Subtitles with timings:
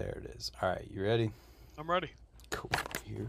[0.00, 0.50] There it is.
[0.62, 1.30] All right, you ready?
[1.76, 2.08] I'm ready.
[2.48, 2.70] Cool.
[3.04, 3.26] Here.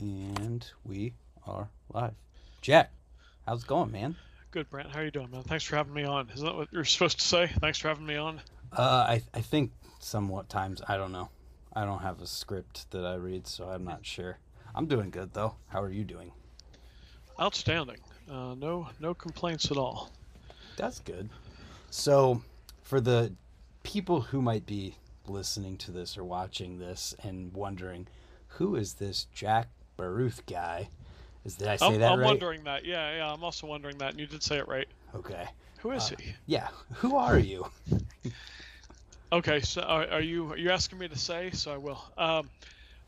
[0.00, 1.12] And we
[1.46, 2.14] are live.
[2.62, 2.90] Jack,
[3.46, 4.16] how's it going, man?
[4.50, 4.90] Good, Brant.
[4.90, 5.44] How are you doing, man?
[5.44, 6.28] Thanks for having me on.
[6.34, 7.46] Isn't that what you're supposed to say?
[7.60, 8.40] Thanks for having me on.
[8.76, 11.28] Uh, I I think somewhat times I don't know.
[11.72, 14.38] I don't have a script that I read, so I'm not sure.
[14.74, 15.54] I'm doing good though.
[15.68, 16.32] How are you doing?
[17.40, 17.98] Outstanding.
[18.28, 20.10] Uh, no, no complaints at all.
[20.76, 21.30] That's good.
[21.90, 22.42] So,
[22.82, 23.32] for the
[23.86, 24.96] people who might be
[25.28, 28.08] listening to this or watching this and wondering,
[28.48, 30.88] who is this Jack Baruth guy?
[31.44, 32.26] Is did I say I'm, that I'm right?
[32.26, 32.84] wondering that.
[32.84, 33.32] Yeah, yeah.
[33.32, 34.88] I'm also wondering that, and you did say it right.
[35.14, 35.46] Okay.
[35.78, 36.34] Who is Uh, he?
[36.46, 36.68] Yeah.
[36.94, 37.66] Who are you?
[39.32, 41.50] Okay, so are, are you are you asking me to say?
[41.52, 42.00] So I will.
[42.16, 42.48] Um,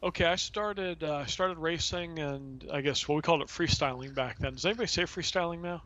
[0.02, 4.36] okay, I started uh, started racing, and I guess well we called it freestyling back
[4.40, 4.54] then.
[4.54, 5.80] Does anybody say freestyling now?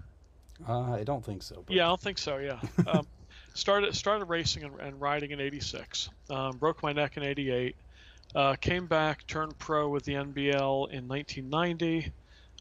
[0.66, 1.62] Uh, I don't think so.
[1.66, 2.38] But Yeah, I don't think so.
[2.38, 2.60] Yeah.
[2.86, 3.06] Um,
[3.54, 6.08] started started racing and, and riding in '86.
[6.30, 7.76] Um, broke my neck in '88.
[8.34, 12.12] Uh, came back, turned pro with the NBL in 1990.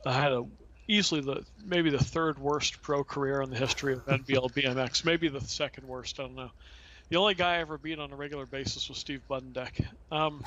[0.06, 0.46] I had a
[0.88, 5.06] easily the maybe the third worst pro career in the history of NBL BMX.
[5.06, 6.20] Maybe the second worst.
[6.20, 6.52] I don't know.
[7.10, 9.86] The only guy I ever beat on a regular basis was Steve Buddendeck.
[10.12, 10.44] Um,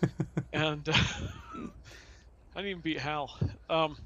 [0.52, 0.92] and uh,
[1.54, 3.36] I didn't even beat Hal.
[3.70, 3.96] Um,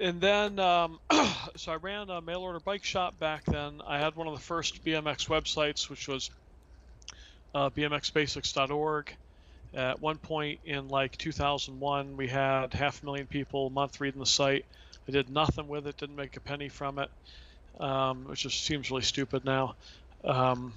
[0.00, 0.98] and then, um,
[1.56, 3.80] so I ran a mail order bike shop back then.
[3.86, 6.30] I had one of the first BMX websites, which was
[7.54, 9.14] uh, bmxbasics.org.
[9.72, 14.18] At one point in like 2001, we had half a million people a month reading
[14.18, 14.64] the site.
[15.06, 17.10] I did nothing with it, didn't make a penny from it,
[17.78, 19.76] um, which just seems really stupid now.
[20.24, 20.74] Um,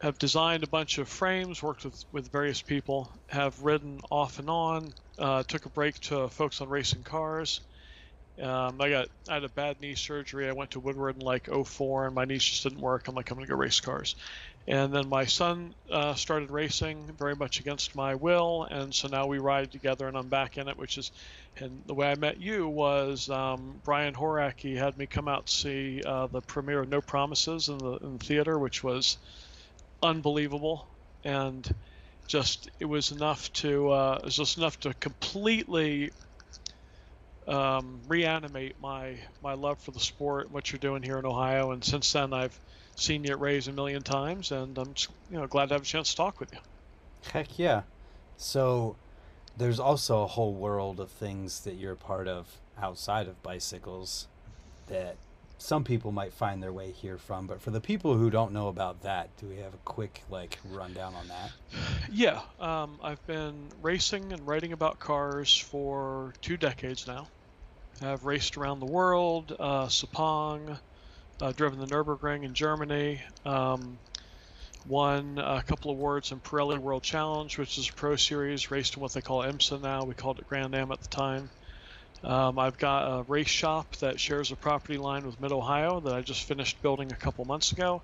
[0.00, 4.48] have designed a bunch of frames, worked with, with various people, have ridden off and
[4.48, 7.60] on, uh, took a break to focus on racing cars.
[8.40, 10.48] Um, I got I had a bad knee surgery.
[10.48, 13.06] I went to Woodward in like 04 and my knees just didn't work.
[13.08, 14.14] I'm like I'm gonna go race cars.
[14.66, 19.26] And then my son uh, started racing very much against my will, and so now
[19.26, 20.76] we ride together, and I'm back in it.
[20.76, 21.10] Which is,
[21.56, 24.60] and the way I met you was um, Brian Horak.
[24.60, 28.18] He had me come out see uh, the premiere of No Promises in the in
[28.18, 29.16] the theater, which was
[30.02, 30.86] unbelievable,
[31.24, 31.74] and
[32.28, 36.10] just it was enough to uh, it was just enough to completely
[37.46, 41.84] um, reanimate my my love for the sport, what you're doing here in Ohio, and
[41.84, 42.58] since then I've
[42.96, 45.82] seen you at Rays a million times, and I'm just, you know glad to have
[45.82, 46.58] a chance to talk with you.
[47.32, 47.82] Heck yeah.
[48.36, 48.96] So,
[49.56, 52.46] there's also a whole world of things that you're a part of
[52.80, 54.26] outside of bicycles
[54.86, 55.16] that
[55.60, 57.46] some people might find their way here from.
[57.46, 60.58] But for the people who don't know about that, do we have a quick like
[60.70, 61.50] rundown on that?
[62.10, 67.28] Yeah, um, I've been racing and writing about cars for two decades now.
[68.02, 70.78] I've raced around the world, uh, Sepang,
[71.40, 73.98] uh, driven the Nürburgring in Germany, um,
[74.86, 79.02] won a couple awards in Pirelli World Challenge, which is a pro series, raced in
[79.02, 80.04] what they call IMSA now.
[80.04, 81.50] We called it Grand Am at the time.
[82.22, 86.14] Um, I've got a race shop that shares a property line with Mid Ohio that
[86.14, 88.02] I just finished building a couple months ago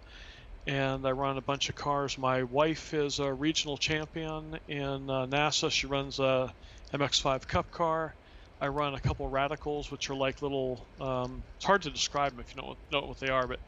[0.66, 2.19] and I run a bunch of cars.
[2.19, 5.71] My wife is a regional champion in uh, NASA.
[5.71, 6.53] She runs a
[6.93, 8.16] MX5 Cup car.
[8.60, 10.88] I run a couple radicals, which are like little.
[10.99, 13.60] Um, it's hard to describe them if you don't know what they are, but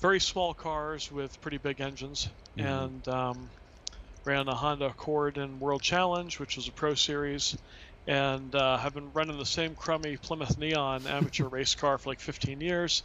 [0.00, 2.28] very small cars with pretty big engines.
[2.58, 2.84] Mhm.
[2.84, 3.50] And um,
[4.24, 7.56] ran a Honda Accord in World Challenge, which was a pro series.
[8.06, 12.20] And uh, have been running the same crummy Plymouth Neon amateur race car for like
[12.20, 13.02] 15 years.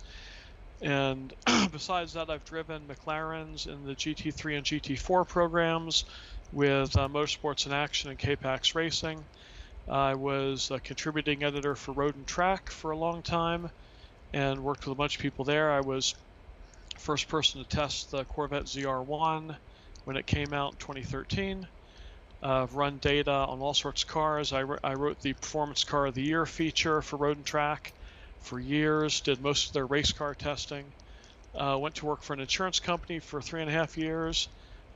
[0.81, 1.33] And
[1.71, 6.05] besides that, I've driven McLarens in the GT3 and GT4 programs
[6.51, 9.23] with uh, Motorsports in Action and K-Pax Racing.
[9.87, 13.69] I was a contributing editor for Road and Track for a long time
[14.33, 15.71] and worked with a bunch of people there.
[15.71, 16.13] I was
[16.97, 19.57] first person to test the Corvette ZR1
[20.03, 21.67] when it came out in 2013.
[22.41, 24.53] Uh, run data on all sorts of cars.
[24.53, 27.91] I, I wrote the Performance Car of the Year feature for Road and Track
[28.39, 30.85] for years, did most of their race car testing.
[31.55, 34.47] Uh, went to work for an insurance company for three and a half years.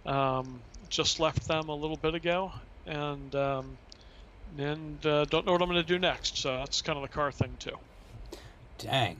[0.05, 2.51] Um, just left them a little bit ago,
[2.85, 3.77] and um,
[4.57, 6.37] and uh, don't know what I'm going to do next.
[6.37, 7.77] So that's kind of the car thing too.
[8.77, 9.17] Dang,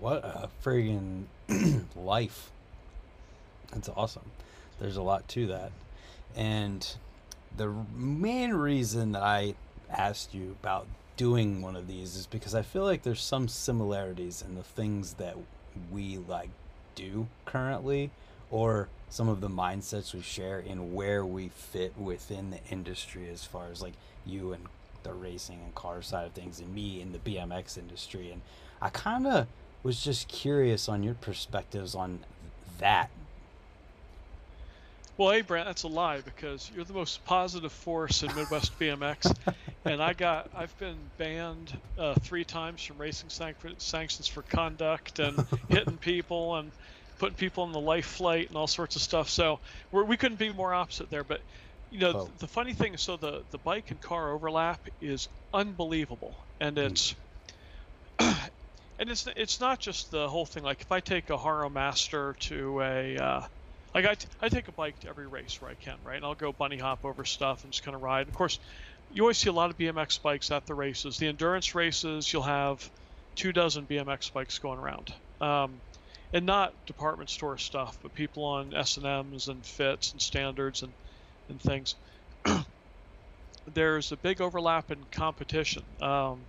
[0.00, 1.24] what a friggin'
[1.96, 2.50] life.
[3.72, 4.30] That's awesome.
[4.78, 5.72] There's a lot to that.
[6.36, 6.86] And
[7.56, 9.54] the main reason that I
[9.90, 10.86] asked you about
[11.16, 15.14] doing one of these is because I feel like there's some similarities in the things
[15.14, 15.36] that
[15.90, 16.50] we like
[16.94, 18.10] do currently
[18.50, 23.44] or some of the mindsets we share in where we fit within the industry as
[23.44, 23.94] far as like
[24.26, 24.66] you and
[25.04, 28.30] the racing and car side of things and me in the BMX industry.
[28.30, 28.40] And
[28.80, 29.46] I kind of
[29.82, 32.20] was just curious on your perspectives on
[32.78, 33.10] that
[35.16, 39.32] Well, hey, Brant, that's a lie because you're the most positive force in Midwest BMX,
[39.84, 45.20] and I got I've been banned uh, three times from racing sanc- sanctions for conduct
[45.20, 46.72] and hitting people and
[47.18, 49.28] putting people in the life flight and all sorts of stuff.
[49.30, 49.60] So
[49.92, 51.24] we're, we couldn't be more opposite there.
[51.24, 51.42] But
[51.90, 52.32] you know, Oh.
[52.40, 57.14] the funny thing is, so the the bike and car overlap is unbelievable, and it's
[58.18, 58.50] and
[58.98, 60.64] it's it's not just the whole thing.
[60.64, 63.40] Like if I take a Haro Master to a uh,
[63.94, 66.16] like I, t- I take a bike to every race where I can, right?
[66.16, 68.28] And I'll go bunny hop over stuff and just kind of ride.
[68.28, 68.58] Of course,
[69.08, 71.16] you always see a lot of BMX bikes at the races.
[71.18, 72.90] The endurance races, you'll have
[73.36, 75.82] two dozen BMX bikes going around, um,
[76.32, 80.82] and not department store stuff, but people on S and M's and fits and standards
[80.82, 80.94] and
[81.48, 81.96] and things.
[83.66, 85.84] There's a big overlap in competition.
[86.00, 86.48] Um,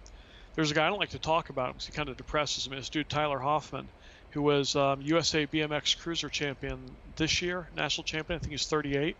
[0.56, 2.69] there's a guy I don't like to talk about him because he kind of depresses
[2.69, 2.77] me.
[2.77, 3.91] This dude Tyler Hoffman,
[4.35, 6.77] who was um, USA BMX Cruiser champion
[7.15, 8.35] this year, national champion.
[8.35, 9.15] I think he's 38,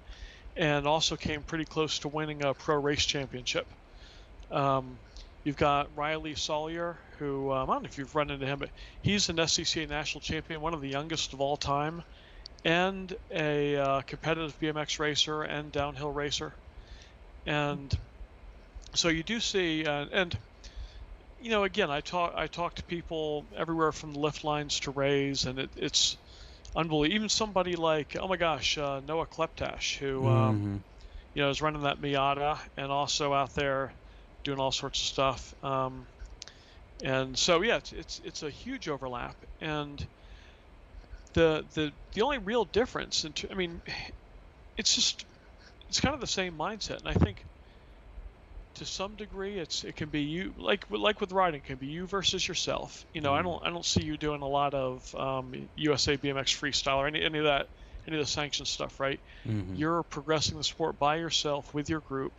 [0.58, 3.66] and also came pretty close to winning a pro race championship.
[4.52, 4.98] Um,
[5.46, 8.70] you've got Riley Sawyer, who um, I don't know if you've run into him, but
[9.04, 12.04] he's an SCCA national champion, one of the youngest of all time,
[12.66, 16.54] and a uh, competitive BMX racer and downhill racer.
[17.46, 17.98] And
[18.94, 20.38] so you do see, uh, and
[21.46, 24.92] you know, again, I talk I talk to people everywhere from the lift lines to
[24.92, 26.18] Rays, and it, it's
[26.76, 27.16] unbelievable.
[27.16, 30.84] Even somebody like, oh my gosh, uh, Noah Kleptash, who um, Mhm.
[31.34, 33.96] you know is running that Miata and also out there
[34.44, 35.54] doing all sorts of stuff.
[35.64, 36.08] Um,
[37.04, 40.08] and so yeah, it's, it's it's a huge overlap, and
[41.34, 43.82] the the the only real difference, in t- I mean,
[44.78, 45.26] it's just
[45.90, 47.46] it's kind of the same mindset, and I think
[48.76, 51.88] to some degree it's it can be you like like with riding it can be
[51.88, 53.06] you versus yourself.
[53.14, 53.44] You know i Mhm.
[53.44, 57.24] don't i don't see you doing a lot of um, usa bmx freestyle or any,
[57.24, 57.68] any of that
[58.08, 59.20] any of the sanctioned stuff right?
[59.46, 59.78] Mhm.
[59.78, 62.34] you're progressing the sport by yourself with your group.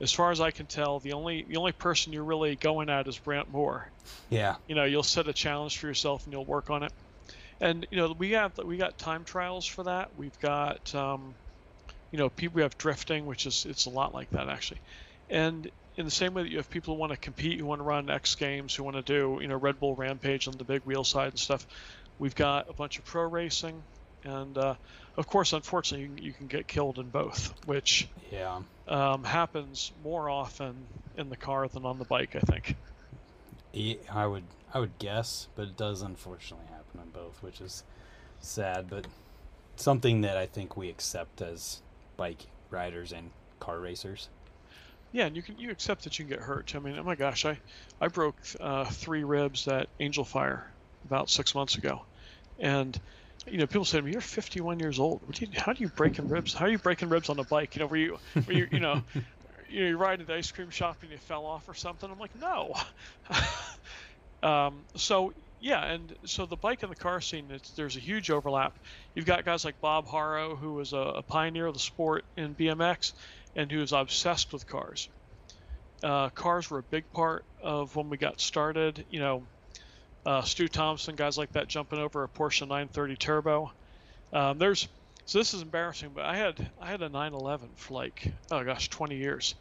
[0.00, 3.08] As far as i can tell the only the only person you're really going at
[3.08, 3.92] is brant moore.
[4.28, 4.56] Yeah.
[4.66, 6.92] you know you'll set a challenge for yourself and you'll work on it.
[7.60, 10.14] And you know we have we got time trials for that.
[10.14, 11.36] We've got um,
[12.10, 14.80] you know people we have drifting which is it's a lot like that actually
[15.34, 17.78] and in the same way that you have people who want to compete who want
[17.80, 20.64] to run x games who want to do you know red bull rampage on the
[20.64, 21.66] big wheel side and stuff
[22.18, 23.82] we've got a bunch of pro racing
[24.24, 24.74] and uh,
[25.16, 28.62] of course unfortunately you, can- you can get killed in both which Yeah.
[28.88, 30.74] um, happens more often
[31.16, 32.76] in the car than on the bike i think
[33.72, 37.84] Yeah, I would I would guess, but it does unfortunately happen on both, which is
[38.40, 39.06] sad, but
[39.76, 41.80] something that I think we accept as
[42.16, 44.28] bike riders and car racers.
[45.14, 46.74] Yeah, and you can you accept that you can get hurt.
[46.74, 47.60] I mean, oh my gosh, I
[48.00, 50.74] I broke uh, three ribs at Angel Fire
[51.04, 52.04] about six months ago,
[52.58, 53.00] and
[53.46, 55.22] you know people say to me, "You're 51 years old.
[55.24, 56.52] What do you, how do you breaking ribs?
[56.52, 57.76] How are you breaking ribs on a bike?
[57.76, 59.02] You know, where you where you you know."
[59.66, 62.08] You know, you're riding the ice cream shop and you fell off or something.
[62.08, 62.74] I'm like, no.
[64.42, 68.30] um, so yeah, and so the bike and the car scene, it's, there's a huge
[68.30, 68.78] overlap.
[69.14, 72.54] You've got guys like Bob Haro, who was a, a pioneer of the sport in
[72.54, 73.14] BMX,
[73.56, 75.08] and who is obsessed with cars.
[76.02, 79.04] Uh, cars were a big part of when we got started.
[79.08, 79.46] You know,
[80.26, 83.72] uh, Stu Thompson, guys like that, jumping over a Porsche 930 Turbo.
[84.32, 84.88] Um, there's
[85.26, 88.88] so this is embarrassing, but I had I had a 911 for like oh gosh
[88.90, 89.54] 20 years,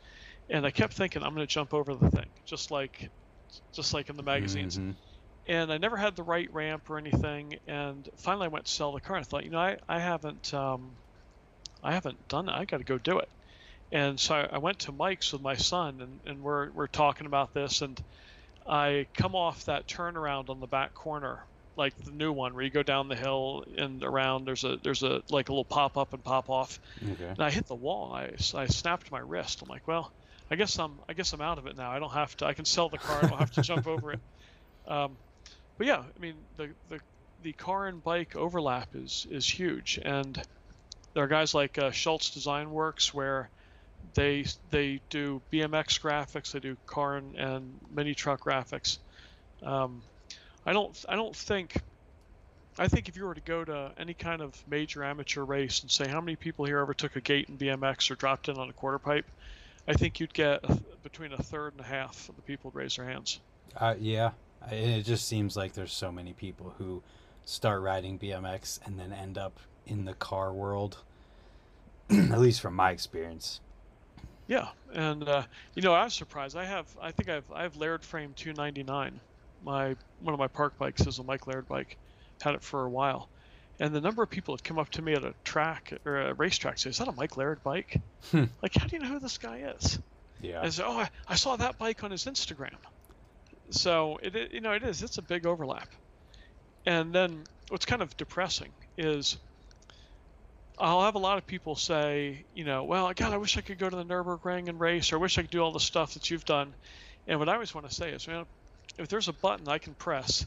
[0.49, 3.09] and I kept thinking I'm going to jump over the thing, just like
[3.73, 4.95] just like in the magazines Mhm.
[5.47, 7.53] and I never had the right ramp or anything.
[7.67, 9.17] And finally, I went to sell the car.
[9.17, 10.97] And I thought, you know, I, I haven't um,
[11.83, 12.53] I haven't done it.
[12.53, 13.29] I got to go do it.
[13.93, 17.53] And so I, went to Mike's with my son, and, and we're we're talking about
[17.53, 17.83] this.
[17.83, 18.01] And
[18.67, 21.43] I come off that turnaround on the back corner,
[21.77, 24.45] like the new one where you go down the hill and around.
[24.45, 26.79] There's a there's a like a little pop up and pop off.
[27.07, 27.23] Okay.
[27.23, 28.11] And I hit the wall.
[28.13, 29.61] I, I snapped my wrist.
[29.61, 30.11] I'm like, well,
[30.49, 31.91] I guess I'm I guess I'm out of it now.
[31.91, 32.47] I don't have to.
[32.47, 33.19] I can sell the car.
[33.21, 34.19] I don't have to jump over it.
[34.87, 35.15] Um,
[35.77, 36.99] but yeah, I mean the, the
[37.43, 40.41] the car and bike overlap is is huge, and
[41.13, 43.51] there are guys like uh, Schultz Design Works where
[44.13, 48.99] they they do BMX graphics, they do car and, and mini truck graphics.
[49.61, 50.01] Um,
[50.65, 51.81] I don't I don't think
[52.77, 55.91] I think if you were to go to any kind of major amateur race and
[55.91, 58.69] say how many people here ever took a gate in BMX or dropped in on
[58.69, 59.25] a quarter pipe,
[59.87, 60.63] I think you'd get
[61.03, 63.39] between a third and a half of the people would raise their hands.
[63.75, 64.31] Uh, yeah,
[64.71, 67.03] it just seems like there's so many people who
[67.45, 70.97] start riding BMX and then end up in the car world.
[72.09, 73.59] At least from my experience.
[74.47, 75.43] Yeah, and uh,
[75.75, 76.55] you know I was surprised.
[76.57, 79.21] I have I think I've I have Laird Frame 299.
[79.61, 81.97] My one of my park bikes is a Mike Laird bike.
[82.41, 83.29] Had it for a while,
[83.79, 86.33] And the number of people that come up to me at a track or a
[86.33, 88.45] racetrack say, "Is that a Mike Laird bike?" Hmm.
[88.61, 89.99] Like, how do you know who this guy is?
[90.41, 90.61] Yeah.
[90.61, 92.77] And say, "Oh, I, I saw that bike on his Instagram."
[93.71, 95.01] So it, it, you know, it is.
[95.03, 95.89] It's a big overlap.
[96.85, 99.37] And then what's kind of depressing is
[100.79, 103.77] I'll have a lot of people say, you know, well, God, I wish I could
[103.77, 106.15] go to the Nurburgring and race, or I wish I could do all the stuff
[106.15, 106.75] that you've done.
[107.27, 108.45] And what I always want to say is, man,
[108.97, 110.45] if there's a button I can press,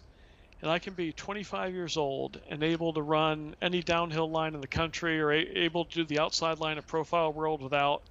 [0.63, 4.61] and I can be 25 years old and able to run any downhill line in
[4.61, 8.03] the country, or a- able to do the outside line of Profile World without,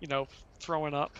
[0.00, 0.26] you know,
[0.60, 1.18] throwing up,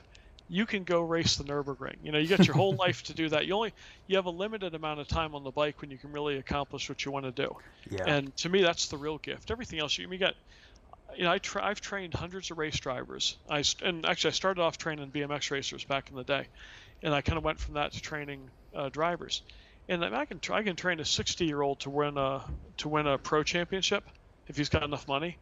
[0.51, 1.95] you can go race the Nurburgring.
[2.03, 3.47] You know, you got your whole life to do that.
[3.47, 3.73] You only
[4.09, 6.89] you have a limited amount of time on the bike when you can really accomplish
[6.89, 7.57] what you want to do.
[7.89, 8.05] Yeah.
[8.07, 9.53] And to me, that's the real gift.
[9.53, 10.35] Everything else, you, you got,
[11.17, 13.39] you know, I tra- I've trained hundreds of race drivers.
[13.49, 16.49] I and actually I started off training BMX racers back in the day,
[17.03, 19.43] and I kind of went from that to training uh, drivers.
[19.89, 22.45] And I can try, I can train a 60 year old to win a
[22.79, 24.05] to win a pro championship
[24.49, 25.39] if he's got enough money.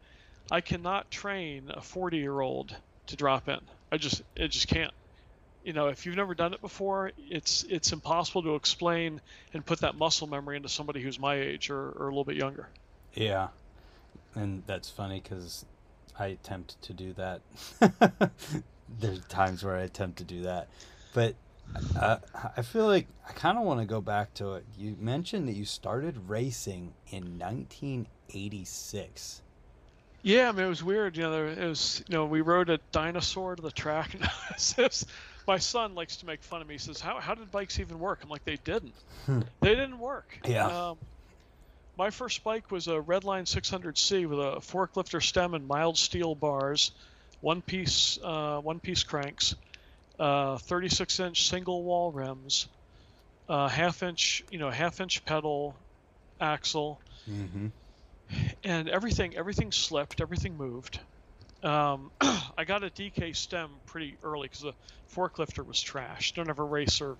[0.51, 2.75] I cannot train a 40 year old
[3.07, 3.59] to drop in.
[3.91, 4.93] I just it just can't.
[5.69, 9.21] You know, if you've never done it before, it's it's impossible to explain
[9.53, 12.37] and put that muscle memory into somebody who's my age or, or a little bit
[12.37, 12.67] younger.
[13.13, 13.49] Yeah,
[14.33, 15.65] and that's funny because
[16.17, 17.41] I attempt to do that.
[18.99, 20.69] There's times where I attempt to do that,
[21.13, 21.35] but
[21.95, 22.17] uh,
[22.57, 24.65] I feel like I kind of want to go back to it.
[24.75, 29.43] You mentioned that you started racing in 1986.
[30.23, 31.15] Yeah, I mean it was weird.
[31.15, 34.15] You know, there, it was you know we rode a dinosaur to the track.
[34.15, 35.05] And it was-
[35.49, 36.75] my son likes to make fun of me.
[36.75, 38.95] He says, "How how did bikes even work?" I'm like, "They didn't.
[39.25, 39.41] Hmm.
[39.61, 40.67] they didn't work." Yeah.
[40.67, 40.99] Um,
[41.97, 46.91] my first bike was a Redline 600C with a forklifter stem and mild steel bars,
[47.41, 49.55] one piece uh, one piece cranks,
[50.19, 52.67] uh, 36 inch single wall rims,
[53.49, 55.75] uh, half inch you know half inch pedal
[56.39, 57.67] axle Mm-hmm.
[58.63, 60.99] and everything everything slipped everything moved
[61.63, 64.73] um, i got a dk stem pretty early because the
[65.13, 66.33] forklifter was trash.
[66.33, 67.17] Don't ever race or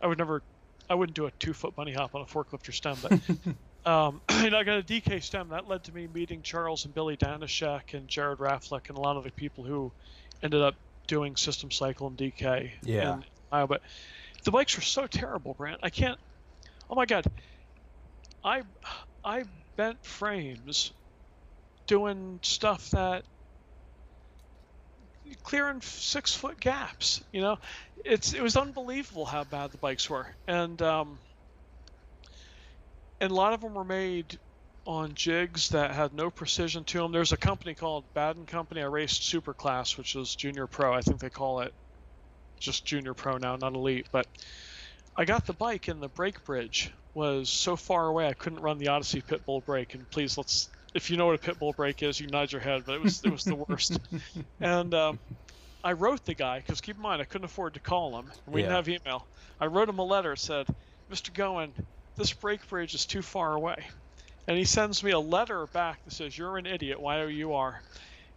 [0.00, 0.42] i would never
[0.88, 4.54] i wouldn't do a two foot bunny hop on a forklifter stem but um, and
[4.56, 5.48] i got a dk stem.
[5.50, 9.16] That led to me meeting charles and billy danishek and jared rafflick and a lot
[9.16, 9.92] of the people who
[10.42, 10.74] ended up
[11.06, 13.20] doing system cycle and dk Yeah.
[13.52, 13.68] Iowa.
[13.68, 13.82] but
[14.44, 16.18] the bikes were so terrible brant i can't
[16.90, 17.26] oh my god.
[18.44, 18.62] I
[19.24, 19.44] i
[19.76, 20.92] bent frames
[21.86, 23.24] doing stuff that
[25.42, 27.58] clearing six foot gaps you know?
[28.04, 30.26] It's it was unbelievable how bad the bikes were.
[30.46, 31.18] And um
[33.20, 34.38] and a lot of them were made
[34.86, 38.82] on jigs that had no precision to them there's a company called Baden Company.
[38.82, 40.94] I raced Superclass which is junior pro.
[40.94, 41.72] I think they call it
[42.58, 44.06] just junior pro now not elite.
[44.12, 44.26] But
[45.16, 48.76] I got the bike and the brake bridge was so far away I couldn't run
[48.76, 49.94] the Odyssey Pitbull brake.
[49.94, 52.60] And please, let's if you know what a pit bull brake is, you nod your
[52.62, 52.84] head.
[52.86, 53.98] But it was it was the worst.
[54.60, 55.20] and um,
[55.84, 58.32] I wrote the guy because keep in mind I couldn't afford to call him.
[58.46, 58.68] We Yeah.
[58.68, 59.28] didn't have email.
[59.60, 60.66] I wrote him a letter said,
[61.10, 61.32] "Mr.
[61.32, 61.74] Goen,
[62.16, 63.88] this brake bridge is too far away."
[64.48, 67.00] And he sends me a letter back that says, "You're an idiot.
[67.00, 67.82] Why are you are?"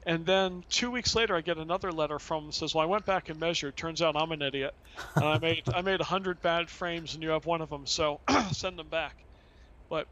[0.05, 2.87] And then two weeks later, I get another letter from him that says, "Well, I
[2.87, 3.75] went back and measured.
[3.77, 4.73] Turns out I'm an idiot,
[5.15, 7.85] and I made I made a hundred bad frames, and you have one of them.
[7.85, 9.15] So send them back."
[9.89, 10.07] But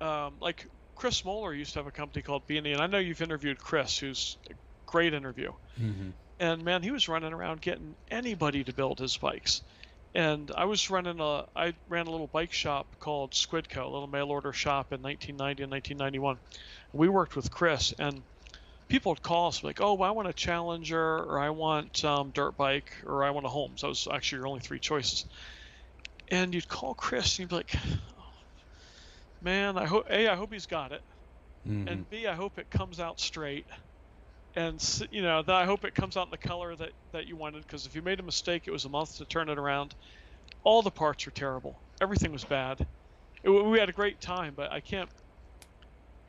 [0.00, 0.66] um, like
[1.02, 3.98] Chris Moeller used to have a company called B&E, and I know you've interviewed Chris,
[3.98, 4.54] who's a
[4.86, 5.50] great interview.
[5.76, 6.10] Mm-hmm.
[6.38, 9.62] And man, he was running around getting anybody to build his bikes.
[10.14, 14.06] And I was running a, I ran a little bike shop called Squidco, a little
[14.06, 16.38] mail order shop in 1990 and 1991.
[16.92, 18.22] We worked with Chris, and
[18.86, 22.56] people would call us like, "Oh, I want a Challenger, or I want um, dirt
[22.56, 25.24] bike, or I want a Holmes." That was actually your only three choices.
[26.28, 27.74] And you'd call Chris, and you'd be like,
[29.42, 31.02] "Man, I hope a, I hope he's got it,
[31.68, 31.88] Mm-hmm.
[31.88, 33.66] and b, I hope it comes out straight."
[34.54, 37.26] and s- you know that I hope it comes out in the color that that
[37.26, 39.58] you wanted because if you made a mistake, it was a month to turn it
[39.58, 39.94] around.
[40.64, 41.80] All the parts were terrible.
[42.02, 42.86] Everything was bad.
[43.42, 45.08] It, we had a great time, but I can't.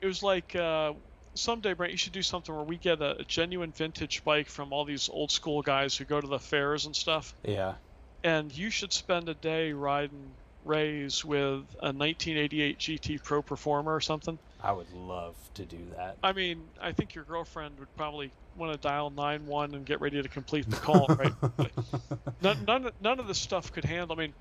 [0.01, 0.93] It was like uh,
[1.35, 4.71] someday, Brant, you should do something where we get a, a genuine vintage bike from
[4.73, 7.73] all these old school guys who go to the fairs and stuff, yeah.
[8.23, 10.31] and you should spend a day riding
[10.65, 14.37] rays with a 1988 GT Pro Performer or something.
[14.61, 16.17] I would love to do that.
[16.23, 20.21] I mean, I think your girlfriend would probably want to dial 9-1 and get ready
[20.21, 21.33] to complete the call, right?
[22.41, 24.15] none, none, of- none of this stuff could handle.
[24.17, 24.33] I mean,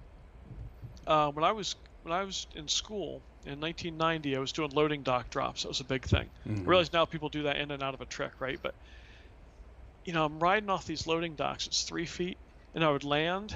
[1.06, 1.74] uh, when I was
[2.04, 5.62] when I was in school in 1990, I was doing loading dock drops.
[5.62, 6.28] That was a big thing.
[6.48, 6.60] Mhm.
[6.60, 8.58] I realize now people do that in and out of a trick, right?
[8.60, 8.74] But
[10.04, 11.66] you know, I'm riding off these loading docks.
[11.66, 12.38] It's three feet,
[12.74, 13.54] and I would land,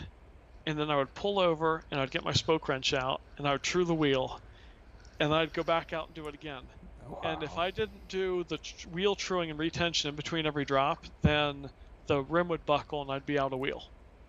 [0.66, 3.52] and then I would pull over, and I'd get my spoke wrench out, and I
[3.52, 4.40] would true the wheel,
[5.20, 6.62] and I'd go back out and do it again.
[7.22, 11.04] And if I didn't do the tr- wheel truing and retention in between every drop,
[11.22, 11.70] then
[12.06, 13.84] the rim would buckle and I'd be out of wheel.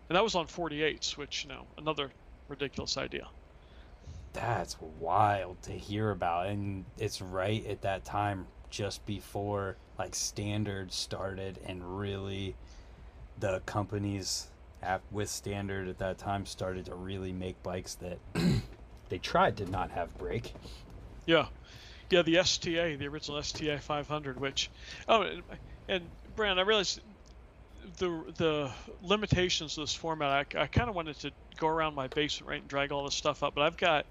[0.09, 2.11] And that was on 48s, which you know another
[2.47, 3.27] ridiculous idea.
[4.33, 10.95] That's wild to hear about, and it's right at that time, just before like standards
[10.95, 12.55] started, and really,
[13.39, 14.47] the companies
[14.81, 18.19] at, with standard at that time started to really make bikes that
[19.09, 20.53] they tried to not have brake.
[21.25, 21.47] Yeah,
[22.09, 22.21] yeah.
[22.21, 24.69] The STA, the original STA 500, which
[25.07, 25.43] oh, and,
[25.87, 26.03] and
[26.35, 27.01] Brant, I realized
[27.97, 30.55] the the limitations of this format.
[30.55, 33.15] I, I kind of wanted to go around my basement right and drag all this
[33.15, 34.05] stuff up, but I've got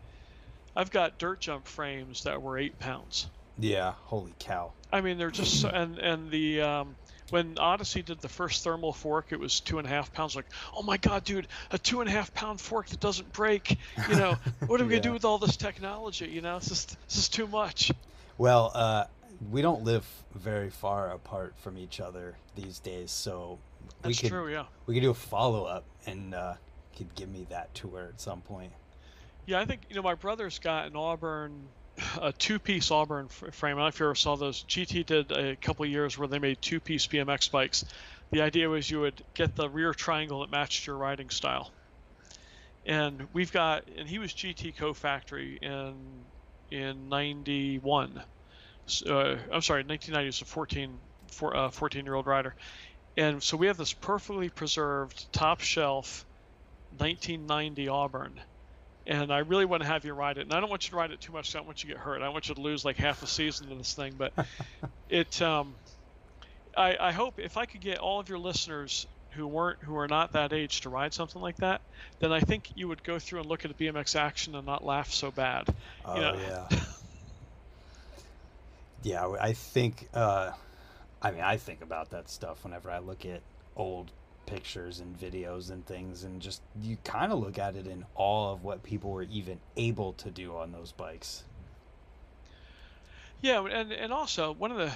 [0.75, 3.29] I've got dirt jump frames that were eight pounds.
[3.59, 4.73] Yeah, holy cow.
[4.93, 6.97] I mean, they're just and and the um,
[7.31, 10.37] when Odyssey did the first thermal fork, it was two and a half pounds.
[10.37, 13.79] Like, oh my god, dude, a two and a half pound fork that doesn't break.
[14.09, 16.27] You know, what are we gonna do with all this technology?
[16.27, 17.91] You know, it's just this is too much.
[18.39, 19.05] Well, uh,
[19.51, 23.59] we don't live very far apart from each other these days, so
[24.03, 24.65] we That's could true, yeah.
[24.87, 26.55] we could do a follow up, and uh,
[26.97, 28.73] could give me that tour at some point.
[29.47, 31.69] Yeah, I think you know my brother's got an Auburn,
[32.21, 33.77] a two-piece Auburn frame.
[33.77, 34.65] I don't know if you ever saw those.
[34.65, 37.85] GT did a couple years where they made two-piece BMX bikes.
[38.31, 41.71] The idea was you would get the rear triangle that matched your riding style.
[42.85, 45.95] And we've got, and he was GT co-factory in
[46.71, 48.23] in '91.
[48.87, 50.99] So, uh, I'm sorry, 1990 was a 14
[51.29, 52.55] four, uh, 14 year old rider.
[53.17, 56.25] And so we have this perfectly preserved top shelf
[56.99, 58.41] 1990 Auburn
[59.07, 60.43] and I really want to have you ride it.
[60.43, 61.55] And I don't want you to ride it too much.
[61.55, 62.21] I don't want you to get hurt.
[62.21, 64.15] I don't want you to lose like half a season of this thing.
[64.19, 64.33] But
[65.09, 65.75] it, um,
[66.77, 70.09] I, I hope if I could get all of your listeners who weren't who are
[70.09, 71.81] not that age to ride something like that,
[72.21, 74.85] then I think you would go through and look at a BMX action and not
[74.85, 75.67] laugh so bad.
[76.05, 76.79] Oh You know- yeah.
[79.03, 80.09] yeah, I think.
[80.15, 80.53] Uh,
[81.23, 83.41] I mean, I think about that stuff whenever I look at
[83.75, 84.11] old
[84.47, 88.53] pictures and videos and things, and just you kind of look at it in awe
[88.53, 91.45] of what people were even able to do on those bikes.
[93.43, 94.93] Yeah, and and also one of the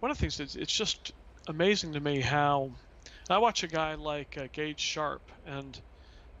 [0.00, 1.12] one of the things that's it's just
[1.48, 2.70] amazing to me how
[3.28, 5.78] I watch a guy like uh, Gage Sharp, and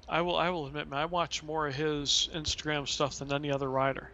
[0.08, 3.50] I will I will admit, man, I watch more of his Instagram stuff than any
[3.50, 4.10] other rider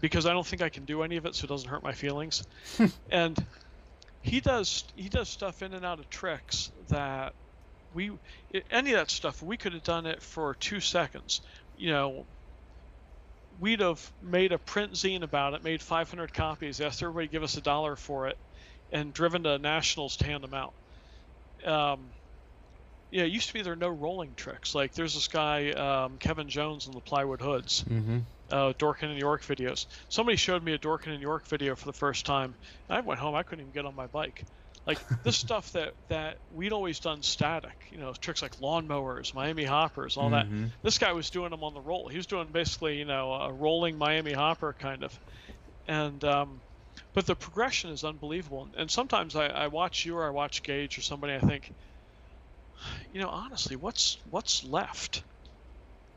[0.00, 1.92] because I don't think I can do any of it, so it doesn't hurt my
[1.92, 2.44] feelings.
[3.10, 3.44] and
[4.22, 7.32] he does he does stuff in and out of tricks that
[7.94, 8.10] we
[8.70, 11.40] any of that stuff we could have done it for two seconds.
[11.76, 12.26] You know,
[13.60, 17.42] we'd have made a print zine about it, made 500 copies, asked everybody to give
[17.42, 18.36] us a dollar for it,
[18.92, 20.74] and driven to nationals to hand them out.
[21.64, 22.10] Um,
[23.10, 24.74] yeah, it used to be there were no rolling tricks.
[24.74, 28.18] Like there's this guy um, Kevin Jones in the Plywood Hoods, Mm-hmm.
[28.50, 29.86] Uh, Dorkin' in York videos.
[30.08, 32.56] Somebody showed me a Dorkin' in York video for the first time.
[32.88, 34.44] And I went home, I couldn't even get on my bike.
[34.86, 39.64] Like this stuff that that we'd always done static, you know, tricks like lawnmowers, Miami
[39.64, 40.72] hoppers, all that Mhm.
[40.82, 42.08] this guy was doing them on the roll.
[42.08, 45.18] He was doing basically, you know, a rolling Miami hopper kind of,
[45.86, 46.62] and um,
[47.14, 48.70] but the progression is unbelievable.
[48.76, 51.74] And sometimes I, I watch you or I watch Gage or somebody, I think,
[53.10, 55.24] you know, honestly, what's what's left?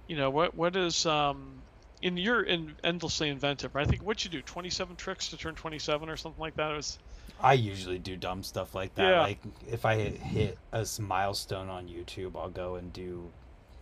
[0.08, 1.66] You know, what what is um,
[2.02, 3.76] in you're in endlessly inventive.
[3.76, 3.86] Right?
[3.86, 6.72] I think what you do, 27 tricks to turn 27 or something like that.
[6.72, 7.00] It was
[7.40, 9.10] I usually do dumb stuff like that.
[9.10, 9.22] Yeah.
[9.22, 13.32] Like if I hit, a milestone on YouTube, I'll go and do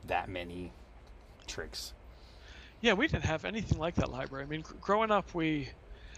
[0.07, 0.71] that many
[1.47, 1.93] tricks.
[2.81, 4.45] Yeah, we didn't have anything like that library.
[4.45, 5.69] I mean, growing up, we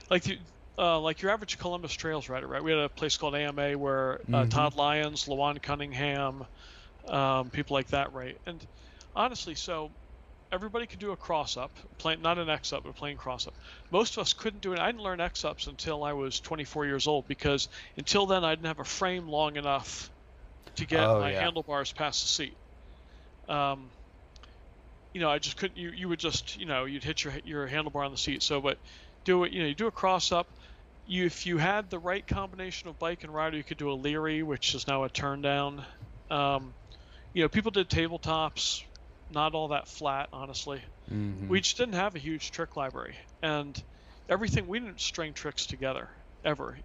[0.10, 0.38] like the
[0.78, 2.64] uh, like your average Columbus Trails rider, right?
[2.64, 4.50] We had a place called AMA where uh, Mhm.
[4.52, 6.46] Todd Lyons, Lawan Cunningham,
[7.08, 8.38] um, people like that, right?
[8.46, 8.66] And
[9.16, 9.92] honestly, so
[10.52, 13.48] everybody could do a cross up, plain, not an X up, but a plain cross
[13.48, 13.56] up.
[13.92, 14.80] Most of us couldn't do it.
[14.80, 18.56] I didn't learn X ups until I was 24 years old because until then I
[18.56, 20.12] didn't have a frame long enough
[20.78, 21.34] to get Oh, my yeah.
[21.34, 22.58] handlebars past the seat.
[23.48, 23.92] Um,
[25.14, 25.78] you know, I just couldn't.
[25.78, 28.44] You, you would just, you know, you'd hit your your handlebar on the seat.
[28.44, 28.78] So, but
[29.26, 29.52] do it.
[29.52, 30.48] You know, you do a cross up.
[31.06, 33.94] You, if you had the right combination of bike and rider, you could do a
[33.94, 35.86] Leary, which is now a turn down.
[36.30, 36.76] Um,
[37.34, 38.82] you know, people did tabletops,
[39.32, 40.82] not all that flat, honestly.
[41.12, 41.48] Mm-hmm.
[41.48, 43.82] We just didn't have a huge trick library, and
[44.30, 46.10] everything we didn't string tricks together
[46.44, 46.78] ever.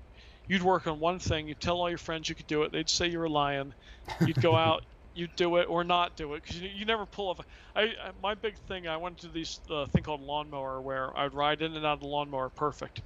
[0.49, 2.73] You'd work on one thing, you'd tell all your friends you could do it.
[2.73, 3.75] They'd say you were lying.
[4.21, 7.31] You'd go out, you'd do it or not do it because you, you never pull
[7.31, 7.41] off.
[7.75, 11.35] I, I my big thing I went to this uh, thing called lawnmower where I'd
[11.35, 13.01] ride in and out of the lawnmower perfect,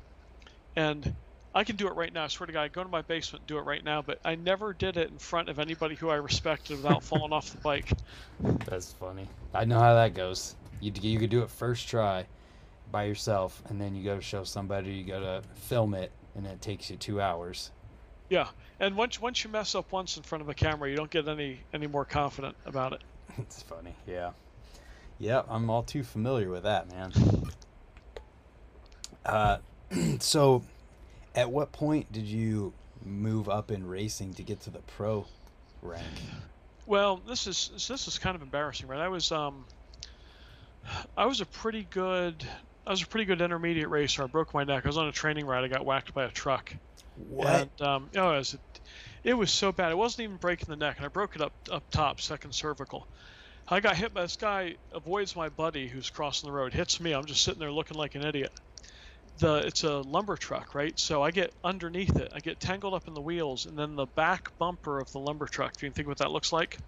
[0.76, 1.14] and
[1.54, 2.24] I can do it right now.
[2.24, 4.02] I swear to God, go to my basement and do it right now.
[4.02, 7.50] But I never did it in front of anybody who I respected without falling off
[7.50, 7.90] the bike.
[8.66, 9.26] That's funny.
[9.52, 10.54] I know how that goes.
[10.80, 12.26] You you could do it first try,
[12.90, 16.46] by yourself, and then you go to show somebody, you go to film it, and
[16.46, 17.70] it takes you two hours.
[18.28, 21.10] Yeah, and once once you mess up once in front of a camera, you don't
[21.10, 23.02] get any any more confident about it.
[23.38, 24.30] it's funny, yeah.
[25.18, 27.12] Yeah, I'm all too familiar with that, man.
[29.22, 29.58] Uh,
[30.18, 30.62] so,
[31.34, 32.72] at what point did you
[33.04, 35.26] move up in racing to get to the pro
[35.82, 36.04] rank?
[36.86, 39.00] Well, this is this is kind of embarrassing, right?
[39.00, 39.64] I was um,
[41.16, 42.46] I was a pretty good
[42.86, 44.24] I was a pretty good intermediate racer.
[44.24, 44.84] I broke my neck.
[44.84, 45.64] I was on a training ride.
[45.64, 46.74] I got whacked by a truck.
[47.28, 47.68] What?
[47.78, 48.58] And, um, oh, it was,
[49.24, 49.92] it was so bad.
[49.92, 53.06] It wasn't even breaking the neck, and I broke it up up top, second cervical.
[53.68, 54.76] I got hit by this guy.
[54.92, 56.72] Avoids my buddy who's crossing the road.
[56.72, 57.12] Hits me.
[57.12, 58.52] I'm just sitting there looking like an idiot.
[59.40, 60.98] The it's a lumber truck, right?
[60.98, 62.32] So I get underneath it.
[62.34, 65.46] I get tangled up in the wheels, and then the back bumper of the lumber
[65.46, 65.76] truck.
[65.76, 66.78] Do you think what that looks like?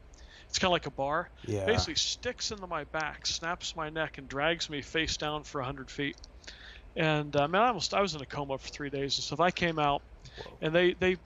[0.49, 1.31] It's kind of like a bar.
[1.47, 1.65] yeah.
[1.65, 5.91] Basically sticks into my back, snaps my neck, and drags me face down for 100
[5.91, 6.17] feet.
[6.95, 9.41] And uh, man, I almost I was in a coma for three days and stuff.
[9.41, 10.03] I came out,
[10.45, 10.59] Whoa.
[10.61, 11.17] and they they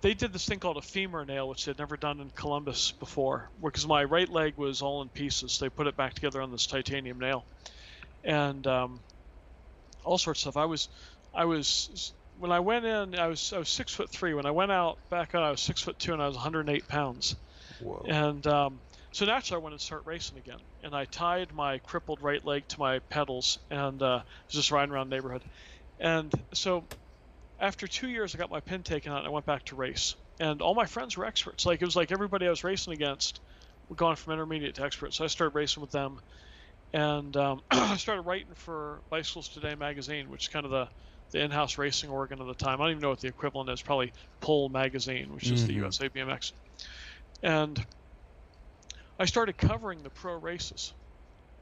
[0.00, 3.50] they did this thing called a femur nail, which they'd never done in Columbus before,
[3.62, 5.58] because my right leg was all in pieces.
[5.60, 7.46] They put it back together on this titanium nail,
[8.24, 9.00] and um,
[10.04, 10.56] all sorts of stuff.
[10.56, 10.88] I was
[11.34, 14.34] I was when I went in, I was I was six foot three.
[14.34, 16.88] When I went out back out, I was six foot two, and I was 108
[16.88, 17.36] pounds.
[17.80, 18.04] Whoa.
[18.08, 18.80] And um,
[19.12, 20.58] so naturally, I wanted to start racing again.
[20.82, 24.92] And I tied my crippled right leg to my pedals and uh, was just riding
[24.92, 25.42] around the neighborhood.
[26.00, 26.84] And so
[27.60, 30.16] after two years, I got my pin taken out and I went back to race.
[30.40, 31.66] And all my friends were experts.
[31.66, 33.40] Like it was like everybody I was racing against
[33.88, 35.12] were gone from intermediate to expert.
[35.12, 36.18] So I started racing with them.
[36.92, 40.88] And um, I started writing for Bicycles Today magazine, which is kind of the,
[41.32, 42.80] the in-house racing organ of the time.
[42.80, 43.82] I don't even know what the equivalent is.
[43.82, 45.76] Probably Pull magazine, which is the Mhm.
[45.76, 46.52] USA BMX
[47.42, 47.84] and
[49.18, 50.94] I started covering the pro races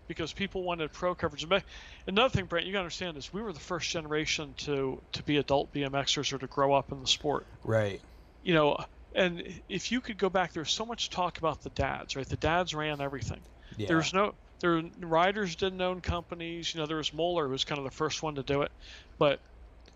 [0.09, 1.45] because people wanted pro coverage.
[1.45, 1.65] And
[2.07, 5.23] Another thing, Brant, you got to understand is we were the first generation to to
[5.25, 7.49] be adult BMXers or to grow up in the sport.
[7.65, 8.03] right.
[8.43, 8.77] You know,
[9.15, 12.29] and if you could go back, there's so much talk about the dads, right?
[12.29, 13.45] The dads ran everything.
[13.77, 13.87] Yeah.
[13.89, 16.75] There's no there riders didn't own companies.
[16.75, 18.71] You know, there was Moeller who was kind of the first one to do it,
[19.19, 19.41] but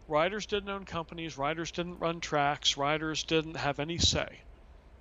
[0.08, 1.38] riders didn't own companies.
[1.38, 2.76] Riders didn't run tracks.
[2.76, 4.40] Riders didn't have any say.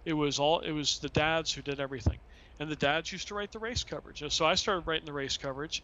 [0.06, 2.20] It was all it was the dads who did everything,
[2.60, 4.24] and the dads used to write the race coverage.
[4.34, 5.82] So I started writing the race coverage,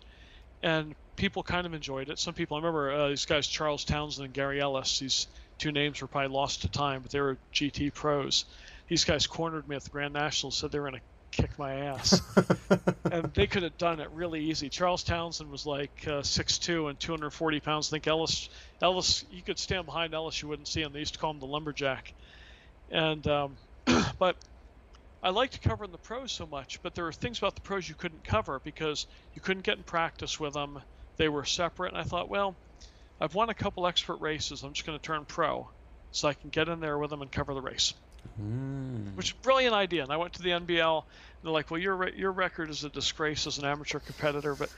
[0.61, 2.19] and people kind of enjoyed it.
[2.19, 4.99] Some people I remember uh, these guys Charles Townsend and Gary Ellis.
[4.99, 8.43] These two names were probably lost to time, but they were GT pros.
[8.89, 11.73] These guys cornered me at the Grand National, said they were going to kick my
[11.75, 12.21] ass
[13.11, 14.69] and they could have done it really easy.
[14.69, 17.89] Charles Townsend was like uh, 6'2 and 240 pounds.
[17.89, 18.49] I think Ellis,
[18.81, 20.93] Ellis, you could stand behind Ellis, you wouldn't see him.
[20.93, 22.13] They used to call him the lumberjack.
[22.91, 23.57] And um,
[24.19, 24.35] but
[25.21, 27.95] I liked covering the pros so much, but there were things about the pros you
[27.95, 30.81] couldn't cover because you couldn't get in practice with them.
[31.17, 32.55] They were separate, and I thought, well,
[33.19, 34.63] I've won a couple expert races.
[34.63, 35.69] I'm just going to turn pro,
[36.11, 37.93] so I can get in there with them and cover the race
[38.39, 39.15] Mm.
[39.15, 40.03] which is a brilliant idea.
[40.03, 40.97] And I went to the NBL.
[40.97, 41.03] And
[41.43, 44.69] they're like, "Well, your re- your record is a disgrace as an amateur competitor, but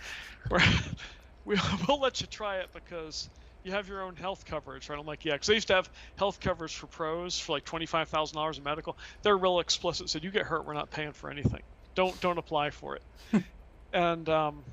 [0.50, 0.60] we're,
[1.46, 3.30] we, we'll let you try it because
[3.64, 5.00] you have your own health coverage." Right?
[5.00, 7.86] I'm like, "Yeah," because they used to have health coverage for pros for like twenty
[7.86, 8.98] five thousand dollars in medical.
[9.24, 10.10] They're real explicit.
[10.10, 11.62] Said, "You get hurt, we're not paying for anything.
[11.96, 13.44] Don't don't apply for it."
[13.94, 14.66] and um,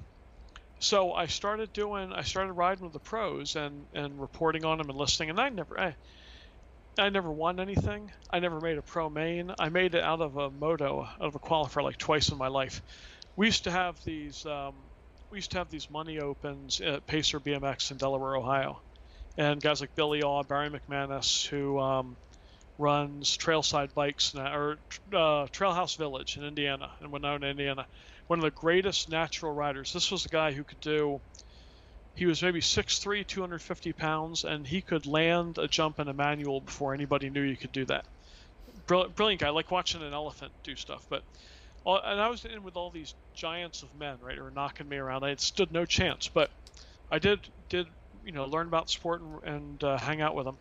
[0.81, 2.13] so I started doing.
[2.13, 5.31] I started riding with the pros and and reporting on them and listening.
[5.31, 5.79] And I never.
[5.79, 5.97] I,
[6.99, 8.11] I never won anything.
[8.31, 9.53] I never made a pro main.
[9.59, 12.49] I made it out of a moto, out of a qualifier, like twice in my
[12.49, 12.83] life.
[13.37, 14.45] We used to have these.
[14.45, 14.75] Um,
[15.31, 18.81] we used to have these money opens at Pacer BMX in Delaware, Ohio,
[19.37, 22.17] and guys like Billy Aw, Barry McManus, who um,
[22.79, 24.73] runs Trailside Bikes now, or
[25.13, 27.87] uh, Trailhouse Village in Indiana, in Winona, Indiana.
[28.27, 29.93] One of the greatest natural riders.
[29.93, 31.21] This was a guy who could do
[32.19, 36.61] he was maybe 6'3", 250 pounds, and he could land a jump in a manual
[36.61, 38.07] before anybody knew you could do that.
[38.89, 39.51] Brilliant, guy.
[39.51, 41.07] like watching an elephant do stuff.
[41.09, 41.23] But
[41.87, 44.97] and I was in with all these giants of men, right, who were knocking me
[44.97, 45.23] around.
[45.23, 46.51] I had stood no chance, but
[47.09, 47.87] I did did
[48.25, 50.59] you know learn about sport and, and uh, hang out with them.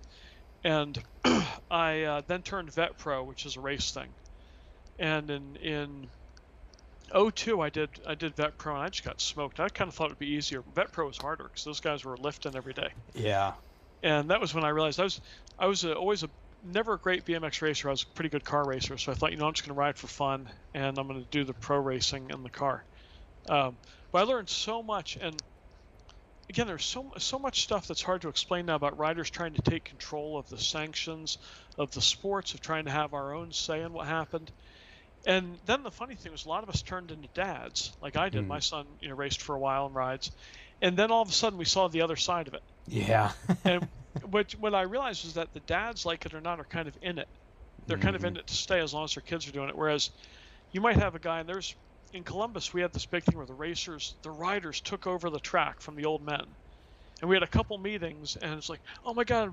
[0.64, 1.04] And
[1.72, 4.14] I uh, then turned vet pro, which is a race thing.
[5.00, 6.08] And in in
[7.14, 9.60] 02 I did I did vet pro and I just got smoked.
[9.60, 10.64] I kind of thought it'd be easier.
[10.76, 12.90] Vet pro was harder because those guys were lifting every day.
[13.14, 13.54] Yeah.
[14.04, 15.22] And that was when I realized I was
[15.58, 16.30] I was a, always a
[16.64, 17.88] never a great BMX racer.
[17.88, 19.76] I was a pretty good car racer, so I thought you know I'm just going
[19.76, 22.84] to ride for fun and I'm going to do the pro racing in the car.
[23.48, 23.78] Um,
[24.12, 25.42] but I learned so much and
[26.50, 29.62] again there's so so much stuff that's hard to explain now about riders trying to
[29.62, 31.38] take control of the sanctions
[31.78, 34.52] of the sports of trying to have our own say in what happened
[35.28, 38.30] and then the funny thing was a lot of us turned into dads like i
[38.30, 38.48] did Mm.
[38.48, 40.32] my son you know raced for a while and rides
[40.82, 42.64] and then all of a sudden we saw the other side of it.
[42.88, 43.34] Yeah.
[43.66, 43.84] and
[44.22, 46.98] what what I realized was that the dads, like it or not, are kind of
[47.02, 47.28] in it.
[47.88, 48.38] They're kind of in Mhm.
[48.38, 49.78] it to stay as long as their kids are doing it.
[49.78, 50.12] Whereas
[50.72, 51.76] you might have a guy, and there's
[52.14, 55.40] in Columbus we had this big thing where the racers, the riders took over the
[55.42, 56.44] track from the old men,
[57.22, 59.50] and we had a couple meetings, and it's like, oh my god,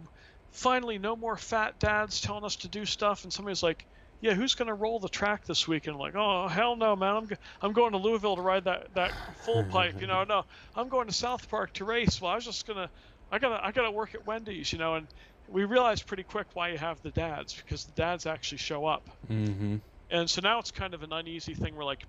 [0.52, 3.87] finally no more fat dads telling us to do stuff, and somebody's like.
[4.24, 5.87] Yeah, who's going to roll the track this week?
[5.87, 7.14] And I'm like, oh hell no, man!
[7.14, 9.12] I'm go- I'm going to Louisville to ride that that
[9.44, 10.00] full pipe.
[10.00, 12.22] You know, no, I'm going to South Park to race.
[12.22, 12.88] Well, I was just gonna,
[13.30, 14.72] I gotta I gotta work at Wendy's.
[14.72, 15.06] You know, and
[15.46, 19.10] we realized pretty quick why you have the dads because the dads actually show up.
[19.30, 19.76] mm-hmm.
[20.08, 22.00] And so now it's kind of an uneasy thing where like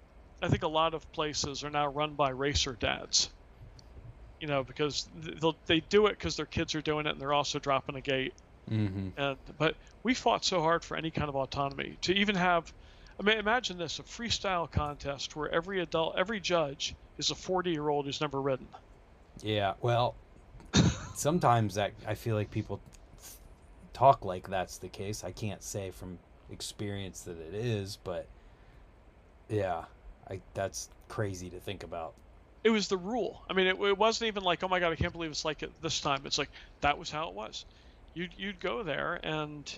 [0.41, 3.29] I think a lot of places are now run by racer dads.
[4.39, 7.33] You know, because they'll, they do it because their kids are doing it and they're
[7.33, 8.33] also dropping a gate.
[8.69, 9.19] Mm-hmm.
[9.19, 12.71] And but we fought so hard for any kind of autonomy to even have.
[13.19, 18.05] I mean, imagine this: a freestyle contest where every adult, every judge is a 40-year-old
[18.05, 18.67] who's never ridden.
[19.41, 19.73] Yeah.
[19.81, 20.15] Well,
[21.15, 22.81] sometimes that I feel like people
[23.93, 25.23] talk like that's the case.
[25.23, 26.19] I can't say from
[26.51, 28.27] experience that it is, but
[29.49, 29.85] yeah,
[30.29, 32.13] I that's crazy to think about.
[32.63, 33.41] It was the rule.
[33.49, 35.61] I mean, it, it wasn't even like, oh my god, I can't believe it's like
[35.61, 36.23] it this time.
[36.25, 36.49] It's like
[36.81, 37.63] that was how it was.
[38.15, 39.71] You'd you'd go there and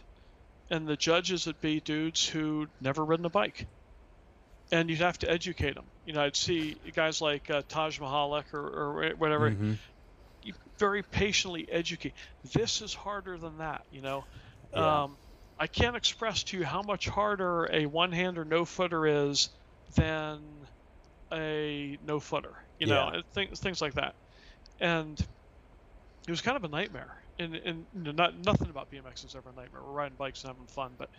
[0.70, 3.68] and the judges would be dudes who never ridden a bike,
[4.72, 5.92] and you'd have to educate them.
[6.06, 9.52] You know, I'd see guys like uh, Taj Mihelich or, or whatever.
[9.52, 9.80] Mhm.
[10.44, 12.16] You very patiently educate.
[12.54, 13.82] This is harder than that.
[13.90, 14.26] You know.
[14.74, 15.04] Yeah.
[15.04, 15.20] Um,
[15.60, 19.50] I can't express to you how much harder a one-hander no footer is
[19.96, 20.68] than
[21.34, 22.56] a no footer.
[22.78, 23.16] You know, Yeah.
[23.16, 24.16] and things things like that.
[24.80, 25.20] And
[26.28, 27.18] it was kind of a nightmare.
[27.40, 29.82] And and not nothing about BMX is ever a nightmare.
[29.86, 31.10] We're riding bikes and having fun, but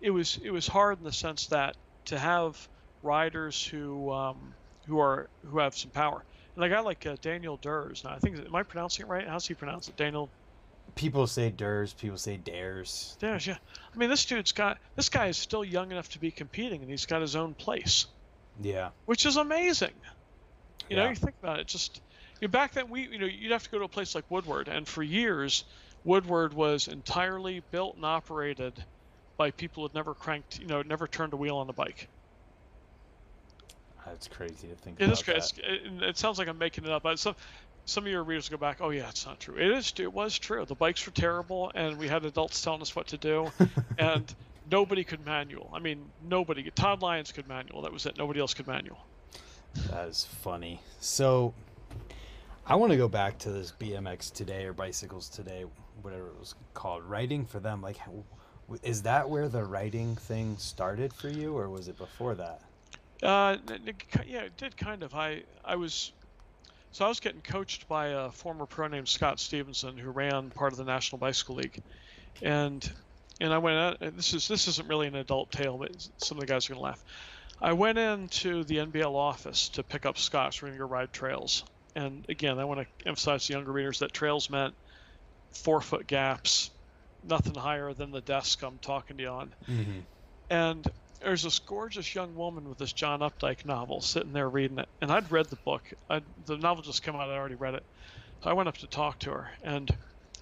[0.00, 1.76] it was it was hard in the sense that
[2.06, 2.68] to have
[3.02, 4.54] riders who um,
[4.86, 6.24] who are who have some power.
[6.54, 8.02] And a guy like uh, Daniel Dhers.
[8.04, 9.28] Now I think am I pronouncing it right?
[9.28, 9.96] How's he pronounce it?
[9.96, 10.30] Daniel
[10.94, 13.16] People say Durs, people say Dares.
[13.20, 13.58] Dares, yeah.
[13.94, 16.90] I mean, this dude's got this guy is still young enough to be competing, and
[16.90, 18.06] he's got his own place,
[18.60, 18.88] Yeah.
[19.04, 19.92] which is amazing.
[20.88, 21.66] You know, you think about it.
[21.66, 22.00] Just
[22.40, 24.24] you know, back then, we you know you'd have to go to a place like
[24.30, 25.64] Woodward, and for years,
[26.04, 28.72] Woodward was entirely built and operated
[29.36, 32.08] by people who'd never cranked, you know, never turned a wheel on a bike.
[34.06, 35.12] That's crazy to think It about.
[35.12, 35.62] is crazy.
[35.62, 37.36] It, it sounds like I'm making it up, but some
[37.84, 39.56] some of your readers go back, oh yeah, it's not true.
[39.56, 39.92] It is.
[39.98, 40.64] It was true.
[40.64, 43.50] The bikes were terrible, and we had adults telling us what to do,
[43.98, 44.34] and
[44.70, 45.70] nobody could manual.
[45.72, 46.70] I mean, nobody.
[46.70, 47.82] Todd Lyons could manual.
[47.82, 48.18] That was it.
[48.18, 48.98] Nobody else could manual.
[49.90, 50.80] That is funny.
[51.00, 51.54] So,
[52.70, 55.64] I want to go back to this BMX today or bicycles today,
[56.02, 57.02] whatever it was called.
[57.02, 57.96] Writing for them, like,
[58.82, 62.60] is that where the writing thing started for you, or was it before that?
[63.22, 63.56] Uh,
[64.26, 65.14] yeah, it did kind of.
[65.14, 66.12] I I was.
[66.92, 70.72] So I was getting coached by a former pro named Scott Stevenson, who ran part
[70.72, 71.82] of the National Bicycle League,
[72.42, 72.92] and
[73.40, 74.02] and I went out.
[74.02, 76.74] And this is this isn't really an adult tale, but some of the guys are
[76.74, 77.02] gonna laugh.
[77.62, 80.52] I went into the NBL office to pick up Scott.
[80.52, 81.64] So we're gonna go ride trails.
[81.98, 84.74] And again, I want to emphasize to younger readers that trails meant
[85.52, 86.70] four foot gaps,
[87.24, 90.00] nothing higher than the desk I'm talking to you on Mm-hmm.
[90.50, 90.86] and
[91.20, 95.10] there's this gorgeous young woman with this John Updike novel sitting there reading it, and
[95.10, 95.82] I'd read the book.
[96.08, 97.28] i the novel just came out.
[97.28, 97.82] I'd already read it.
[98.44, 99.90] So I went up to talk to her, and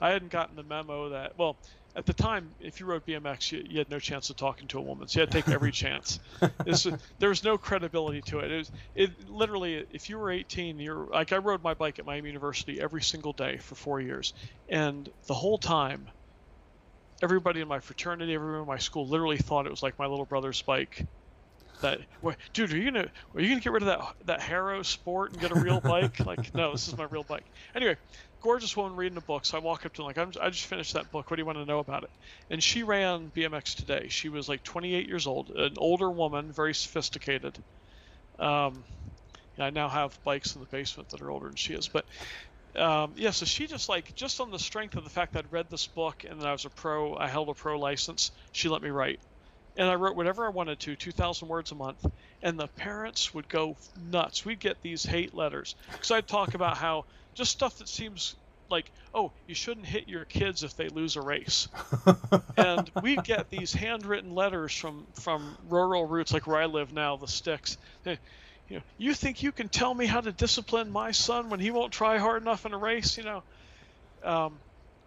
[0.01, 1.57] I hadn't gotten the memo that well.
[1.97, 4.79] At the time, if you rode BMX, you, you had no chance of talking to
[4.79, 6.21] a woman, so you had to take every chance.
[6.65, 6.87] This,
[7.19, 8.51] there was no credibility to it.
[8.53, 12.05] It was it literally if you were 18, you're like I rode my bike at
[12.05, 14.35] Miami University every single day for four years,
[14.69, 16.11] and the whole time
[17.23, 20.27] everybody in my fraternity, everyone in my school literally thought it was like my little
[20.27, 21.07] brother's bike.
[21.83, 24.83] That, "Wait, dude, are you gonna are you gonna get rid of that that Haro
[24.83, 26.19] Sport and get a real bike?
[26.21, 27.47] like, no, this is my real bike.
[27.75, 27.97] Anyway,
[28.41, 29.45] gorgeous woman reading a book.
[29.45, 31.31] So I walk up to her like, I'm, I just finished that book.
[31.31, 32.11] What do you want to know about it?
[32.51, 34.09] And she ran BMX today.
[34.09, 37.63] She was like 28 years old, an older woman, very sophisticated.
[38.39, 38.85] Um,
[39.59, 42.05] I now have bikes in the basement that are older than she is, but
[42.75, 45.53] um, yeah, so she just like just on the strength of the fact that I'd
[45.53, 48.33] read this book and that I was a pro, I held a pro license.
[48.53, 49.21] She let me write,
[49.77, 52.05] and I wrote whatever I wanted to, two thousand words a month,
[52.43, 54.45] and the parents would go nuts.
[54.45, 58.35] We'd get these hate letters because I'd talk about how just stuff that seems
[58.69, 61.69] like oh you shouldn't hit your kids if they lose a race
[62.57, 67.17] and we'd get these handwritten letters from from rural roots like where I live now,
[67.17, 67.79] the sticks.
[68.03, 68.19] They,
[68.69, 71.71] you know, you think you can tell me how to discipline my son when he
[71.71, 73.17] won't try hard enough in a race?
[73.17, 73.45] You know,
[74.25, 74.59] um,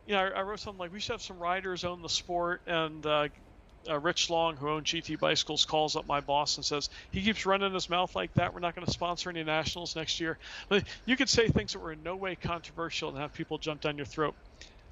[0.06, 2.62] you know, I, I wrote something like we should have some riders own the sport,
[2.66, 3.28] and uh,
[3.88, 7.46] uh, Rich Long, who owned GT Bicycles, calls up my boss and says he keeps
[7.46, 8.54] running his mouth like that.
[8.54, 10.38] We're not going to sponsor any nationals next year.
[11.06, 13.98] You could say things that were in no way controversial and have people jump down
[13.98, 14.36] your throat.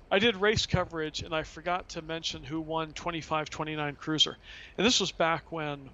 [0.09, 4.37] I did race coverage and I forgot to mention who won 25-29 Cruiser,
[4.77, 5.89] and this was back when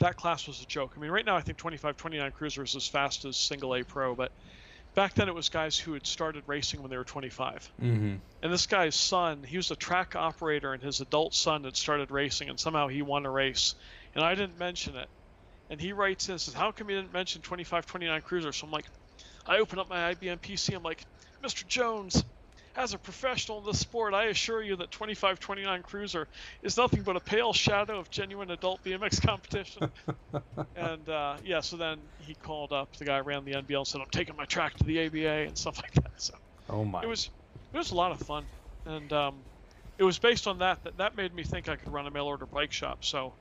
[0.00, 0.94] that class was a joke.
[0.96, 4.16] I mean, right now I think 25-29 Cruiser is as fast as single A Pro,
[4.16, 4.32] but
[4.94, 7.72] back then it was guys who had started racing when they were 25.
[7.80, 8.16] Mm-hmm.
[8.42, 12.10] And this guy's son, he was a track operator, and his adult son had started
[12.10, 13.74] racing, and somehow he won a race,
[14.14, 15.08] and I didn't mention it.
[15.68, 18.72] And he writes in and says, "How come you didn't mention 25-29 Cruiser?" So I'm
[18.72, 18.86] like,
[19.46, 20.74] I open up my IBM PC.
[20.74, 21.04] I'm like,
[21.42, 21.66] Mr.
[21.66, 22.24] Jones,
[22.80, 26.28] as a professional in this sport, I assure you that 2529 Cruiser
[26.62, 29.82] is nothing but a pale shadow of genuine adult BMX competition.
[30.74, 33.86] and uh, yeah, so then he called up the guy who ran the NBL and
[33.86, 36.34] said, "I'm taking my track to the ABA and stuff like that." So
[36.68, 37.02] Oh my.
[37.02, 37.30] it was
[37.72, 38.48] it was a lot of fun,
[38.86, 39.46] and um,
[39.98, 42.26] it was based on that that that made me think I could run a mail
[42.26, 43.04] order bike shop.
[43.04, 43.36] So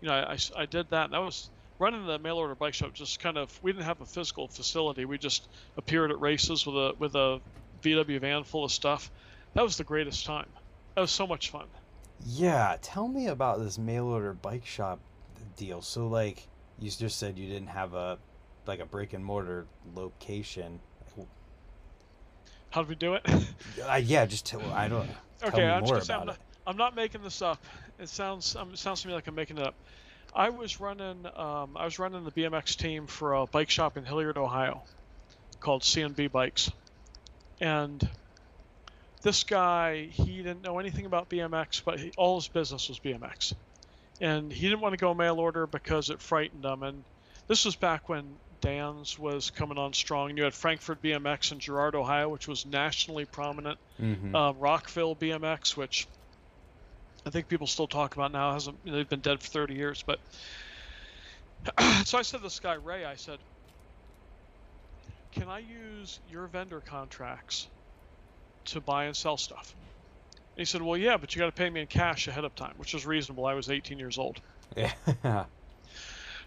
[0.00, 1.04] you know, I, I, I did that.
[1.06, 2.92] And that was running the mail order bike shop.
[2.94, 5.04] Just kind of we didn't have a physical facility.
[5.04, 7.40] We just appeared at races with a with a
[7.82, 9.10] VW van full of stuff.
[9.54, 10.48] That was the greatest time.
[10.94, 11.66] That was so much fun.
[12.24, 15.00] Yeah, tell me about this mail order bike shop
[15.56, 15.82] deal.
[15.82, 16.46] So like
[16.78, 18.18] you just said you didn't have a
[18.66, 20.80] like a brick and mortar location.
[22.70, 23.26] How did we do it?
[23.88, 25.08] Uh, yeah, just tell I don't
[25.40, 27.62] tell okay, I'm just I'm not, I'm not making this up.
[27.98, 29.74] It sounds um, it sounds to me like I'm making it up.
[30.34, 34.04] I was running um, I was running the BMX team for a bike shop in
[34.04, 34.82] Hilliard, Ohio,
[35.60, 36.70] called CNB Bikes,
[37.62, 38.06] and
[39.22, 43.54] this guy he didn't know anything about BMX, but he, all his business was BMX,
[44.20, 46.82] and he didn't want to go mail order because it frightened him.
[46.82, 47.04] And
[47.46, 50.36] this was back when Dan's was coming on strong.
[50.36, 54.34] You had Frankfurt BMX in Girard, Ohio, which was nationally prominent Mhm.
[54.34, 56.06] um, Rockville BMX, which
[57.24, 58.52] I think people still talk about now.
[58.52, 60.18] Hasn't they've been dead for 30 years, but
[62.04, 63.38] so I said to this guy Ray, I said,
[65.32, 67.68] "Can I use your vendor contracts
[68.66, 71.70] to buy and sell stuff?" And he said, "Well, yeah, but you got to pay
[71.70, 73.46] me in cash ahead of time, which was reasonable.
[73.46, 74.40] I was 18 years old."
[74.76, 75.46] yeah.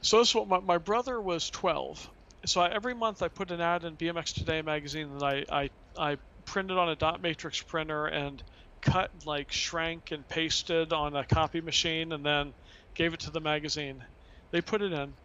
[0.02, 2.10] So this is what my, my brother was 12.
[2.46, 5.70] So I, every month I put an ad in BMX Today magazine that I, I,
[5.98, 8.44] I printed on a dot matrix printer and
[8.82, 12.54] cut like shrank and pasted on a copy machine and then
[12.94, 14.06] gave it to the magazine.
[14.52, 15.16] They put it in.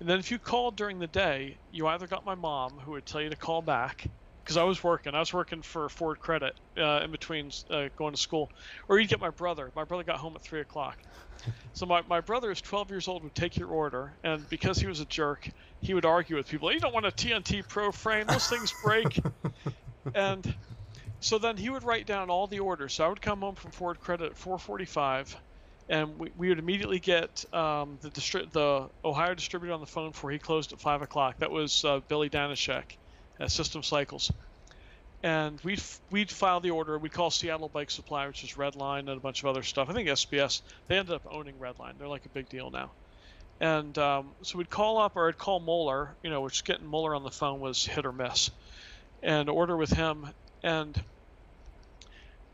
[0.00, 3.06] And then if you called during the day, you either got my mom who would
[3.06, 4.06] tell you to call back
[4.44, 5.14] because I was working.
[5.14, 8.48] I was working for Ford Credit uh, in between uh, going to school,
[8.88, 9.72] or you'd get my brother.
[9.74, 10.98] My brother got home at three o'clock.
[11.72, 14.86] So my, my brother is 12 years old would take your order, and because he
[14.86, 15.48] was a jerk,
[15.80, 16.72] he would argue with people.
[16.72, 19.20] You don't want a TNT Pro frame; those things break.
[20.14, 20.54] and
[21.20, 22.94] so then he would write down all the orders.
[22.94, 25.36] So I would come home from Ford Credit at 4:45,
[25.88, 30.10] and we, we would immediately get um, the distri- the Ohio distributor on the phone
[30.10, 31.38] before he closed at five o'clock.
[31.38, 32.96] That was uh, Billy Danishek
[33.38, 34.32] at System Cycles.
[35.22, 36.98] And we'd f- we'd file the order.
[36.98, 39.88] We'd call Seattle Bike Supply, which is Redline and a bunch of other stuff.
[39.88, 40.60] I think SBS.
[40.88, 41.98] They ended up owning Redline.
[41.98, 42.90] They're like a big deal now.
[43.60, 47.14] And um, so we'd call up, or I'd call Moeller, you know, which getting Moeller
[47.14, 48.50] on the phone was hit or miss,
[49.22, 50.26] and order with him.
[50.62, 51.00] And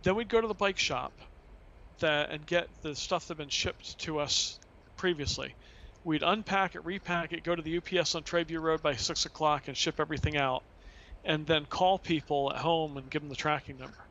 [0.05, 1.12] then we'd go to the bike shop
[2.02, 4.60] that and get the stuff that had been shipped to us
[4.96, 5.54] previously.
[6.04, 9.68] We'd unpack it, repack it, go to the UPS on Trabue Road by six o'clock,
[9.68, 10.62] and ship everything out,
[11.24, 14.04] and then call people at home and give them the tracking number.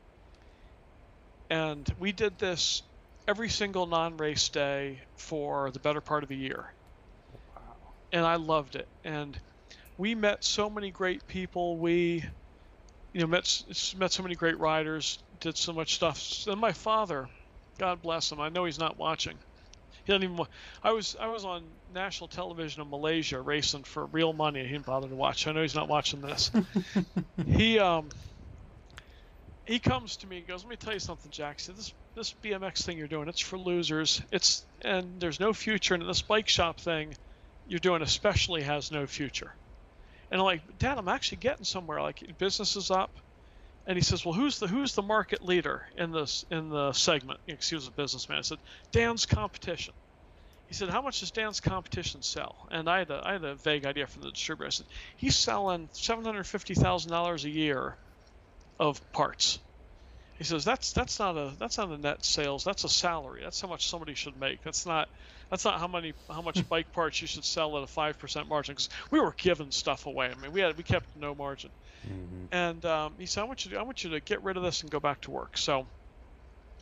[1.48, 2.82] And we did this
[3.28, 6.72] every single non-race day for the better part of a year
[8.12, 8.86] and I loved it.
[9.04, 9.38] And
[9.96, 11.78] we met so many great people.
[11.78, 12.24] We,
[13.12, 13.62] you know, met
[13.96, 15.18] met so many great riders.
[15.40, 16.46] Did so much stuff.
[16.46, 17.28] And my father,
[17.82, 18.38] God bless him.
[18.38, 19.40] I know he's not watching.
[20.04, 20.36] He doesn't even.
[20.36, 20.46] wa-
[20.84, 24.62] I was I was on national television in Malaysia racing for real money.
[24.64, 25.48] He didn't bother to watch.
[25.48, 26.52] I know he's not watching this.
[27.44, 28.08] he um.
[29.66, 31.74] He comes to me and goes, "Let me tell you something, Jackson.
[31.74, 34.22] This this BMX thing you're doing, it's for losers.
[34.30, 36.06] It's and there's no future in it.
[36.06, 37.14] This bike shop thing
[37.66, 39.56] you're doing especially has no future.
[40.30, 42.00] And I'm like, Dad, I'm actually getting somewhere.
[42.00, 43.10] Like business is up.
[43.86, 47.40] And he says, Well, who's the who's the market leader in this in the segment?
[47.48, 48.38] Excuse the businessman.
[48.38, 48.58] I said,
[48.92, 49.94] Dan's competition.
[50.68, 52.54] He said, How much does Dan's competition sell?
[52.70, 54.66] And I had a I had a vague idea from the distributor.
[54.66, 57.96] I said, He's selling seven hundred fifty thousand dollars a year
[58.78, 59.58] of parts.
[60.38, 62.64] He says that's that's not a that's not a net sales.
[62.64, 63.42] That's a salary.
[63.42, 64.62] That's how much somebody should make.
[64.62, 65.08] That's not
[65.50, 66.66] that's not how many how much hmm.
[66.68, 68.74] bike parts you should sell at a five percent margin.
[68.74, 70.30] Because we were giving stuff away.
[70.30, 71.70] I mean, we had we kept no margin.
[72.06, 72.48] Mhm.
[72.52, 74.62] And um, he said, I want you to I want you to get rid of
[74.62, 75.56] this and go back to work.
[75.56, 75.86] So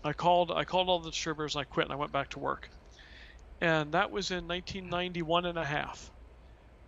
[0.02, 2.38] I called I called all the distributors and I quit and I went back to
[2.38, 2.70] work.
[3.60, 6.10] And that was in 1991 and a half.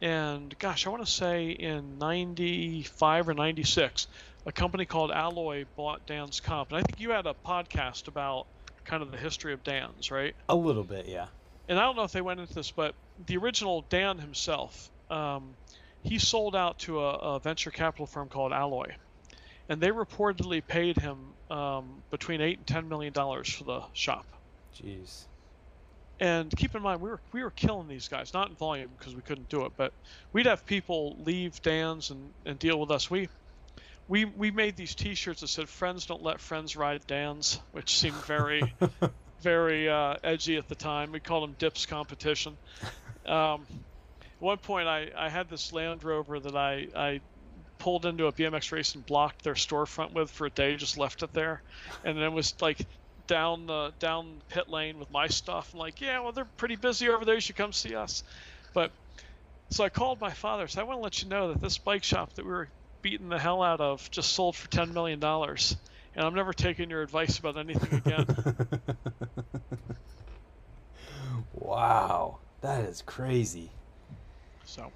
[0.00, 4.08] And gosh, I want to say in 95 or 96,
[4.46, 6.70] a company called Alloy bought Dan's Comp.
[6.70, 8.46] And I think you had a podcast about
[8.84, 10.34] kind of the history of Dan's, right?
[10.48, 11.28] A little bit, yeah.
[11.68, 15.56] And I don't know if they went into this, but the original Dan himself, um,
[16.03, 18.94] he sold out to a, a, venture capital firm called Alloy,
[19.68, 21.18] and they reportedly paid him
[21.50, 24.26] um, between eight and ten million dollars for the shop.
[24.76, 25.24] Jeez.
[26.20, 29.14] And keep in mind, we were we were killing these guys, not in volume because
[29.14, 29.92] we couldn't do it, but
[30.32, 33.11] we'd have people leave Dan's and, and deal with us.
[33.11, 33.28] We
[34.09, 38.16] we we made these T-shirts that said "Friends don't let friends ride Dan's," which seemed
[38.16, 38.74] very
[39.40, 41.12] very uh, edgy at the time.
[41.12, 42.57] We called them Dips competition.
[43.26, 43.66] Um,
[44.43, 47.20] one point, I, I had this Land Rover that I, I
[47.78, 51.22] pulled into a BMX race and blocked their storefront with for a day, just left
[51.22, 51.62] it there,
[52.05, 52.78] and then was like
[53.28, 55.70] down the down pit lane with my stuff.
[55.72, 57.36] I'm like, yeah, well, they're pretty busy over there.
[57.36, 58.24] You should come see us.
[58.74, 58.90] But
[59.70, 60.66] so I called my father.
[60.66, 62.68] So I want to let you know that this bike shop that we were
[63.01, 65.76] beating the hell out of just sold for ten million dollars,
[66.16, 68.26] and I'm never taking your advice about anything again.
[71.53, 73.70] wow, that is crazy.
[74.72, 74.90] So,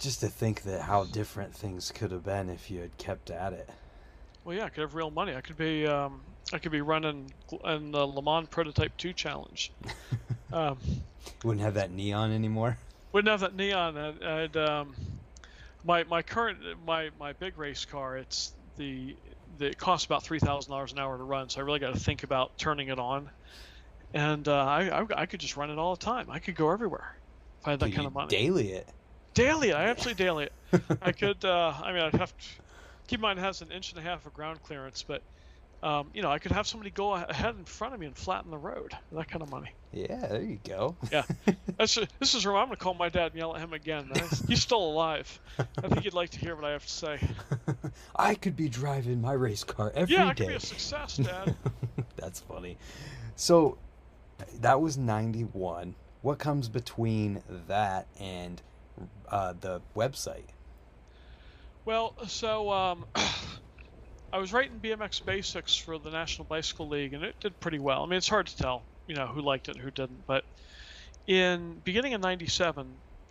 [0.00, 3.52] just to think that how different things could have been if you had kept at
[3.52, 3.70] it.
[4.44, 5.36] Well, yeah, I could have real money.
[5.36, 6.20] I could be, um,
[6.52, 7.32] I could be running
[7.64, 9.70] in the Le Mans Prototype Two Challenge.
[10.52, 10.78] um,
[11.44, 12.76] wouldn't have that neon anymore.
[13.12, 13.96] Wouldn't have that neon.
[13.96, 14.96] I'd, I'd um,
[15.84, 18.16] my my current my my big race car.
[18.16, 19.14] It's the,
[19.58, 21.50] the it costs about three thousand dollars an hour to run.
[21.50, 23.30] So I really got to think about turning it on.
[24.12, 26.28] And uh, I, I I could just run it all the time.
[26.30, 27.14] I could go everywhere
[27.68, 28.28] I had that Could kind of money.
[28.28, 28.88] Daily it.
[29.34, 30.82] Daily, I absolutely daily it.
[31.02, 31.44] I could.
[31.44, 32.44] Uh, I mean, I'd have to
[33.06, 35.22] keep in mind it has an inch and a half of ground clearance, but
[35.82, 38.50] um, you know, I could have somebody go ahead in front of me and flatten
[38.50, 38.94] the road.
[39.12, 39.72] That kind of money.
[39.92, 40.96] Yeah, there you go.
[41.12, 41.22] yeah,
[41.78, 44.10] that's this is where I'm gonna call my dad and yell at him again.
[44.48, 45.40] He's still alive.
[45.58, 47.20] I think he'd like to hear what I have to say.
[48.16, 50.44] I could be driving my race car every yeah, day.
[50.44, 51.54] Could be a success, Dad.
[52.16, 52.76] that's funny.
[53.36, 53.78] So,
[54.60, 58.60] that was '91 what comes between that and
[59.28, 60.46] uh, the website?
[61.84, 63.04] Well, so um,
[64.32, 68.02] I was writing BMX Basics for the National Bicycle League, and it did pretty well.
[68.02, 70.26] I mean, it's hard to tell, you know, who liked it who didn't.
[70.26, 70.44] But
[71.26, 72.86] in beginning of '97,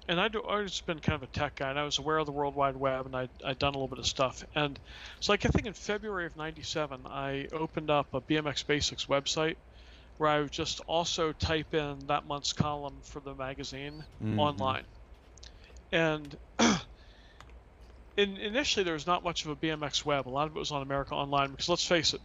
[0.08, 2.32] and I'd always been kind of a tech guy, and I was aware of the
[2.32, 4.44] World Wide Web, and I'd, I'd done a little bit of stuff.
[4.56, 4.80] And
[5.20, 9.58] so, like, I think in February of '97, I opened up a BMX Basics website
[10.18, 14.40] where I would just also type in that month's column for the magazine mm-hmm.
[14.40, 14.84] online.
[15.92, 16.36] And
[18.18, 20.28] in, initially, there was not much of a BMX web.
[20.28, 22.22] A lot of it was on America Online because let's face it,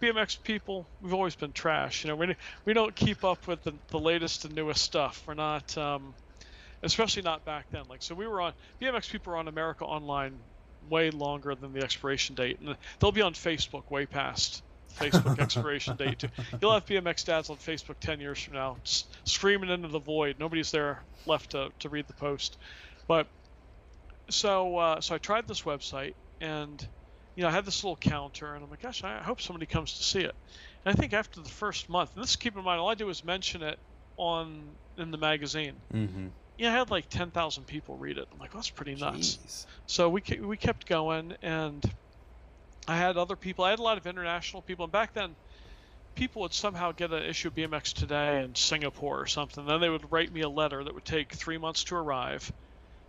[0.00, 2.04] BMX people, we've always been trash.
[2.04, 2.36] You know, we
[2.66, 5.22] we don't keep up with the, the latest and newest stuff.
[5.26, 6.14] We're not, um,
[6.82, 7.84] especially not back then.
[7.88, 10.38] Like, so we were on BMX people were on America Online
[10.90, 14.62] way longer than the expiration date, and they'll be on Facebook way past
[14.96, 16.20] Facebook expiration date.
[16.20, 16.28] Too.
[16.60, 18.76] You'll have BMX dads on Facebook 10 years from now,
[19.24, 20.36] screaming into the void.
[20.38, 22.56] Nobody's there left to, to read the post.
[23.06, 23.26] But
[24.28, 26.86] so uh, so I tried this website, and
[27.34, 29.98] you know I had this little counter, and I'm like, gosh, I hope somebody comes
[29.98, 30.34] to see it.
[30.84, 33.04] And I think after the first month, and this keep in mind, all I did
[33.04, 33.78] was mention it
[34.16, 34.62] on
[34.96, 35.74] in the magazine.
[35.92, 36.26] Mm-hmm.
[36.58, 38.26] Yeah, I had like 10,000 people read it.
[38.32, 39.36] I'm like, well, that's pretty nuts.
[39.36, 39.66] Jeez.
[39.86, 41.84] So we we kept going, and
[42.88, 43.64] I had other people.
[43.64, 45.34] I had a lot of international people, and back then,
[46.14, 49.66] people would somehow get an issue of BMX Today in Singapore or something.
[49.66, 52.52] Then they would write me a letter that would take three months to arrive,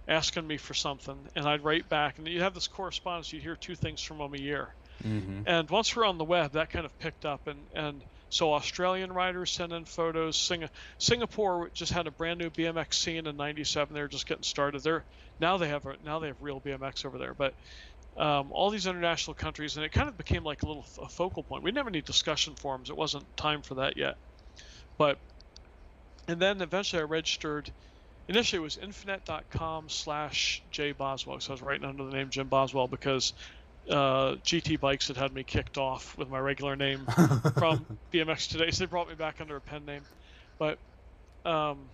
[0.08, 2.18] asking me for something, and I'd write back.
[2.18, 3.32] And you'd have this correspondence.
[3.32, 4.70] You'd hear two things from them a year.
[5.04, 5.42] Mm-hmm.
[5.46, 9.14] And once we're on the web, that kind of picked up, and and so Australian
[9.14, 10.36] riders send in photos.
[10.36, 13.94] Sing- Singapore just had a brand new BMX scene in '97.
[13.94, 14.82] They're just getting started.
[14.82, 15.04] They're
[15.40, 17.54] now they have a, now they have real BMX over there, but
[18.18, 21.44] um, all these international countries, and it kind of became like a little a focal
[21.44, 21.64] point.
[21.64, 24.16] We never need discussion forums; it wasn't time for that yet.
[24.98, 25.20] But
[26.28, 27.72] and then eventually I registered.
[28.30, 31.40] Initially, it was infinet.com slash J Boswell.
[31.40, 33.32] So I was writing under the name Jim Boswell because
[33.90, 37.06] uh, GT Bikes had had me kicked off with my regular name
[37.58, 40.04] from BMX Today, so they brought me back under a pen name.
[40.60, 40.80] But
[41.46, 41.90] um,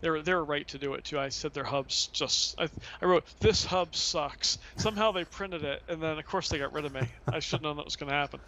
[0.00, 1.18] they were they were right to do it too.
[1.18, 2.68] I said their hubs just I,
[3.00, 4.58] I wrote this hub sucks.
[4.76, 7.02] Somehow they printed it and then of course they got rid of me.
[7.26, 8.40] I should have known that was going to happen.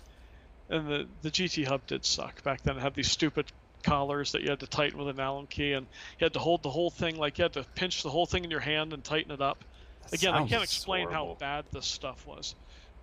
[0.69, 2.77] And the the GT hub did suck back then.
[2.77, 3.47] It had these stupid
[3.83, 5.87] collars that you had to tighten with an Allen key and
[6.19, 8.45] you had to hold the whole thing like you had to pinch the whole thing
[8.45, 9.65] in your hand and tighten it up.
[10.03, 11.35] That Again, I can't explain horrible.
[11.35, 12.55] how bad this stuff was.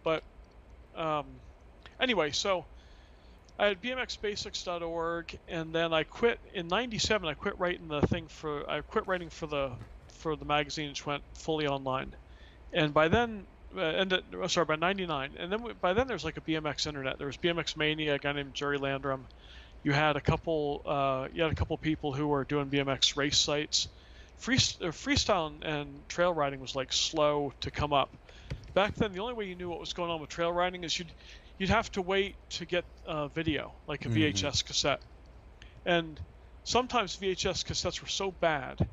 [0.03, 0.23] But
[0.95, 1.25] um,
[1.99, 2.65] anyway, so
[3.57, 7.27] I had bmxbasics.org, and then I quit in '97.
[7.27, 9.71] I quit writing the thing for I quit writing for the
[10.07, 12.13] for the magazine, which went fully online.
[12.73, 13.45] And by then,
[13.75, 16.41] uh, and uh, oh, sorry, by '99, and then we, by then there's like a
[16.41, 17.17] BMX internet.
[17.17, 19.25] There was BMX Mania, a guy named Jerry Landrum.
[19.83, 23.37] You had a couple, uh, you had a couple people who were doing BMX race
[23.37, 23.87] sites.
[24.37, 28.09] Free, uh, freestyle and trail riding was like slow to come up.
[28.73, 30.97] Back then, the only way you knew what was going on with trail riding is
[30.99, 31.11] you'd
[31.57, 34.67] you'd have to wait to get a video, like a VHS mm-hmm.
[34.67, 35.01] cassette.
[35.85, 36.19] And
[36.63, 38.87] sometimes VHS cassettes were so bad,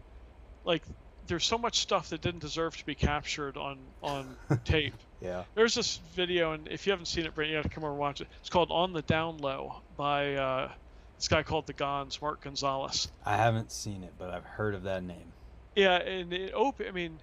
[0.64, 0.82] like
[1.26, 4.94] there's so much stuff that didn't deserve to be captured on on tape.
[5.20, 5.44] Yeah.
[5.54, 7.92] There's this video, and if you haven't seen it, Brant, you have to come over
[7.92, 8.28] and watch it.
[8.40, 10.70] It's called "On the Down Low" by uh,
[11.16, 13.08] this guy called the Gons, Mark Gonzalez.
[13.24, 15.32] I haven't seen it, but I've heard of that name.
[15.74, 16.86] Yeah, and it open.
[16.86, 17.18] I mean,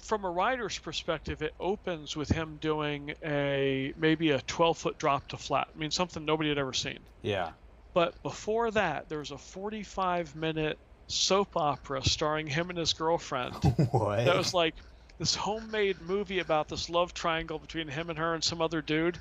[0.00, 5.28] from a rider's perspective, it opens with him doing a maybe a 12 foot drop
[5.28, 5.68] to flat.
[5.74, 6.98] I mean, something nobody had ever seen.
[7.22, 7.50] Yeah.
[7.94, 10.78] But before that, there was a 45 minute
[11.08, 13.54] soap opera starring him and his girlfriend.
[13.90, 14.24] what?
[14.24, 14.74] That was like
[15.18, 19.18] this homemade movie about this love triangle between him and her and some other dude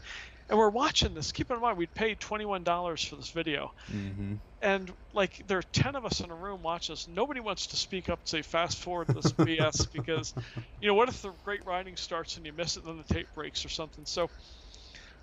[0.50, 1.32] and we're watching this.
[1.32, 4.36] Keep in mind, we'd paid twenty-one dollars for this video, mm-hmm.
[4.62, 7.08] and like there are ten of us in a room watching this.
[7.08, 10.34] Nobody wants to speak up and say fast forward this BS because,
[10.82, 13.14] you know, what if the great writing starts and you miss it, and then the
[13.14, 14.06] tape breaks or something?
[14.06, 14.30] So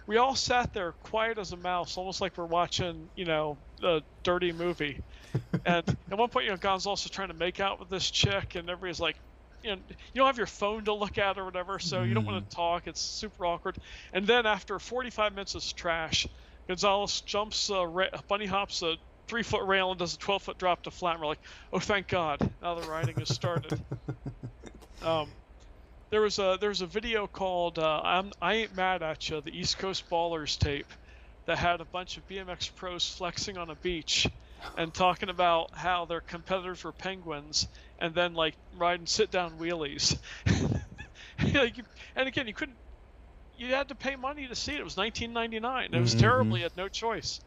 [0.07, 4.03] we all sat there quiet as a mouse, almost like we're watching, you know, a
[4.23, 5.03] dirty movie.
[5.65, 8.69] and at one point, you know, Gonzalez trying to make out with this chick, and
[8.69, 9.17] everybody's like,
[9.65, 12.09] you know, you don't have your phone to look at or whatever, so mm.
[12.09, 12.57] you don't want to mm.
[12.57, 12.87] talk.
[12.87, 13.77] It's super awkward.
[14.13, 16.27] And then after 45 minutes of trash,
[16.69, 18.97] Gonzalez jumps, uh, ra- bunny hops a
[19.27, 21.15] three foot rail and does a 12 foot drop to flat.
[21.15, 21.41] And we're like,
[21.73, 23.81] oh, thank God, now the riding has started.
[25.03, 25.29] um,
[26.11, 29.41] there was a there was a video called uh, I'm, I ain't mad at you,
[29.41, 30.87] the East Coast Ballers tape,
[31.47, 34.29] that had a bunch of BMX pros flexing on a beach
[34.77, 40.19] and talking about how their competitors were penguins and then like riding sit down wheelies.
[41.55, 41.77] like,
[42.17, 42.77] and again, you couldn't.
[43.57, 44.81] You had to pay money to see it.
[44.81, 45.95] It was 1999.
[45.95, 46.21] It was mm-hmm.
[46.21, 46.57] terrible.
[46.57, 47.41] You had no choice.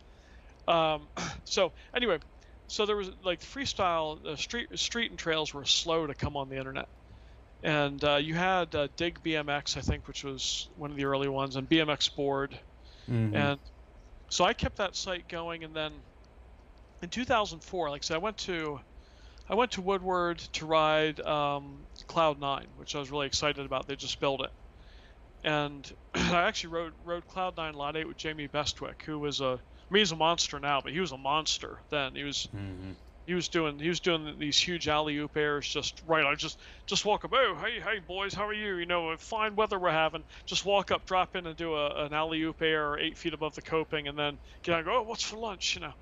[0.67, 1.07] Um,
[1.43, 2.19] so anyway,
[2.67, 6.49] so there was like freestyle uh, street street and trails were slow to come on
[6.49, 6.87] the internet,
[7.63, 11.29] and uh, you had uh, Dig BMX, I think, which was one of the early
[11.29, 12.57] ones, and BMX Board,
[13.09, 13.35] mm-hmm.
[13.35, 13.59] and
[14.29, 15.93] so I kept that site going, and then
[17.01, 18.79] in 2004, like I said, I went to
[19.49, 21.77] I went to Woodward to ride um,
[22.07, 23.87] Cloud Nine, which I was really excited about.
[23.87, 24.51] They just built it,
[25.43, 29.59] and I actually rode rode Cloud Nine Lot Eight with Jamie Bestwick, who was a
[29.89, 32.15] I mean he's a monster now, but he was a monster then.
[32.15, 32.91] He was mm-hmm.
[33.25, 36.25] he was doing he was doing these huge alley oop airs just right.
[36.25, 37.31] I just just walk up.
[37.33, 38.75] Oh hey hey boys, how are you?
[38.75, 40.23] You know, fine weather we're having.
[40.45, 43.55] Just walk up, drop in, and do a, an alley oop air eight feet above
[43.55, 44.97] the coping, and then get out and go.
[44.97, 45.75] Oh, what's for lunch?
[45.75, 45.93] You know.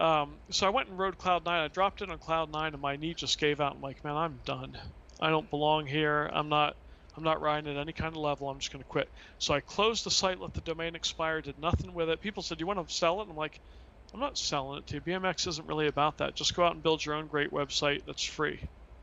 [0.00, 1.60] Um, so I went and rode Cloud Nine.
[1.60, 3.76] I dropped in on Cloud Nine, and my knee just gave out.
[3.76, 4.76] I'm like, man, I'm done.
[5.20, 6.28] I don't belong here.
[6.32, 6.74] I'm not.
[7.16, 8.48] I'm not riding at any kind of level.
[8.48, 9.08] I'm just going to quit.
[9.38, 12.22] So I closed the site, let the domain expire, did nothing with it.
[12.22, 13.60] People said, "Do you want to sell it?" I'm like,
[14.14, 15.00] "I'm not selling it to you.
[15.02, 16.34] BMX isn't really about that.
[16.34, 18.60] Just go out and build your own great website that's free."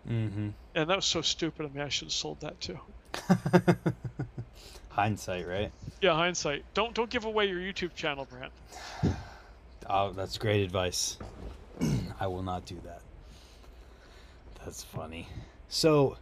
[0.09, 0.49] Mm-hmm.
[0.73, 1.81] And that was so stupid of me.
[1.81, 2.79] I should have sold that too.
[4.89, 5.71] hindsight, right?
[6.01, 6.63] Yeah, hindsight.
[6.73, 8.53] Don't don't give away your YouTube channel, Brant.
[9.89, 11.17] Oh, that's great advice.
[12.19, 13.01] I will not do that.
[14.63, 15.27] That's funny.
[15.69, 16.17] So,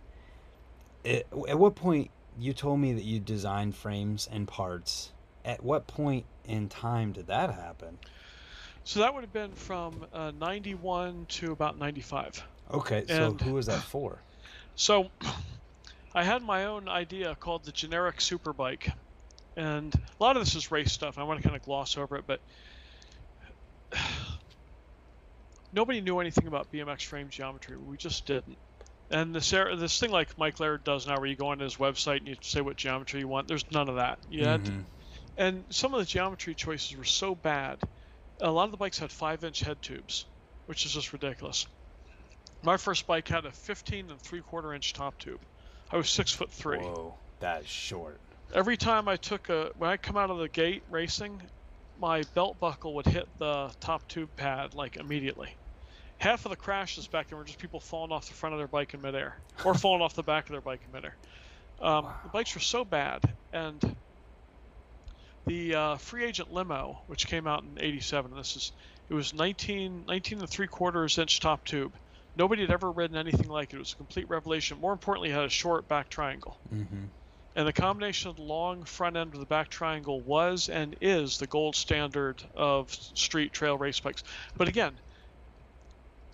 [1.04, 5.12] it, at what point you told me that you designed frames and parts?
[5.44, 7.98] At what point in time did that happen?
[8.84, 12.44] So that would have been from uh, 91 to about 95.
[12.72, 14.20] Okay, so who was that for?
[14.78, 15.10] So
[16.14, 18.92] I had my own idea called the generic superbike.
[19.56, 21.18] And a lot of this is race stuff.
[21.18, 22.42] I want to kind of gloss over it, but
[25.74, 27.78] nobody knew anything about BMX frame geometry.
[27.78, 28.58] We just didn't.
[29.12, 32.18] And this this thing like Mike Laird does now, where you go on his website
[32.18, 33.48] and you say what geometry you want.
[33.48, 34.20] There's none of that.
[34.32, 34.62] yet.
[34.62, 34.80] mm-hmm.
[35.38, 37.80] and some of the geometry choices were so bad.
[38.42, 40.26] A lot of the bikes had five-inch head tubes,
[40.66, 41.68] which is just ridiculous.
[42.64, 45.40] My first bike had a 15 and three-quarter inch top tube.
[45.92, 46.80] I was six foot three.
[46.80, 48.20] Whoa, that's short.
[48.54, 51.42] Every time I took a when I come out of the gate racing,
[52.00, 55.56] my belt buckle would hit the top tube pad like immediately.
[56.18, 58.68] Half of the crashes back then were just people falling off the front of their
[58.68, 61.16] bike in midair or falling off the back of their bike in midair.
[61.80, 62.16] Um, wow.
[62.24, 63.22] The bikes were so bad,
[63.52, 63.96] and
[65.46, 68.72] the uh, free agent limo, which came out in '87, this is
[69.10, 71.94] it was 19, 19 and three quarters inch top tube.
[72.36, 73.78] Nobody had ever ridden anything like it.
[73.78, 74.80] It was a complete revelation.
[74.80, 76.60] More importantly, it had a short back triangle.
[76.74, 77.06] Mm-hmm.
[77.56, 81.38] And the combination of the long front end of the back triangle was and is
[81.38, 84.24] the gold standard of street trail race bikes.
[84.58, 85.00] But again,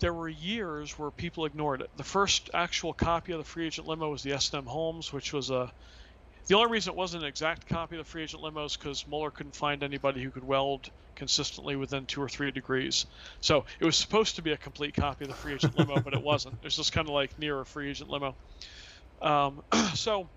[0.00, 1.90] there were years where people ignored it.
[1.96, 5.50] The first actual copy of the free agent limo was the S&M Holmes, which was
[5.50, 5.72] a
[6.48, 9.06] the only reason it wasn't an exact copy of the free agent limo is because
[9.06, 13.06] Moeller couldn't find anybody who could weld consistently within two or three degrees.
[13.40, 16.14] So it was supposed to be a complete copy of the free agent limo, but
[16.14, 16.56] it wasn't.
[16.56, 18.36] It was just kind of like near a free agent limo.
[19.20, 19.62] Um,
[19.94, 20.28] so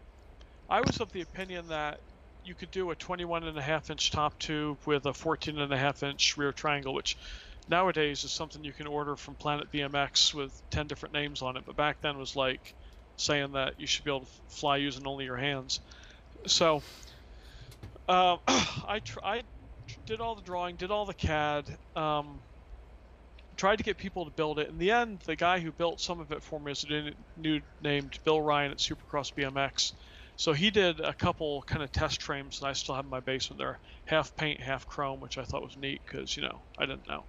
[0.69, 1.99] I was of the opinion that
[2.43, 5.73] you could do a 21 and a half inch top tube with a 14 and
[5.73, 7.17] a half inch rear triangle, which
[7.67, 11.65] nowadays is something you can order from Planet BMX with 10 different names on it.
[11.65, 12.75] But back then was like
[13.17, 15.79] saying that you should be able to fly using only your hands.
[16.47, 16.81] So
[18.07, 19.43] uh, I, tr- I
[20.05, 22.41] did all the drawing, did all the CAD, um,
[23.55, 24.69] tried to get people to build it.
[24.69, 27.11] In the end, the guy who built some of it for me is a
[27.41, 29.93] dude named Bill Ryan at Supercross BMX.
[30.37, 33.21] So he did a couple kind of test frames that I still have in my
[33.21, 33.59] basement.
[33.59, 37.07] They're half paint, half chrome, which I thought was neat because you know I didn't
[37.07, 37.23] know.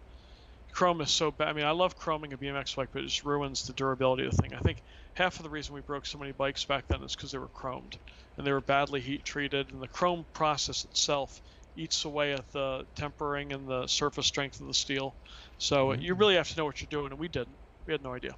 [0.73, 1.49] Chrome is so bad.
[1.49, 4.37] I mean, I love chroming a BMX bike, but it just ruins the durability of
[4.37, 4.55] the thing.
[4.55, 4.83] I think
[5.15, 7.49] half of the reason we broke so many bikes back then is because they were
[7.49, 7.97] chromed
[8.37, 11.41] and they were badly heat treated, and the chrome process itself
[11.77, 15.15] eats away at the tempering and the surface strength of the steel.
[15.59, 16.03] So mm-hmm.
[16.03, 17.57] you really have to know what you're doing, and we didn't.
[17.87, 18.35] We had no idea.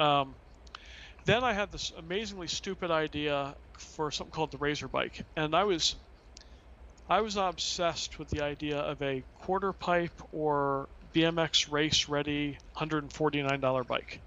[0.00, 0.34] Um,
[1.24, 5.64] then I had this amazingly stupid idea for something called the Razor bike, and I
[5.64, 5.96] was
[7.08, 13.86] I was obsessed with the idea of a quarter pipe or BMX race ready $149
[13.86, 14.20] bike.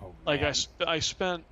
[0.00, 0.54] Oh, like I,
[0.86, 1.44] I spent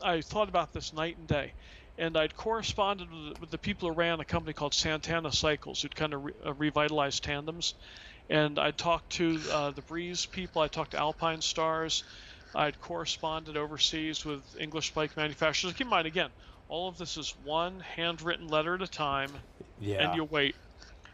[0.00, 1.52] I thought about this night and day
[1.98, 5.94] and I'd corresponded with, with, the people who ran a company called Santana Cycles, who'd
[5.94, 7.74] kind of re, uh, revitalized tandems.
[8.30, 12.04] And I'd talked to uh, the Breeze people, I talked to Alpine Stars,
[12.54, 15.74] I'd corresponded overseas with English bike manufacturers.
[15.74, 16.30] Keep in mind, again,
[16.68, 19.30] all of this is one handwritten letter at a time,
[19.80, 20.06] yeah.
[20.06, 20.54] and you wait.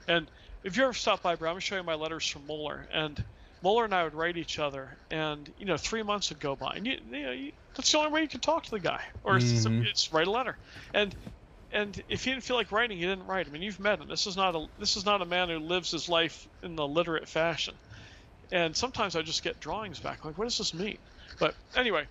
[0.09, 0.27] And
[0.63, 3.23] if you ever stop by, bro, I'm gonna show you my letters from Moeller, and
[3.63, 6.75] Moeller and I would write each other, and you know, three months would go by,
[6.77, 9.03] and you, you know, you, that's the only way you can talk to the guy,
[9.23, 9.81] or mm-hmm.
[9.81, 10.57] it's, it's write a letter.
[10.93, 11.15] And
[11.73, 13.49] and if he didn't feel like writing, he didn't write.
[13.49, 14.09] I mean, you've met him.
[14.09, 16.87] This is not a this is not a man who lives his life in the
[16.87, 17.75] literate fashion.
[18.53, 20.99] And sometimes I just get drawings back, like, what does this mean?
[21.39, 22.07] But anyway,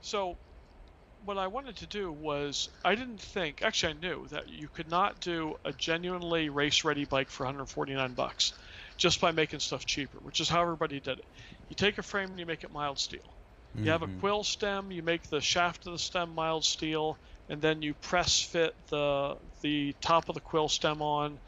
[0.00, 0.36] so
[1.24, 4.90] what I wanted to do was I didn't think actually I knew that you could
[4.90, 8.52] not do a genuinely race ready bike for 149 bucks
[8.96, 11.24] just by making stuff cheaper, which is how everybody did it.
[11.68, 13.20] You take a frame and you make it mild steel.
[13.74, 13.90] You mm-hmm.
[13.90, 14.20] have a mm-hmm.
[14.20, 18.40] quill stem, you make the shaft of the stem mild steel, and then you press
[18.40, 21.38] fit the the top of the quill stem on,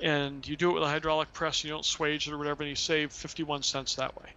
[0.00, 1.64] and you do it with a hydraulic press.
[1.64, 4.28] You don't swage it or whatever, and you save 51 cents that way.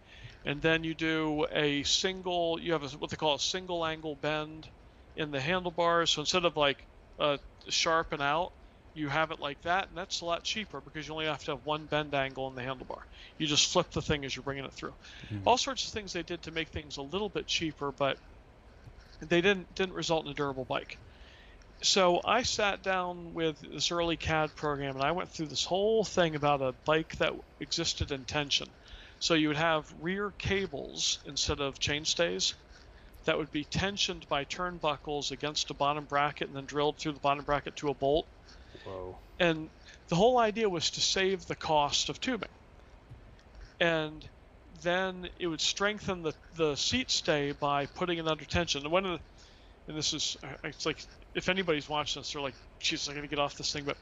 [0.45, 2.59] And then you do a single.
[2.59, 4.67] You have a, what they call a single angle bend
[5.15, 6.11] in the handlebars.
[6.11, 6.85] So instead of like
[7.19, 7.37] uh,
[7.69, 8.51] sharp and out,
[8.95, 11.51] you have it like that, and that's a lot cheaper because you only have to
[11.51, 13.01] have one bend angle in the handlebar.
[13.37, 14.93] You just flip the thing as you're bringing it through.
[15.25, 15.39] Mm-hmm.
[15.45, 18.17] All sorts of things they did to make things a little bit cheaper, but
[19.19, 20.97] they didn't didn't result in a durable bike.
[21.81, 26.05] So I sat down with this early CAD program and I went through this whole
[26.05, 28.67] thing about a bike that existed in tension.
[29.20, 32.53] So you would have rear cables instead of chainstays
[33.26, 37.20] that would be tensioned by turnbuckles against a bottom bracket and then drilled through the
[37.20, 38.28] bottom bracket to a bolt
[38.84, 39.20] Whoa.
[39.39, 39.70] And
[40.09, 42.49] the whole idea was to save the cost of tubing.
[43.80, 44.28] And
[44.84, 48.84] then it would strengthen the, the seat stay by putting it under tension.
[48.84, 49.26] And one of the,
[49.88, 50.99] and this is, uh, it's like,
[51.36, 53.86] if anybody's watching this, they're like, Jesus, I'm gonna get off this thing.
[53.86, 53.97] But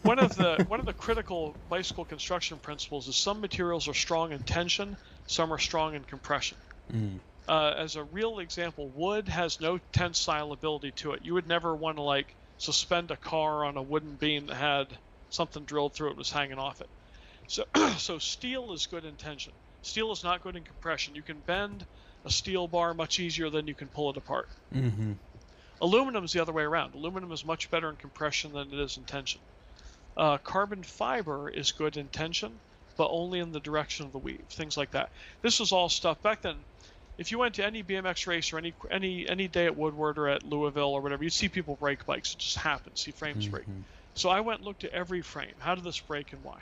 [0.04, 4.32] one of the one of the critical bicycle construction principles is some materials are strong
[4.32, 4.96] in tension,
[5.26, 6.56] some are strong in compression.
[6.92, 7.20] Mm.
[7.46, 11.20] Uh, as a real example, wood has no tensile ability to it.
[11.22, 14.98] You would never want to like suspend a car on a wooden beam that had
[15.30, 16.88] something drilled through it was hanging off it.
[17.48, 17.64] So,
[17.98, 19.52] so steel is good in tension.
[19.82, 21.14] Steel is not good in compression.
[21.14, 21.86] You can bend
[22.24, 24.48] a steel bar much easier than you can pull it apart.
[24.74, 25.12] Mm-hmm.
[25.80, 26.94] Aluminum is the other way around.
[26.94, 29.40] Aluminum is much better in compression than it is in tension.
[30.16, 32.52] Uh, carbon fiber is good in tension,
[32.96, 34.44] but only in the direction of the weave.
[34.50, 35.10] Things like that.
[35.42, 36.56] This was all stuff back then
[37.18, 40.28] if you went to any BMX race or any any any day at Woodward or
[40.28, 42.32] at Louisville or whatever, you'd see people break bikes.
[42.32, 43.00] It just happens.
[43.00, 43.50] See frames mm-hmm.
[43.50, 43.66] break.
[44.14, 45.54] So I went and looked at every frame.
[45.58, 46.60] How did this break and why?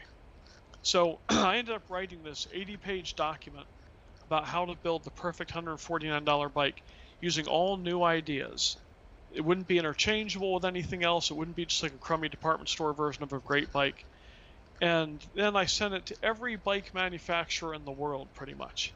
[0.82, 3.66] So I ended up writing this 80-page document
[4.26, 6.82] about how to build the perfect $149 bike
[7.20, 8.76] using all new ideas.
[9.32, 11.30] It wouldn't be interchangeable with anything else.
[11.30, 14.04] It wouldn't be just like a crummy department store version of a great bike.
[14.80, 18.92] And then I sent it to every bike manufacturer in the world, pretty much,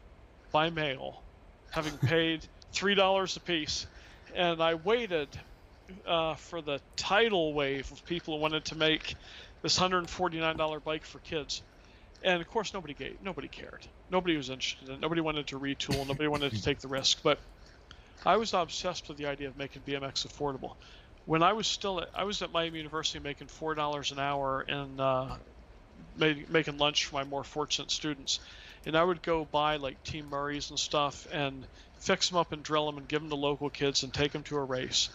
[0.52, 1.22] by mail
[1.70, 3.86] having paid three dollars a piece,
[4.34, 5.28] and I waited
[6.06, 9.14] uh, for the tidal wave of people who wanted to make
[9.62, 11.62] this $149 bike for kids.
[12.22, 13.86] And of course, nobody gave, nobody cared.
[14.10, 15.00] Nobody was interested in it.
[15.00, 16.06] Nobody wanted to retool.
[16.06, 17.22] Nobody wanted to take the risk.
[17.22, 17.40] But
[18.24, 20.74] I was obsessed with the idea of making BMX affordable.
[21.24, 24.60] When I was still at, I was at Miami University making four dollars an hour
[24.60, 25.36] and uh,
[26.14, 28.40] made, making lunch for my more fortunate students,
[28.86, 31.66] and I would go buy like Team Murray's and stuff and
[31.98, 34.44] fix them up and drill them and give them to local kids and take them
[34.44, 35.10] to a race.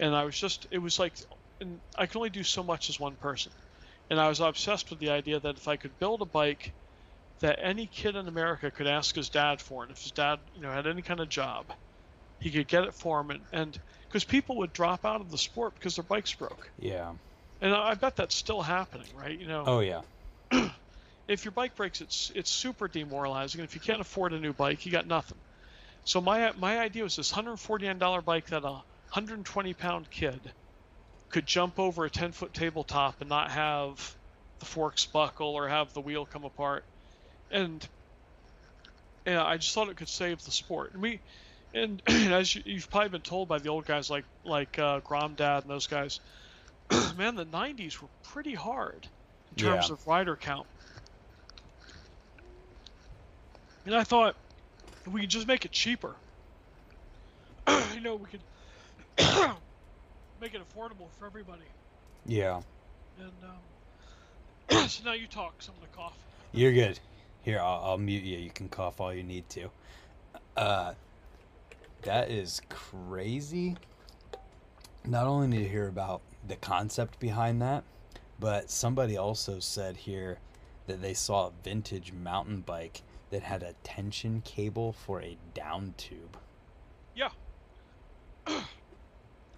[0.00, 1.14] And I was just, it was like,
[1.60, 3.52] and I can only do so much as one person.
[4.10, 6.74] And I was obsessed with the idea that if I could build a bike
[7.40, 10.62] that any kid in America could ask his dad for, and if his dad, you
[10.62, 11.72] know, had any kind of job,
[12.42, 13.78] he could get it for him, and
[14.08, 16.70] because people would drop out of the sport because their bikes broke.
[16.78, 17.12] Yeah.
[17.60, 19.38] And I bet that's still happening, right?
[19.38, 19.64] You know.
[19.66, 20.02] Oh yeah.
[21.28, 23.60] if your bike breaks, it's it's super demoralizing.
[23.60, 25.38] And if you can't afford a new bike, you got nothing.
[26.04, 30.40] So my my idea was this $149 bike that a 120 pound kid
[31.30, 34.14] could jump over a 10 foot tabletop and not have
[34.58, 36.84] the forks buckle or have the wheel come apart.
[37.52, 37.86] And
[39.24, 40.92] and I just thought it could save the sport.
[40.94, 41.20] And we
[41.74, 45.62] and, as you, have probably been told by the old guys like like uh, Gromdad
[45.62, 46.20] and those guys,
[47.16, 49.06] man, the 90s were pretty hard
[49.50, 49.94] in terms Yeah.
[49.94, 50.66] of rider count.
[53.84, 54.36] And I thought
[55.06, 56.16] we could just make it cheaper.
[57.94, 58.44] you know, we could
[60.40, 61.64] make it affordable for everybody.
[62.26, 62.62] Yeah.
[63.18, 65.58] And um, so now you talk.
[65.58, 66.18] 'cause I'm gonna cough.
[66.52, 66.98] You're good.
[67.42, 68.38] Here, I'll, I'll mute you.
[68.38, 69.70] You can cough all you need to.
[70.56, 70.94] Uh,
[72.02, 73.76] that is crazy.
[75.04, 77.84] Not only to hear about the concept behind that,
[78.38, 80.38] but somebody also said here
[80.86, 85.94] that they saw a vintage mountain bike that had a tension cable for a down
[85.96, 86.36] tube.
[87.14, 87.30] Yeah.
[88.46, 88.56] All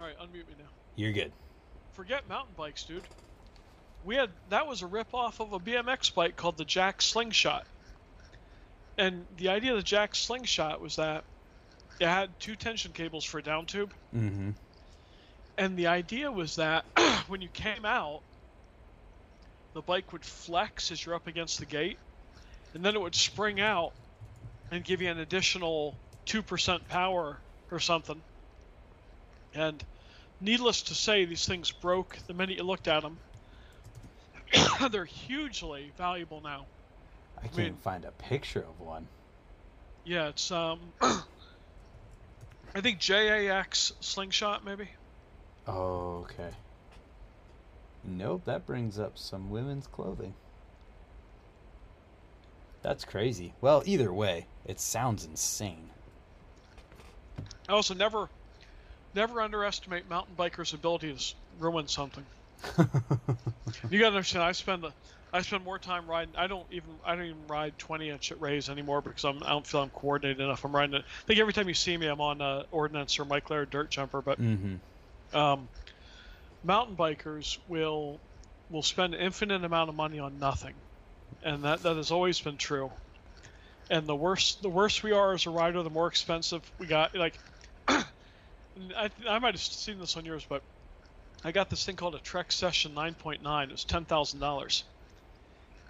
[0.00, 0.68] right, unmute me now.
[0.96, 1.32] You're good.
[1.92, 3.02] Forget mountain bikes, dude.
[4.04, 7.66] We had that was a rip-off of a BMX bike called the Jack Slingshot.
[8.98, 11.24] And the idea of the Jack Slingshot was that
[12.00, 14.50] it had two tension cables for a down tube, Mm-hmm.
[15.58, 16.84] and the idea was that
[17.28, 18.20] when you came out,
[19.74, 21.98] the bike would flex as you're up against the gate,
[22.74, 23.92] and then it would spring out
[24.70, 25.94] and give you an additional
[26.26, 27.36] 2% power
[27.70, 28.20] or something.
[29.54, 29.82] And
[30.40, 33.18] needless to say, these things broke the minute you looked at them.
[34.90, 36.66] They're hugely valuable now.
[37.38, 39.06] I can't mean- find a picture of one.
[40.04, 40.78] Yeah, it's um,
[42.74, 44.88] I think JAX slingshot maybe.
[45.66, 46.50] Oh, okay.
[48.04, 50.34] Nope, that brings up some women's clothing.
[52.82, 53.54] That's crazy.
[53.60, 55.88] Well, either way, it sounds insane.
[57.68, 58.28] I also never,
[59.14, 62.26] never underestimate mountain bikers' ability to ruin something.
[63.90, 64.44] You gotta understand.
[64.44, 64.92] I spend, a,
[65.34, 66.32] I spend more time riding.
[66.36, 69.48] I don't even, I don't even ride 20 inch at Rays anymore because I'm, I
[69.48, 70.64] don't feel I'm coordinated enough.
[70.64, 71.02] I'm riding it.
[71.02, 73.90] I think every time you see me, I'm on uh, Ordnance or Mike Laird dirt
[73.90, 74.22] jumper.
[74.22, 75.36] But mm-hmm.
[75.36, 75.68] um,
[76.62, 78.20] mountain bikers will,
[78.70, 80.74] will spend an infinite amount of money on nothing,
[81.42, 82.92] and that that has always been true.
[83.90, 87.12] And the worse, the worse we are as a rider, the more expensive we got.
[87.16, 87.34] Like,
[87.88, 88.04] I,
[89.28, 90.62] I might have seen this on yours, but
[91.42, 93.64] I got this thing called a Trek Session 9.9.
[93.64, 94.84] It was ten thousand dollars,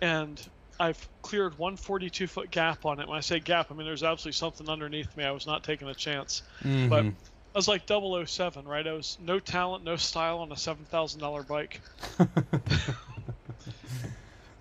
[0.04, 0.40] and
[0.78, 3.08] I've cleared one 42 foot gap on it.
[3.08, 5.24] When I say gap, I mean there's absolutely something underneath me.
[5.24, 6.42] I was not taking a chance.
[6.62, 7.12] But I
[7.54, 8.86] was like 007, right?
[8.86, 11.80] I was no talent, no style on a seven thousand dollar bike.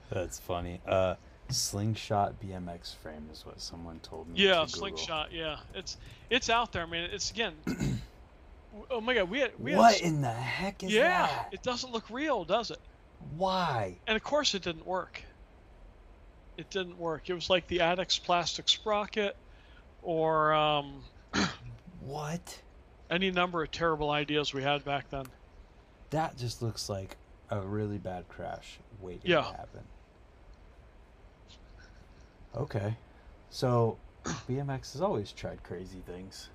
[0.09, 0.79] That's funny.
[0.87, 1.15] Uh,
[1.49, 4.35] slingshot BMX frame is what someone told me.
[4.37, 4.67] to Yeah, Google.
[4.67, 5.31] slingshot.
[5.33, 5.97] Yeah, it's
[6.29, 7.09] it's out there, man.
[7.11, 7.53] It's again.
[8.91, 10.03] oh my god, we had we What had.
[10.03, 11.49] in the heck is yeah, that?
[11.51, 12.79] it doesn't look real, does it?
[13.35, 13.97] Why?
[14.07, 15.23] And of course, it didn't work.
[16.57, 17.29] It didn't work.
[17.29, 19.35] It was like the Addix plastic sprocket,
[20.01, 21.03] or um,
[21.99, 22.61] What?
[23.09, 25.25] any number of terrible ideas we had back then.
[26.09, 27.17] That just looks like
[27.49, 29.41] a really bad crash waiting Yeah.
[29.41, 29.81] to happen.
[32.55, 32.97] Okay.
[33.49, 36.49] So BMX has always tried crazy things.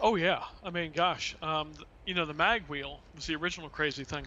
[0.00, 1.72] Oh yeah, I mean, gosh, um,
[2.04, 4.26] you know, the mag wheel was the original crazy thing.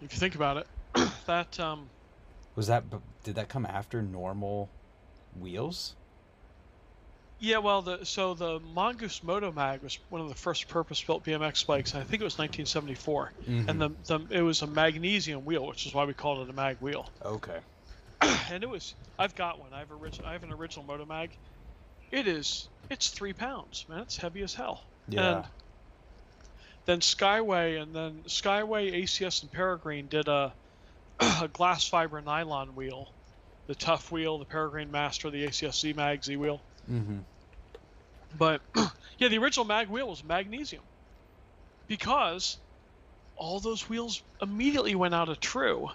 [0.00, 0.66] If you think about it,
[1.26, 1.88] that um,
[2.54, 2.84] Was that
[3.24, 4.68] did that come after normal
[5.40, 5.94] wheels?
[7.38, 11.66] yeah, well, the so the Mongoose Moto Mag was one of the first purpose-built BMX
[11.66, 11.94] bikes.
[11.94, 13.68] I think it was 1974, Mhm.
[13.68, 16.54] and the, the it was a magnesium wheel, which is why we called it a
[16.54, 17.08] mag wheel.
[17.22, 17.58] Okay.
[18.50, 19.74] and it was I've got one.
[19.74, 21.30] I have original I have an original Moto Mag,
[22.10, 24.00] it is it's three pounds, man.
[24.00, 24.84] It's heavy as hell.
[25.08, 25.36] Yeah.
[25.36, 25.44] And
[26.86, 30.52] then Skyway and then Skyway, ACS, and Peregrine did a,
[31.42, 33.12] a glass fiber nylon wheel,
[33.66, 36.60] the Tuff Wheel, the Peregrine Master, the ACS Z Mag Z wheel.
[36.90, 37.18] mm-hmm.
[38.38, 38.60] But
[39.18, 40.82] yeah, the original mag wheel was magnesium
[41.86, 42.58] because
[43.36, 45.90] all those wheels immediately went out of true.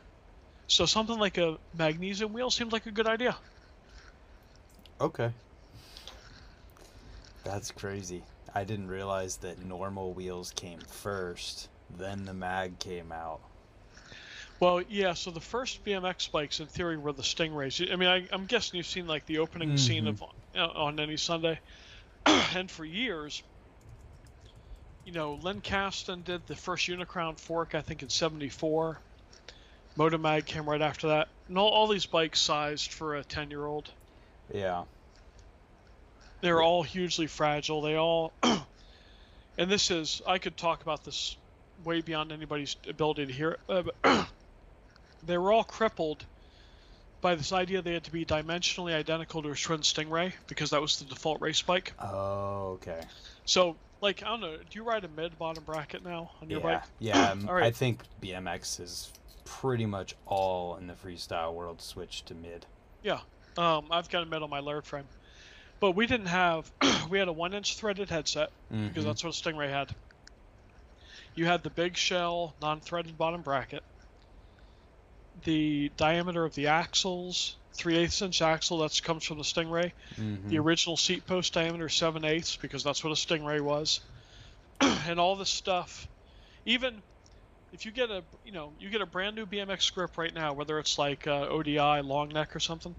[0.68, 3.36] So something like a magnesium wheel seemed like a good idea.
[5.00, 5.32] Okay.
[7.44, 8.24] That's crazy.
[8.54, 13.42] I didn't realize that normal wheels came first, then the mag came out.
[14.62, 15.16] Well, yeah.
[15.16, 17.92] So the first BMX bikes, in theory, were the Stingrays.
[17.92, 20.24] I mean, I, I'm guessing you've seen like the opening scene of
[20.56, 21.60] uh, on any Sunday,
[22.26, 23.42] and for years,
[25.04, 29.00] you know, Linn Kastan did the first Unicrown fork, I think in '74.
[29.98, 33.92] Motomag came right after that, and all, all these bikes sized for a 10-year-old.
[34.54, 34.84] Yeah.
[36.40, 37.82] They're all hugely fragile.
[37.82, 41.36] They all, and this is I could talk about this
[41.84, 43.60] way beyond anybody's ability to hear it.
[43.68, 44.28] Uh, but
[45.26, 46.26] they were all crippled
[47.22, 50.82] by this idea they had to be dimensionally identical to a Schwinn Stingray because that
[50.82, 51.94] was the default race bike.
[52.00, 53.02] Oh, okay.
[53.46, 56.60] So, like, I don't know, do you ride a mid bottom bracket now on your
[56.62, 56.66] yeah.
[56.66, 56.84] bike?
[57.00, 57.32] Yeah.
[57.32, 57.66] um, All right.
[57.66, 59.12] I think BMX is
[59.46, 62.66] pretty much all in the freestyle world switched to mid.
[63.04, 63.20] Yeah.
[63.58, 65.06] Um, I've got a mid on my Laird frame,
[65.80, 66.72] but we didn't have.
[67.10, 69.08] we had a one-inch threaded headset because Mhm.
[69.08, 69.94] that's what a Stingray had.
[71.36, 73.84] You had the big shell, non-threaded bottom bracket.
[75.44, 79.92] The diameter of the axles, 3 8 inch axle, that comes from the Stingray.
[80.18, 80.50] Mhm.
[80.50, 84.02] The original seat post diameter, 7 8 because that's what a Stingray was.
[84.82, 86.08] and all this stuff,
[86.66, 87.02] even
[87.74, 90.54] if you get a, you know, you get a brand new BMX grip right now,
[90.54, 92.96] whether it's like uh, ODI, long neck or something,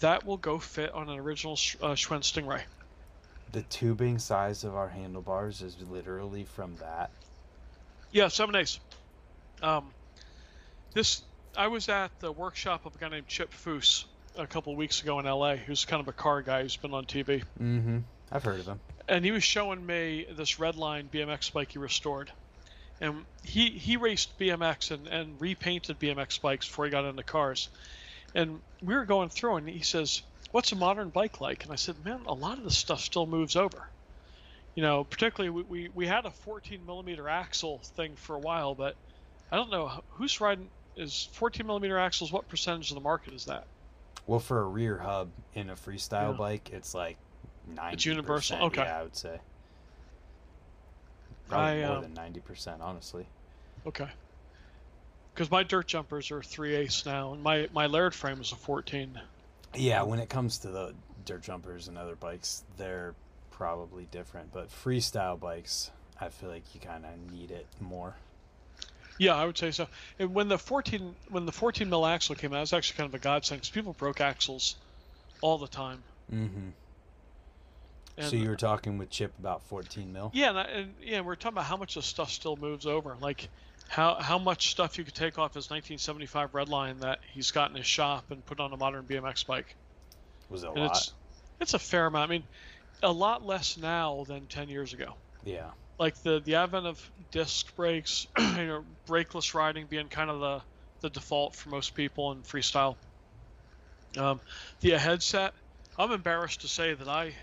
[0.00, 2.62] that will go fit on an original uh, Schwinn Stingray.
[3.52, 7.10] The tubing size of our handlebars is literally from that.
[8.12, 8.80] Yeah, seven eighths.
[9.62, 9.90] Um,
[10.94, 11.22] this
[11.56, 14.04] I was at the workshop of a guy named Chip Foose
[14.36, 15.56] a couple weeks ago in L.A.
[15.56, 17.98] Who's kind of a car guy who's been on TV, Mm-hmm.
[18.32, 18.80] I've heard of him.
[19.08, 22.30] and he was showing me this Redline BMX bike he restored,
[23.00, 27.68] and he he raced BMX and and repainted BMX bikes before he got into cars,
[28.34, 30.22] and we were going through and he says,
[30.52, 33.26] "What's a modern bike like?" And I said, "Man, a lot of this stuff still
[33.26, 33.88] moves over."
[34.76, 38.76] You know, particularly we, we, we had a 14 millimeter axle thing for a while,
[38.76, 38.94] but
[39.50, 40.70] I don't know who's riding
[41.00, 42.32] is 14 millimeter axles.
[42.32, 43.64] What percentage of the market is that?
[44.26, 46.38] Well, for a rear hub in a freestyle Yeah.
[46.38, 47.16] bike, it's like
[47.74, 48.58] 90 it's universal?
[48.64, 48.82] Okay.
[48.82, 49.40] Yeah, I would say.
[51.48, 53.26] Probably I, more um, than ninety percent, honestly.
[53.86, 54.08] Okay.
[55.34, 58.56] Because my dirt jumpers are 3 eighths now, and my my Laird frame is a
[58.56, 59.20] 14.
[59.74, 60.94] Yeah, when it comes to the
[61.24, 63.14] dirt jumpers and other bikes, they're
[63.50, 64.52] probably different.
[64.52, 65.90] But freestyle bikes,
[66.20, 68.14] I feel like you kind of need it more.
[69.20, 69.86] Yeah, I would say so.
[70.18, 73.08] And when the 14 when the 14 mil axle came out, it was actually kind
[73.08, 74.76] of a godsend because people broke axles
[75.42, 76.02] all the time.
[76.32, 76.68] Mm-hmm.
[78.16, 80.30] And, so you were talking with Chip about fourteen mil.
[80.34, 83.14] Yeah, and, I- and yeah, we're talking about how much the stuff still moves over.
[83.20, 83.50] Like
[83.88, 87.76] how how much stuff you could take off his 1975 Redline that he's got in
[87.76, 89.76] his shop and put on a modern BMX bike.
[90.48, 90.96] Was it a and lot?
[90.96, 91.12] it's
[91.60, 92.30] it's a fair amount.
[92.30, 92.44] I mean,
[93.02, 95.14] a lot less now than 10 years ago.
[95.44, 95.70] Yeah.
[96.00, 100.64] Like the the advent of disc brakes, you know, brakeless riding being kind of the
[101.02, 102.98] the default for most people in freestyle.
[104.16, 104.40] Um,
[104.80, 105.54] the headset,
[105.98, 107.36] I'm embarrassed to say that I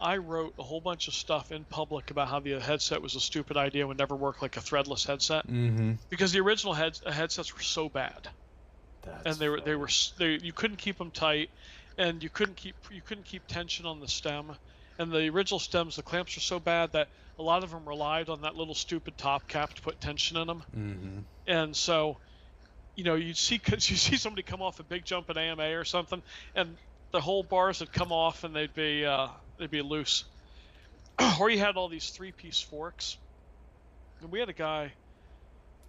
[0.00, 3.20] I wrote a whole bunch of stuff in public about how the headset was a
[3.20, 5.94] stupid idea, and would never work like a threadless headset Mm-hmm.
[6.10, 8.34] because the original head, headsets were so bad
[9.02, 9.88] That's and they were they were
[10.18, 11.50] they you couldn't keep them tight,
[11.98, 14.56] and you couldn't keep you couldn't keep tension on the stem,
[15.00, 18.28] and the original stems the clamps were so bad that a lot of them relied
[18.28, 21.20] on that little stupid top cap to put tension in them, Mm-hmm.
[21.46, 22.20] and so,
[22.96, 25.84] you know, you'd see you see somebody come off a big jump at AMA or
[25.84, 26.22] something,
[26.54, 26.78] and
[27.12, 29.28] the whole bars would come off and they'd be uh,
[29.58, 30.24] they'd be loose,
[31.40, 33.18] or you had all these three piece forks,
[34.20, 34.94] and we had a guy,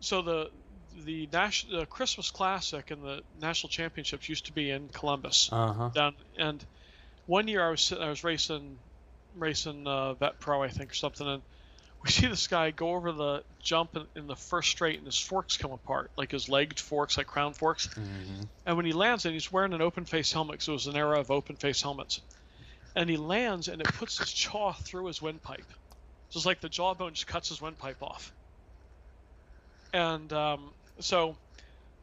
[0.02, 0.50] so the
[1.06, 5.74] the national the Christmas Classic and the national championships used to be in Columbus Uh
[5.74, 5.90] huh.
[5.94, 6.66] down and
[7.26, 8.80] one year I was sitting, I was racing
[9.38, 11.42] racing uh, Vet Pro I think or something and
[12.04, 15.20] we see this guy go over the jump in, in the first straight and his
[15.20, 18.44] forks come apart like his legged forks like crown forks Mm-hmm.
[18.66, 20.96] and when he lands and he's wearing an open face helmet because it was an
[20.96, 22.22] era of open face helmets
[22.96, 25.66] and he lands and it puts his jaw through his windpipe
[26.30, 28.34] so it's like the jawbone just cuts his windpipe off
[29.94, 31.36] and um, so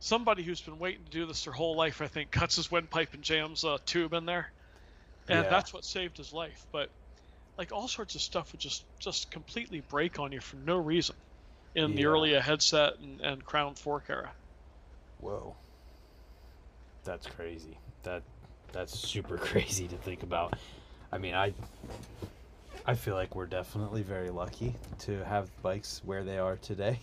[0.01, 3.12] somebody who's been waiting to do this their whole life i think cuts his windpipe
[3.14, 4.51] and jams a tube in there
[5.29, 5.51] and Yeah.
[5.51, 6.64] that's what saved his life.
[6.72, 6.89] But
[7.59, 11.17] like all sorts of stuff would just just completely break on you for no reason
[11.75, 12.07] in the Yeah.
[12.07, 14.35] earlier headset and, and Crown Fork era.
[15.19, 15.57] Whoa.
[17.05, 17.79] That's crazy.
[18.03, 18.23] That
[18.73, 20.55] that's super crazy to think about.
[21.13, 21.55] I mean, I
[22.85, 26.99] I feel like we're definitely very lucky to have bikes where they are today.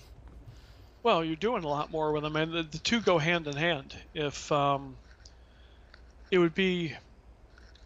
[1.03, 3.55] Well, you're doing a lot more with them, and the, the two go hand in
[3.55, 4.09] hand.
[4.13, 4.99] If um,
[6.31, 6.95] it would be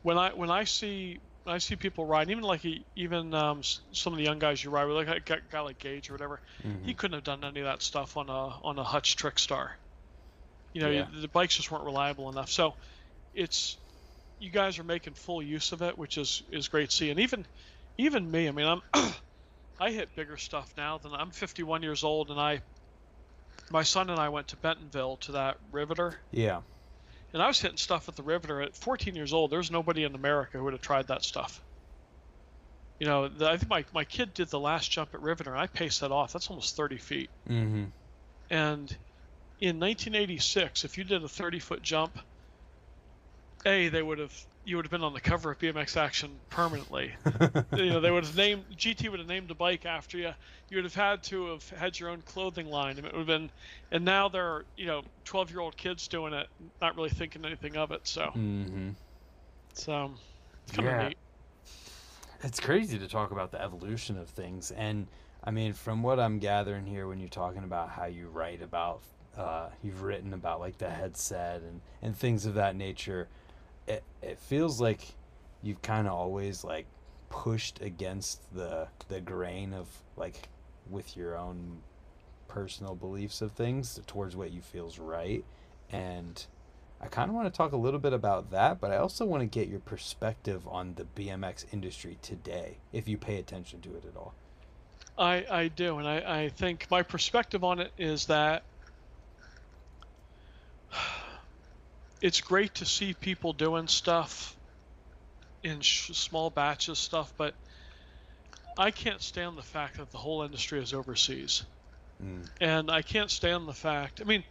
[0.03, 4.13] when I when I see I see people riding, even like he, even um, some
[4.13, 6.41] of the young guys you ride with, like a guy, like Gage or whatever,
[6.85, 9.71] he couldn't have done any of that stuff on a on a Hutch Trickstar.
[10.73, 11.07] You know, Yeah.
[11.11, 12.49] the bikes just weren't reliable enough.
[12.49, 12.75] So,
[13.33, 13.77] it's
[14.39, 17.09] you guys are making full use of it, which is is great to see.
[17.09, 17.45] And even
[17.97, 18.81] even me, I mean, I'm
[19.79, 22.61] I hit bigger stuff now than I'm 51 years old, and I
[23.71, 26.61] my son and I went to Bentonville to that Riveter, Yeah.
[27.33, 29.51] And I was hitting stuff at the Riveter at 14 years old.
[29.51, 31.61] There's nobody in America who would have tried that stuff.
[32.99, 35.59] You know, the, I think my, my kid did the last jump at Riveter, and
[35.59, 36.33] I paced that off.
[36.33, 37.29] That's almost 30 feet.
[37.47, 37.85] Mm-hmm.
[38.49, 38.97] And
[39.59, 42.17] in 1986, if you did a 30 foot jump,
[43.65, 44.33] a they would have
[44.65, 47.11] you would have been on the cover of BMX Action permanently.
[47.75, 50.31] you know, they would have named GT would have named the bike after you.
[50.69, 53.27] You would have had to have had your own clothing line, and it would have
[53.27, 53.49] been.
[53.91, 56.47] And now there are you know 12 year old kids doing it,
[56.81, 58.01] not really thinking anything of it.
[58.07, 58.89] So mm-hmm.
[59.71, 60.15] it's um,
[60.73, 61.07] kind of Yeah.
[61.09, 61.17] neat.
[62.41, 65.07] It's crazy to talk about the evolution of things, and
[65.43, 69.01] I mean, from what I'm gathering here, when you're talking about how you write about,
[69.37, 73.27] uh, you've written about like the headset and and things of that nature,
[73.89, 75.01] it it feels like
[75.61, 76.85] you've kind of always like
[77.29, 80.47] pushed against the the grain of like
[80.89, 81.81] with your own
[82.47, 85.43] personal beliefs of things towards what you feels right
[85.91, 86.45] and
[87.01, 89.41] I kind of want to talk a little bit about that, but I also want
[89.41, 94.03] to get your perspective on the BMX industry today, if you pay attention to it
[94.05, 94.33] at all.
[95.17, 98.63] I, I do, and I, I think my perspective on it is that
[102.21, 104.57] it's great to see people doing stuff
[105.63, 107.53] in sh- small batches stuff, but
[108.77, 111.63] I can't stand the fact that the whole industry is overseas,
[112.21, 112.49] Mm.
[112.59, 114.21] and I can't stand the fact.
[114.21, 114.43] I mean,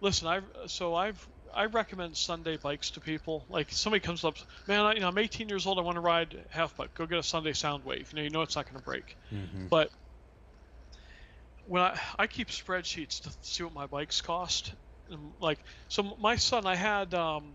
[0.00, 3.46] listen, I've so I've I recommend Sunday bikes to people.
[3.48, 4.36] Like somebody comes up,
[4.66, 5.78] man, I, you know, I'm 18 years old.
[5.78, 6.94] I want to ride half bike.
[6.94, 8.12] Go get a Sunday Soundwave.
[8.12, 9.16] You know, you know it's not going to break.
[9.30, 9.90] hmm But
[11.66, 14.74] when I, I keep spreadsheets to see what my bikes cost,
[15.40, 17.52] like so my son, I had um,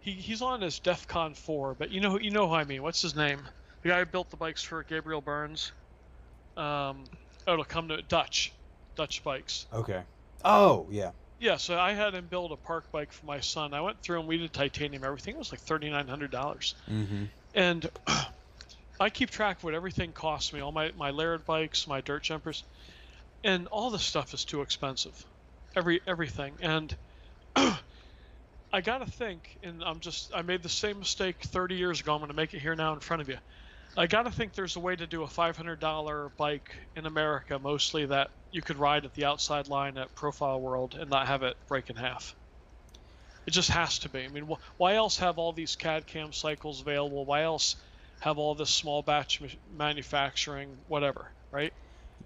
[0.00, 2.82] he he's on his DefCon four, but you know you know who I mean.
[2.82, 3.40] What's his name?
[3.82, 5.72] The guy who built the bikes for Gabriel Burns.
[6.56, 7.04] Um,
[7.46, 8.52] oh, it'll come to Dutch,
[8.96, 9.66] Dutch bikes.
[9.72, 10.02] Okay.
[10.44, 11.10] Oh, yeah.
[11.38, 13.74] Yeah, so I had him build a park bike for my son.
[13.74, 15.34] I went through and we did titanium everything.
[15.34, 17.24] It was like thirty nine hundred dollars Mm-hmm.
[17.54, 17.90] and
[19.00, 20.60] I keep track of what everything costs me.
[20.60, 22.62] All my my Laird bikes, my dirt jumpers,
[23.42, 25.24] and all this stuff is too expensive.
[25.76, 26.96] Every everything, and
[27.56, 27.80] I
[28.82, 29.58] gotta think.
[29.62, 32.14] And I'm just I made the same mistake 30 years ago.
[32.14, 33.38] I'm gonna make it here now in front of you.
[33.96, 38.30] I gotta think there's a way to do a $500 bike in America, mostly that
[38.50, 41.90] you could ride at the outside line at Profile World and not have it break
[41.90, 42.36] in half.
[43.46, 44.24] It just has to be.
[44.24, 47.24] I mean, wh- why else have all these CAD CAM cycles available?
[47.26, 47.76] Why else
[48.20, 51.72] have all this small batch ma- manufacturing, whatever, right?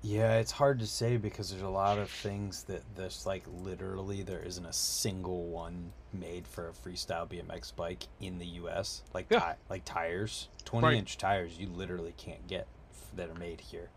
[0.02, 4.22] Yeah, it's hard to say because there's a lot of things that there's like literally
[4.22, 9.02] there isn't a single one made for a freestyle BMX bike in the U.S.
[9.12, 9.40] Like Yeah.
[9.40, 10.96] ti- like tires, 20 Right.
[10.96, 13.90] inch tires, you literally can't get f- that are made here.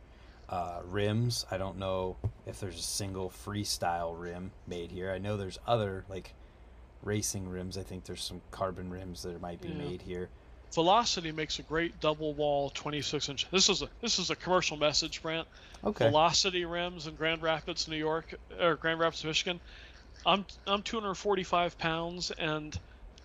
[0.50, 5.12] Uh, rims, I don't know if there's a single freestyle rim made here.
[5.12, 6.34] I know there's other like
[7.04, 7.78] racing rims.
[7.78, 9.76] I think there's some carbon rims that might be Yeah.
[9.76, 10.30] made here.
[10.74, 13.48] Velocity makes a great double wall 26 inch.
[13.52, 15.48] This is a this is a commercial message, Brant.
[15.84, 16.06] Okay.
[16.08, 19.60] Velocity rims in Grand Rapids, New York, or Grand Rapids, Michigan.
[20.26, 22.78] I'm I'm 245 pounds and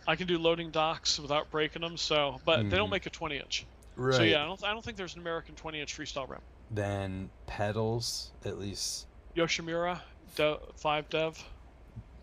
[0.08, 1.96] I can do loading docks without breaking them.
[1.96, 2.92] So, but they don't Mhm.
[2.92, 3.64] make a 20 inch.
[3.96, 4.14] Right.
[4.16, 6.40] So yeah, I don't I don't think there's an American 20 inch freestyle rim.
[6.70, 10.00] Then pedals, at least, Yoshimura,
[10.34, 11.42] De- five Dev.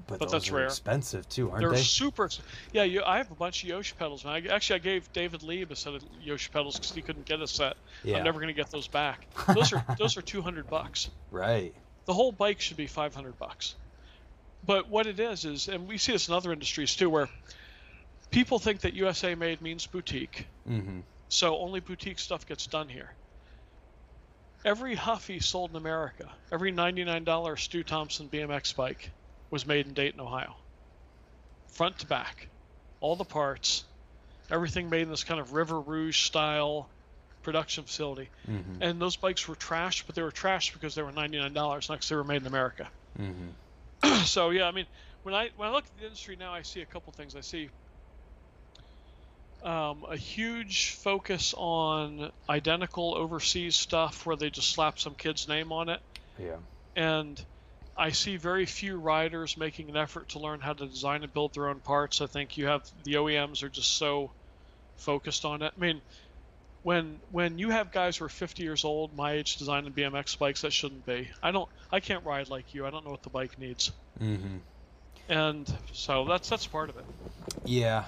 [0.07, 0.65] But, But those that's are rare.
[0.65, 1.81] expensive too, aren't They're they?
[1.81, 2.25] super.
[2.25, 2.39] ex-
[2.71, 4.33] Yeah, you, I have a bunch of Yoshi pedals, man.
[4.47, 7.41] I, actually, I gave David Lee a set of Yoshi pedals because he couldn't get
[7.41, 7.75] a set.
[8.03, 8.17] Yeah.
[8.17, 9.25] I'm never gonna get those back.
[9.53, 11.09] Those are those are 200 bucks.
[11.31, 11.73] Right.
[12.05, 13.75] The whole bike should be 500 bucks.
[14.65, 17.29] But what it is is, and we see this in other industries too, where
[18.31, 20.99] people think that USA made means boutique, Mm-hmm.
[21.29, 23.11] so only boutique stuff gets done here.
[24.65, 29.11] Every Huffy sold in America, every $99 Stu Thompson BMX bike
[29.53, 30.55] was made in Dayton, Ohio.
[31.67, 32.47] Front to back.
[33.01, 33.83] All the parts.
[34.51, 36.89] everything made in this kind of River Rouge style
[37.43, 38.29] production facility.
[38.49, 38.81] Mm-hmm.
[38.81, 42.09] And those bikes were trashed, but they were trashed because they were $99, not because
[42.09, 42.87] they were made in America.
[43.19, 44.23] Mm-hmm.
[44.25, 44.85] so yeah, I mean,
[45.23, 47.35] when I when I look at the industry now, I see a couple things.
[47.35, 47.69] I see
[49.63, 55.71] um, a huge focus on identical overseas stuff where they just slap some kid's name
[55.71, 55.99] on it,
[56.39, 56.57] Yeah.
[56.95, 57.41] and
[57.95, 61.53] I see very few riders making an effort to learn how to design and build
[61.53, 62.21] their own parts.
[62.21, 64.31] I think you have the OEMs are just so
[64.97, 65.73] focused on it.
[65.77, 66.01] I mean,
[66.81, 70.61] when when you have guys who are 50 years old, my age, designing BMX bikes,
[70.61, 71.29] that shouldn't be.
[71.41, 71.69] I don't.
[71.91, 72.85] I can't ride like you.
[72.85, 74.57] I don't know what the bike needs, Mm-hmm.
[75.29, 77.05] and so that's that's part of it.
[77.65, 78.05] Yeah.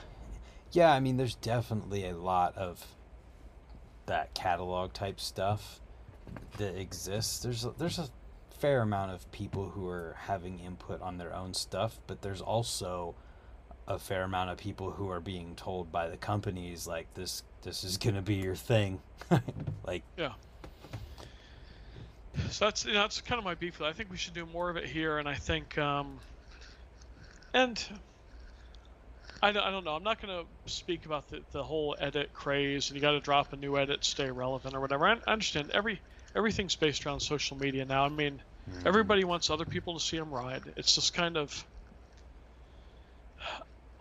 [0.72, 2.86] Yeah, I mean there's definitely a lot of
[4.08, 5.80] that catalog type stuff
[6.58, 7.40] that exists.
[7.40, 8.08] There's a, there's a
[8.66, 13.13] fair amount of people who are having input on their own stuff, but there's also
[13.88, 17.84] a fair amount of people who are being told by the companies like this this
[17.84, 18.99] is going to be your thing.
[19.86, 20.34] like Yeah.
[22.49, 23.78] So that's you know, that's kind of my beef.
[23.78, 23.91] with it.
[23.91, 26.18] I think we should do more of it here, and I think, um,
[27.53, 27.88] and
[29.43, 29.95] I don't, I don't know.
[29.95, 33.20] I'm not going to speak about the, the whole edit craze, and you got to
[33.20, 35.05] drop a new edit, to stay relevant, or whatever.
[35.05, 36.01] I, I understand every
[36.36, 38.05] everything's based around social media now.
[38.05, 38.86] I mean, mhm.
[38.86, 40.63] everybody wants other people to see them ride.
[40.78, 41.66] It's just kind of,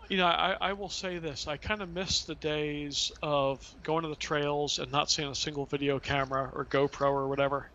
[0.09, 1.47] you know, I, I will say this.
[1.47, 5.35] I kind of miss the days of going to the trails and not seeing a
[5.35, 7.69] single video camera or GoPro or whatever.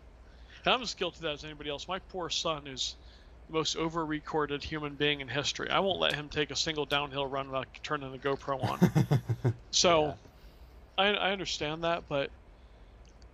[0.65, 1.87] And I'm as guilty of that as anybody else.
[1.87, 2.95] My poor son is
[3.47, 5.69] the most over-recorded human being in history.
[5.69, 9.53] I won't let him take a single downhill run without turning the GoPro on.
[9.71, 10.13] So Yeah.
[10.97, 12.29] I, I understand that, but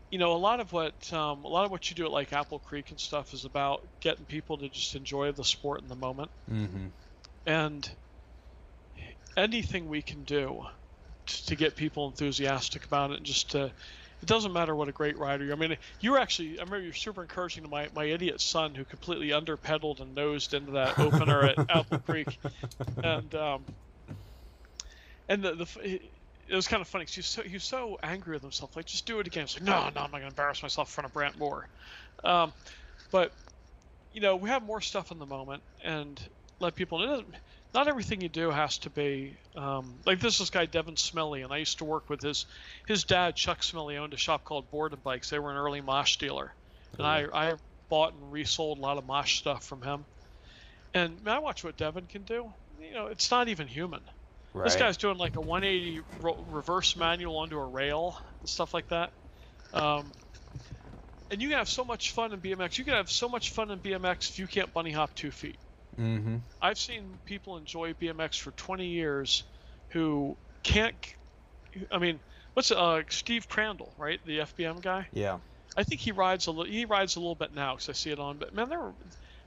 [0.09, 2.33] you know, a lot of what um, a lot of what you do at like
[2.33, 5.95] Apple Creek and stuff is about getting people to just enjoy the sport in the
[5.95, 6.91] moment, Mhm.
[7.45, 7.89] and
[9.35, 10.63] anything we can do
[11.25, 13.65] to get people enthusiastic about it, and just to
[14.21, 15.53] it doesn't matter what a great rider you're.
[15.55, 18.73] I mean, you were actually I remember you're super encouraging to my my idiot son
[18.75, 22.39] who completely under underpedaled and nosed into that opener at Apple Creek,
[23.03, 23.65] and um,
[25.27, 25.99] and the the
[26.49, 28.75] it was kind of funny 'cause he was so he was so angry with himself.
[28.75, 29.43] Like, just do it again.
[29.43, 31.67] It's like, no, no, I'm not gonna embarrass myself in front of Brant Moore.
[32.23, 32.53] Um,
[33.11, 33.31] but
[34.11, 36.19] you know, we have more stuff in the moment, and
[36.59, 37.03] let people.
[37.03, 40.39] It doesn't, everything you do has to be um, like this.
[40.39, 42.45] This guy Devin Smillie, and I used to work with his
[42.87, 45.29] his dad Chuck Smillie owned a shop called Board and Bikes.
[45.29, 46.55] They were an early Mosh dealer,
[46.97, 47.53] and I I
[47.89, 50.05] bought and resold a lot of Mosh stuff from him.
[50.93, 52.51] And man, I watch what Devin can do.
[52.79, 54.01] You know, it's not even human.
[54.57, 54.65] Right.
[54.65, 58.89] This guy's doing like a 180 ro- reverse manual onto a rail and stuff like
[58.89, 59.11] that.
[59.73, 60.11] Um,
[61.29, 62.77] and you can have so much fun in BMX.
[62.77, 65.57] You can have so much fun in BMX if you can't bunny hop two feet.
[65.99, 66.37] Mm-hmm.
[66.61, 69.43] I've seen people enjoy BMX for 20 years
[69.89, 70.95] who can't.
[71.91, 72.19] I mean,
[72.53, 74.19] what's uh, Steve Crandall, right?
[74.25, 75.07] The FBM guy.
[75.13, 75.39] Yeah.
[75.75, 76.71] I think he rides a little.
[76.71, 78.37] He rides a little bit now because I see it on.
[78.37, 78.79] But man, there.
[78.79, 78.93] Were,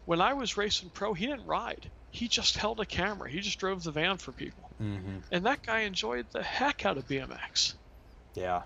[0.06, 1.90] when I was racing pro, he didn't ride.
[2.11, 3.30] He just held a camera.
[3.30, 5.18] He just drove the van for people, Mm-hmm.
[5.30, 7.74] and that guy enjoyed the heck out of BMX.
[8.34, 8.62] Yeah.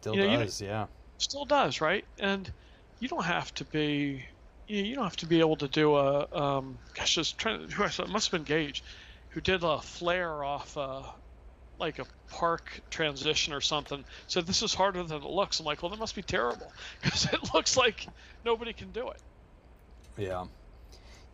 [0.00, 0.60] Still You know, does.
[0.60, 0.86] yeah.
[1.18, 2.04] Still does, right?
[2.20, 2.50] And
[3.00, 4.24] you don't have to be.
[4.68, 6.28] You you don't have to be able to do a.
[6.32, 7.66] Um, gosh, just trying.
[7.66, 8.84] to- Who I saw, it must have been Gage,
[9.30, 10.76] who did a flare off.
[10.76, 11.02] Uh,
[11.80, 15.80] like a park transition or something said this is harder than it looks i'm like
[15.80, 18.04] well that must be terrible because it looks like
[18.44, 19.20] nobody can do it
[20.16, 20.46] Yeah.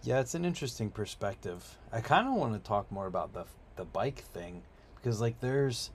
[0.04, 1.78] Yeah, it's an interesting perspective.
[1.90, 3.46] I kind of want to talk more about the
[3.76, 4.62] the bike thing
[4.96, 5.90] because like there's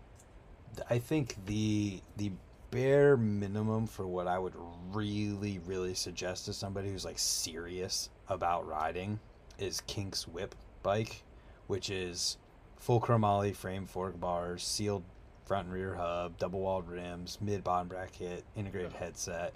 [0.90, 2.32] I think the the
[2.72, 4.56] bare minimum for what I would
[4.92, 9.20] really really suggest to somebody who's like serious about riding
[9.60, 11.22] is Kink's Whip bike,
[11.68, 12.38] which is
[12.78, 15.04] full chromoly frame fork bars, sealed
[15.46, 19.54] front and rear hub, double walled rims, mid bottom bracket, integrated headset,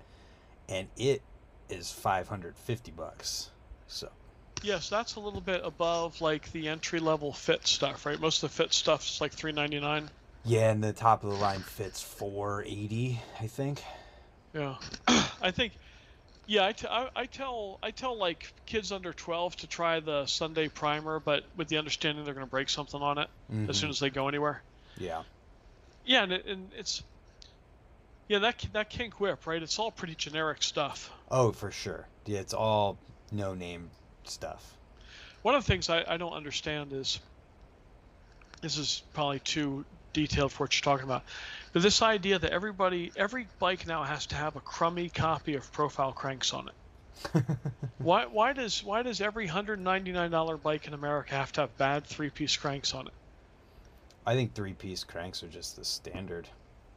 [0.69, 1.23] and it
[1.69, 3.49] is 550 bucks.
[3.87, 4.09] So,
[4.63, 8.19] Yes, that's a little bit above like the entry level fit stuff, right?
[8.19, 10.09] Most of the fit stuff is like three ninety nine.
[10.45, 13.83] yeah, and the top of the line fits 480, I think.
[14.53, 14.75] Yeah,
[15.41, 15.73] I think.
[16.45, 20.25] Yeah, I, t- I, I tell I tell like kids under twelve to try the
[20.25, 23.29] Sunday primer, but with the understanding they're going to break something on it
[23.69, 23.91] as soon Mhm.
[23.91, 24.61] as they go anywhere.
[24.97, 25.23] Yeah.
[26.05, 27.01] Yeah, and, it, and it's
[28.27, 29.63] yeah that that kink whip, right?
[29.63, 31.09] It's all pretty generic stuff.
[31.31, 32.07] Oh, for sure.
[32.25, 32.97] Yeah, it's all
[33.31, 33.89] no name
[34.29, 34.73] stuff.
[35.41, 37.19] One of the things I, I don't understand is
[38.61, 39.83] this is probably too
[40.13, 41.23] detailed for what you're talking about.
[41.73, 45.71] But this idea that everybody every bike now has to have a crummy copy of
[45.71, 46.73] profile cranks on it.
[47.99, 51.61] Why why does why does every hundred ninety nine dollar bike in America have to
[51.61, 53.13] have bad three piece cranks on it?
[54.25, 56.49] I think three piece cranks are just the standard.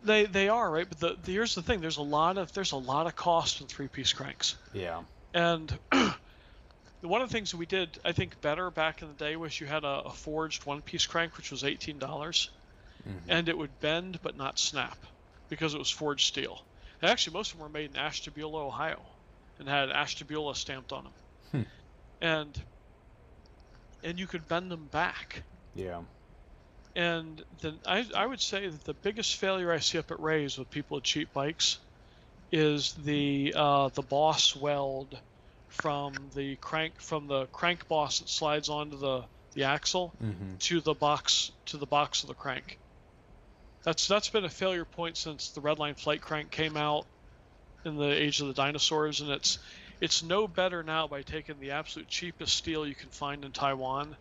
[0.03, 2.73] They they are right, but the, the here's the thing: there's a lot of there's
[2.73, 5.03] a lot of cost in three piece cranks, Yeah.
[5.35, 5.79] and
[7.03, 9.61] one of the things that we did I think better back in the day was
[9.61, 12.51] you had a, a forged one piece crank which was eighteen dollars,
[13.07, 13.21] Mhm.
[13.29, 14.99] and it would bend but not snap
[15.49, 16.65] because it was forged steel.
[17.01, 19.05] And actually, most of them were made in Ashtabula, Ohio,
[19.59, 21.13] and had Ashtabula stamped on them,
[21.53, 21.63] Hmm.
[22.21, 22.63] and
[24.03, 25.43] and you could bend them back.
[25.75, 26.03] Yeah.
[26.95, 30.57] And then I, I would say that the biggest failure I see up at Ray's
[30.57, 31.79] with people with cheap bikes
[32.51, 35.21] is the uh, the boss weld
[35.77, 39.25] from the crank from the crank boss that slides onto the,
[39.55, 40.57] the axle Mm-hmm.
[40.59, 42.79] to the box to the box of the crank.
[43.85, 47.07] That's that's been a failure point since the Redline flight crank came out
[47.85, 49.59] in the age of the dinosaurs, and it's
[50.01, 54.17] it's no better now by taking the absolute cheapest steel you can find in Taiwan,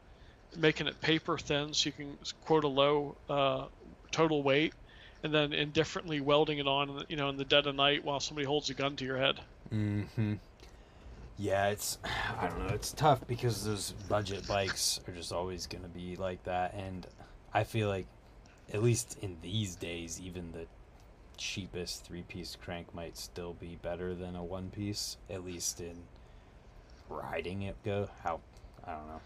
[0.56, 3.65] making it paper thin so you can quote a low uh,
[4.11, 4.73] total weight,
[5.23, 8.45] and then indifferently welding it on, you know, in the dead of night while somebody
[8.45, 9.40] holds a gun to your head.
[9.73, 10.34] Mm-hmm.
[11.38, 11.98] Yeah, it's
[12.40, 16.44] I don't know, it's tough because those budget bikes are just always gonna be like
[16.44, 17.06] that and
[17.53, 18.07] I feel like
[18.74, 20.66] at least in these days even the
[21.38, 25.95] cheapest three piece crank might still be better than a one piece, at least in
[27.10, 28.40] riding it go how
[28.86, 29.22] I don't know.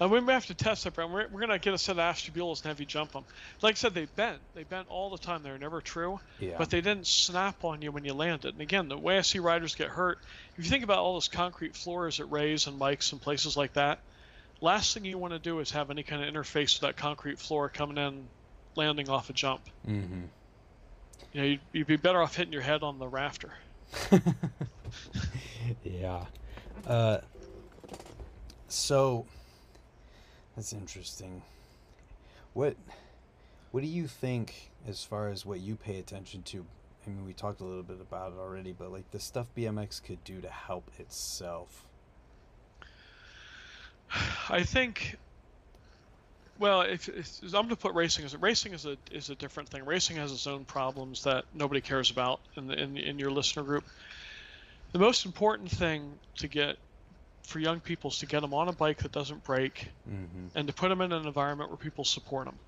[0.00, 1.10] Uh, we may have to test that, Brant.
[1.10, 3.24] We're, we're gonna get a set of Ashtabulas and have you jump them.
[3.60, 4.38] Like I said, they bent.
[4.54, 5.42] They bent all the time.
[5.42, 6.20] They're never true.
[6.38, 6.54] Yeah.
[6.56, 8.54] but they didn't snap on you when you landed.
[8.54, 10.18] And again, the way I see riders get hurt,
[10.56, 13.74] if you think about all those concrete floors at Rays and Mike's and places like
[13.74, 14.00] that,
[14.62, 17.38] last thing you want to do is have any kind of interface with that concrete
[17.38, 18.26] floor coming in,
[18.76, 19.60] landing off a jump.
[19.86, 20.22] mm-hmm.
[21.32, 23.52] You know, you'd, you'd be better off hitting your head on the rafter.
[25.84, 26.24] yeah.
[26.86, 27.18] Uh,
[28.68, 29.26] so
[30.60, 31.40] that's interesting.
[32.52, 32.76] What
[33.70, 36.66] what do you think as far as what you pay attention to?
[37.06, 40.04] I mean, we talked a little bit about it already, but like the stuff BMX
[40.04, 41.86] could do to help itself.
[44.50, 45.16] I think.
[46.58, 49.34] Well, if, if I'm going to put racing as a racing is a is a
[49.36, 49.86] different thing.
[49.86, 53.62] Racing has its own problems that nobody cares about in the, in in your listener
[53.62, 53.84] group.
[54.92, 56.76] The most important thing to get
[57.42, 60.58] for young people is to get them on a bike that doesn't break Mm-hmm.
[60.58, 62.58] and to put them in an environment where people support them.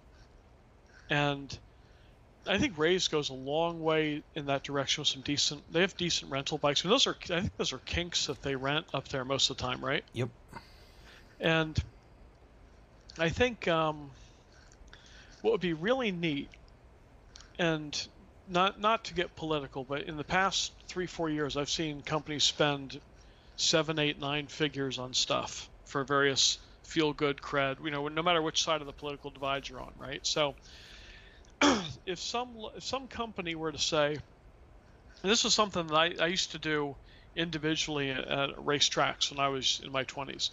[1.11, 1.59] And
[2.47, 5.63] I think Rays goes a long way in that direction with some decent.
[5.73, 6.85] They have decent rental bikes.
[6.85, 9.51] I mean, those are I think those are kinks that they rent up there most
[9.51, 10.05] of the time, right?
[10.13, 10.29] Yep.
[11.39, 11.79] And
[13.19, 14.11] I think um,
[15.43, 16.49] what would be really neat,
[17.59, 18.09] and
[18.49, 22.45] not not to get political, but in the past three four years, I've seen companies
[22.45, 23.01] spend
[23.57, 27.83] seven, eight, nine figures on stuff for various feel good cred.
[27.85, 30.25] You know, no matter which side of the political divide you're on, right?
[30.27, 30.55] So
[32.07, 34.19] if some if some company were to say,
[35.23, 36.97] and this was something that I, I used to do
[37.35, 40.51] individually at, at racetracks when I was in my 20s.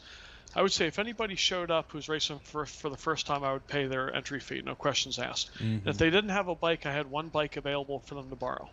[0.56, 3.54] I would say if anybody showed up who's racing for for the first time, I
[3.54, 5.54] would pay their entry fee, no questions asked.
[5.60, 5.88] Mm-hmm.
[5.88, 8.70] If they didn't have a bike, I had one bike available for them to borrow.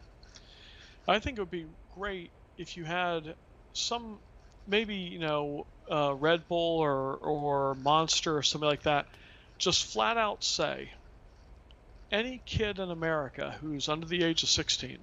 [1.08, 3.34] I think it would be great if you had
[3.76, 4.18] some,
[4.66, 9.06] maybe you know, uh, Red Bull or or Monster or something like that,
[9.58, 10.90] just flat out say,
[12.10, 14.98] any kid in America who's under the age of 16,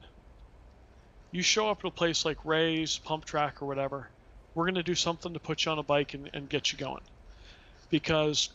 [1.31, 4.09] you show up at a place like Ray's, Pump Track, or whatever,
[4.53, 6.77] we're going to do something to put you on a bike and, and get you
[6.77, 7.01] going.
[7.89, 8.49] Because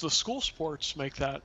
[0.00, 1.42] the school sports make that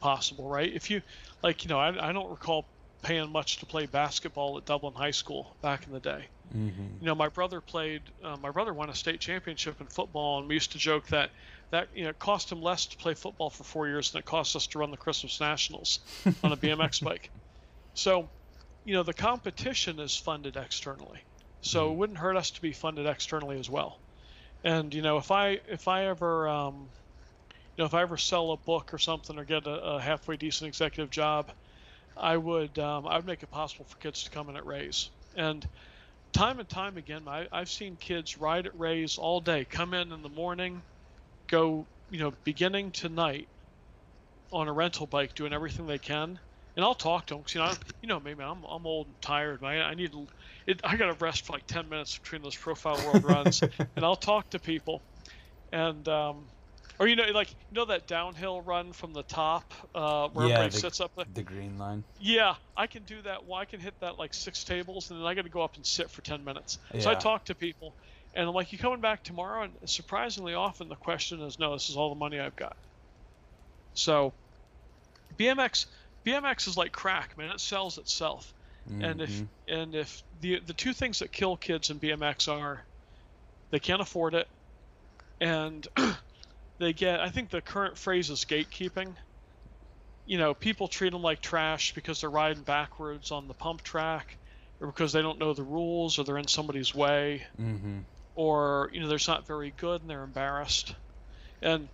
[0.00, 0.72] possible, right?
[0.72, 1.02] If you,
[1.42, 2.66] like, you know, I, I don't recall
[3.02, 6.26] paying much to play basketball at Dublin High School back in the day.
[6.56, 6.86] Mm-hmm.
[7.00, 8.02] You know, my brother played.
[8.22, 11.30] Uh, my brother won a state championship in football, and we used to joke that
[11.70, 14.24] that you know it cost him less to play football for four years than it
[14.24, 16.00] cost us to run the Christmas Nationals
[16.44, 17.30] on a BMX bike.
[17.94, 18.28] So,
[18.84, 21.20] you know, the competition is funded externally,
[21.60, 23.98] so it wouldn't hurt us to be funded externally as well.
[24.64, 26.88] And you know, if I if I ever um,
[27.76, 30.36] you know if I ever sell a book or something or get a, a halfway
[30.36, 31.50] decent executive job,
[32.16, 35.10] I would um, I would make it possible for kids to come in at Rays
[35.36, 35.66] and
[36.32, 40.12] time and time again, I, I've seen kids ride at Rays all day, come in
[40.12, 40.80] in the morning,
[41.48, 43.48] go, you know, beginning tonight
[44.52, 46.38] on a rental bike, doing everything they can.
[46.76, 49.06] And I'll talk to them because you know, I, you know, maybe I'm, I'm old
[49.06, 49.62] and tired.
[49.64, 50.14] I, I need,
[50.66, 53.60] it, I got to rest for like 10 minutes between those profile world runs,
[53.96, 55.02] and I'll talk to people,
[55.72, 56.44] and um,
[57.00, 60.52] or you know, like you know that downhill run from the top uh, where Yeah,
[60.54, 61.24] everybody the- sits up there.
[61.34, 62.04] The green line.
[62.18, 63.46] Yeah, I can do that.
[63.46, 65.76] Well, I can hit that like six tables, and then I got to go up
[65.76, 66.78] and sit for ten minutes.
[66.98, 67.96] So I talk to people,
[68.34, 71.88] and I'm like, "You coming back tomorrow?" And surprisingly often, the question is, "No, this
[71.88, 72.76] is all the money I've got."
[73.94, 74.34] So
[75.36, 75.86] BMX
[76.26, 77.50] BMX is like crack, man.
[77.50, 78.52] It sells itself.
[78.86, 79.48] And if Mhm.
[79.68, 82.86] and if the the two things that kill kids in BMX are
[83.70, 84.48] they can't afford it
[85.40, 85.86] and
[86.80, 89.16] they get I think the current phrase is gatekeeping.
[90.26, 94.38] You know, people treat them like trash because they're riding backwards on the pump track
[94.80, 98.04] or because they don't know the rules or they're in somebody's way Mhm.
[98.34, 100.94] or you know they're not very good and they're embarrassed.
[101.62, 101.88] And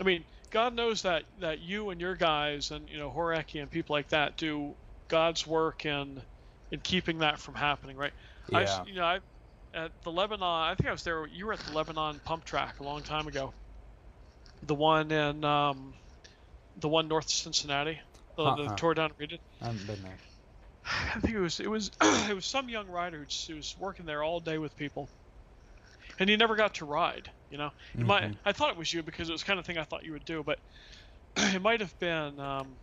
[0.00, 3.70] I mean, God knows that that you and your guys and you know Horeki and
[3.70, 4.74] people like that do
[5.08, 6.22] God's work in
[6.70, 8.12] in keeping that from happening, right?
[8.52, 8.84] I, Yeah.
[8.86, 9.20] you know, I
[9.74, 10.42] at the Lebanon.
[10.42, 11.26] I think I was there.
[11.26, 13.54] You were at the Lebanon pump track a long time ago.
[14.62, 15.94] The one in um,
[16.76, 18.00] the one north of Cincinnati,
[18.36, 18.76] the, the Uh-uh.
[18.76, 19.38] tore down redid.
[19.60, 20.18] I haven't been there.
[21.14, 24.22] I think it was it was it was some young rider who was working there
[24.22, 25.08] all day with people,
[26.18, 27.30] and he never got to ride.
[27.50, 28.36] You know, it might.
[28.44, 30.12] I thought it was you because it was the kind of thing I thought you
[30.12, 30.58] would do, but
[31.36, 32.76] it might have been um,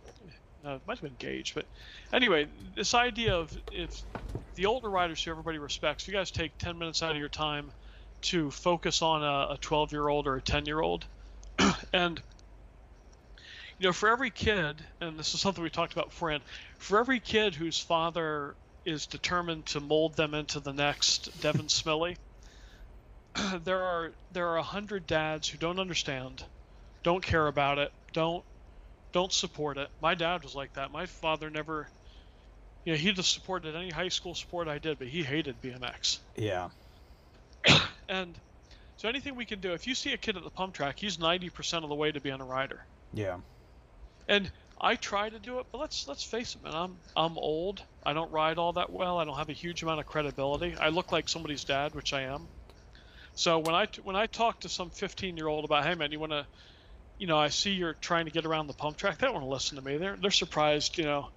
[0.64, 1.54] uh, it might have been Gage.
[1.54, 1.66] But
[2.12, 2.46] anyway,
[2.76, 3.90] this idea of if
[4.54, 7.72] the older riders who everybody respects, you guys take ten minutes out of your time
[8.22, 11.06] to focus on a 12 year old or a 10 year old,
[11.92, 12.20] and
[13.78, 16.42] you know, for every kid, and this is something we talked about beforehand,
[16.78, 18.54] for every kid whose father
[18.84, 22.16] is determined to mold them into the next Devin Smillie,
[23.64, 26.44] there are there are a hundred dads who don't understand,
[27.02, 28.44] don't care about it, don't
[29.12, 29.88] don't support it.
[30.00, 30.92] My dad was like that.
[30.92, 31.88] My father never,
[32.84, 36.18] you know, he just supported any high school sport I did, but he hated BMX.
[36.36, 36.68] Yeah.
[38.08, 38.36] And
[39.00, 41.18] so anything we can do, if you see a kid at the pump track, he's
[41.18, 42.86] 90% of the way to being a rider.
[43.12, 43.40] Yeah.
[44.28, 46.74] And I try to do it, but let's let's face it, man.
[46.74, 47.84] I'm I'm old.
[48.02, 49.18] I don't ride all that well.
[49.18, 50.76] I don't have a huge amount of credibility.
[50.76, 52.50] I look like somebody's dad, which I am.
[53.34, 56.20] So when I when I talk to some 15 year old about, hey man, you
[56.20, 56.48] want to,
[57.18, 59.18] you know, I see you're trying to get around the pump track.
[59.18, 59.98] They don't want to listen to me.
[59.98, 61.30] They're they're surprised, you know.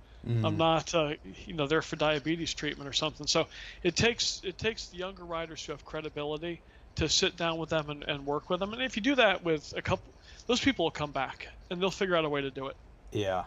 [0.44, 0.58] I'm Mhm.
[0.58, 3.28] not, uh, you know, there for diabetes treatment or something.
[3.28, 3.48] So
[3.84, 6.64] it takes it takes the younger riders who have credibility
[6.96, 8.74] to sit down with them and, and work with them.
[8.74, 10.14] And if you do that with a couple,
[10.48, 12.76] those people will come back and they'll figure out a way to do it.
[13.12, 13.44] Yeah,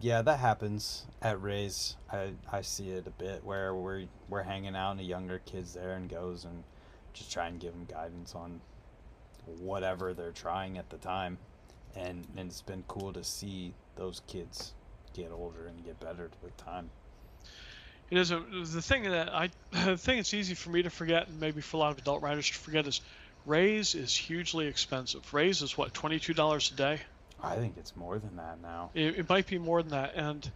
[0.00, 1.96] yeah, that happens at Rays.
[2.12, 5.74] I I see it a bit where we're we're hanging out and a younger kid's
[5.74, 6.62] there and goes and
[7.12, 8.60] just try and give them guidance on
[9.58, 11.38] whatever they're trying at the time,
[11.96, 14.74] and and it's been cool to see those kids
[15.12, 16.90] get older and get better with time.
[18.10, 21.28] It is a, the thing that I the thing that's easy for me to forget
[21.28, 23.00] and maybe for a lot of adult writers to forget is
[23.46, 25.32] Rays is hugely expensive.
[25.32, 27.00] Rays is what twenty two dollars a day.
[27.42, 28.90] I think it's more than that now.
[28.94, 30.50] It, it might be more than that, and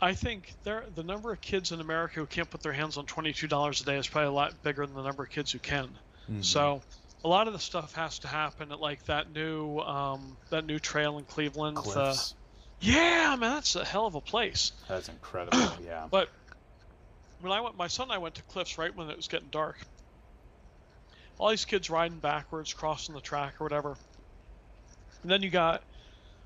[0.00, 3.06] I think there the number of kids in America who can't put their hands on
[3.06, 5.52] twenty two dollars a day is probably a lot bigger than the number of kids
[5.52, 5.88] who can.
[6.30, 6.44] Mhm.
[6.44, 6.82] So
[7.22, 10.78] a lot of the stuff has to happen at like that new um, that new
[10.78, 11.78] trail in Cleveland.
[11.78, 12.34] uh, Cliffs,
[12.80, 14.72] yeah, man, that's a hell of a place.
[14.88, 15.58] that's incredible.
[15.84, 16.06] Yeah.
[16.10, 16.28] But
[17.40, 19.48] when I went, my son and I went to Cliffs right when it was getting
[19.48, 19.76] dark.
[21.38, 23.96] All these kids riding backwards, crossing the track or whatever.
[25.22, 25.82] And then you got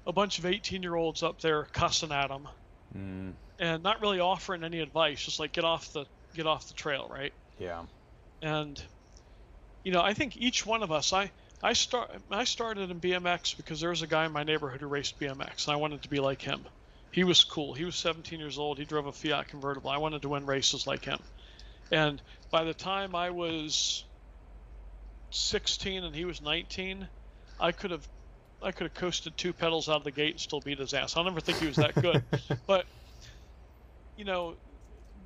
[0.07, 2.49] a bunch of 18 year olds up there cussing at them
[2.97, 6.75] Mm, and not really offering any advice, just like get off the get off the
[6.75, 7.35] trail, right?
[7.59, 7.83] yeah.
[8.41, 8.83] And
[9.85, 11.31] you know, I think each one of us, I
[11.63, 14.87] I start I started in BMX because there was a guy in my neighborhood who
[14.87, 16.67] raced BMX, and I wanted to be like him.
[17.11, 17.75] He was cool.
[17.75, 18.79] He was 17 years old.
[18.79, 19.91] He drove a Fiat convertible.
[19.91, 21.19] I wanted to win races like him.
[21.91, 22.21] And
[22.51, 24.05] by the time I was
[25.31, 27.09] 16 and he was 19,
[27.59, 28.07] I could have
[28.63, 31.17] I could have coasted two pedals out of the gate and still beat his ass.
[31.17, 32.23] I'll never think he was that good.
[32.67, 32.87] but
[34.17, 34.57] you know,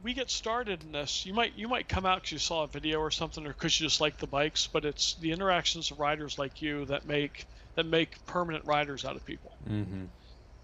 [0.02, 1.24] we get started in this.
[1.26, 3.78] You might you might come out because you saw a video or something, or because
[3.80, 4.66] you just like the bikes.
[4.66, 9.16] But it's the interactions of riders like you that make that make permanent riders out
[9.16, 9.52] of people.
[9.68, 10.04] Mm-hmm.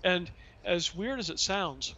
[0.05, 0.31] And
[0.65, 1.95] as weird as it sounds,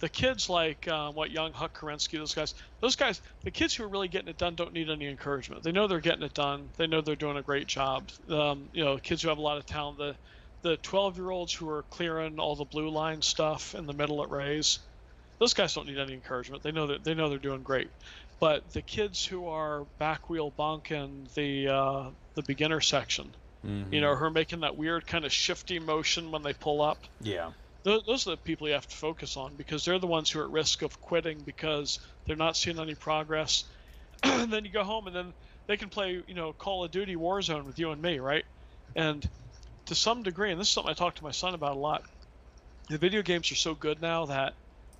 [0.00, 3.84] the kids like uh, what young Huck Kerensky, those guys, those guys, the kids who
[3.84, 5.62] are really getting it done don't need any encouragement.
[5.62, 6.70] They know they're getting it done.
[6.76, 8.10] They know they're doing a great job.
[8.28, 9.98] Um, you know, kids who have a lot of talent.
[9.98, 10.16] The
[10.62, 14.22] the 12 year olds who are clearing all the blue line stuff in the middle
[14.22, 14.78] at Rays,
[15.40, 16.62] those guys don't need any encouragement.
[16.62, 17.90] They know that they know they're doing great.
[18.40, 23.34] But the kids who are back wheel bunking the uh, the beginner section,
[23.64, 23.92] Mm-hmm.
[23.92, 27.06] you know, who are making that weird kind of shifty motion when they pull up
[27.20, 27.52] Yeah.
[27.84, 30.40] those, those are the people you have to focus on because they're the ones who
[30.40, 33.64] are at risk of quitting because they're not seeing any progress.
[34.22, 35.34] and then you go home and then
[35.66, 38.44] they can play, you know, Call of Duty Warzone with you and me, right?
[38.96, 39.28] And
[39.86, 42.02] to some degree, and this is something I talk to my son about a lot,
[42.88, 44.54] the video games are so good now that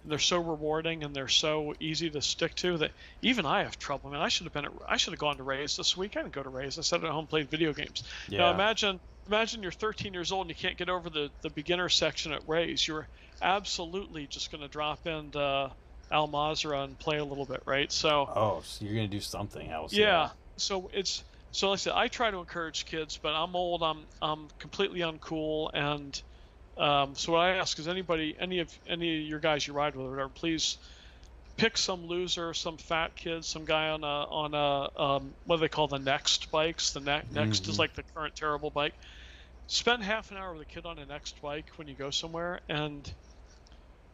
[0.05, 2.91] they're so rewarding and they're so easy to stick to that
[3.23, 4.11] even I have trouble.
[4.11, 6.17] I mean, I should have been at, I should have gone to Rays this week.
[6.17, 6.79] I didn't go to Rays.
[6.79, 8.03] I sat at home and played video games.
[8.29, 8.39] Yeah.
[8.41, 11.89] Now imagine imagine you're 13 years old and you can't get over the the beginner
[11.89, 12.87] section at Ray's.
[12.87, 13.07] You're
[13.43, 15.71] absolutely just going to drop into
[16.11, 17.91] Al Mazrah and play a little bit, right?
[17.91, 18.29] So.
[18.35, 19.93] Oh, so you're gonna do something else.
[19.93, 20.31] Yeah.
[20.57, 23.83] So it's so like I said, I try to encourage kids, but I'm old.
[23.83, 26.21] I'm I'm completely uncool, and
[26.77, 29.97] um, so what I ask is anybody, any of any of your guys you ride
[29.97, 30.79] with, or whatever, please
[31.57, 35.61] pick some loser, some fat kid, some guy on a on a um, what do
[35.61, 36.93] they call the next bikes?
[36.93, 37.69] The ne- next Mhm.
[37.69, 38.95] is like the current terrible bike.
[39.67, 42.61] Spend half an hour with a kid on a next bike when you go somewhere,
[42.69, 43.15] and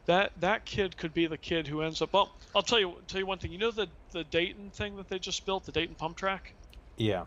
[0.06, 2.12] that that kid could be the kid who ends up.
[2.12, 3.52] Well, I'll tell you tell you one thing.
[3.52, 6.54] You know the the Dayton thing that they just built, the Dayton pump track.
[6.96, 7.26] Yeah.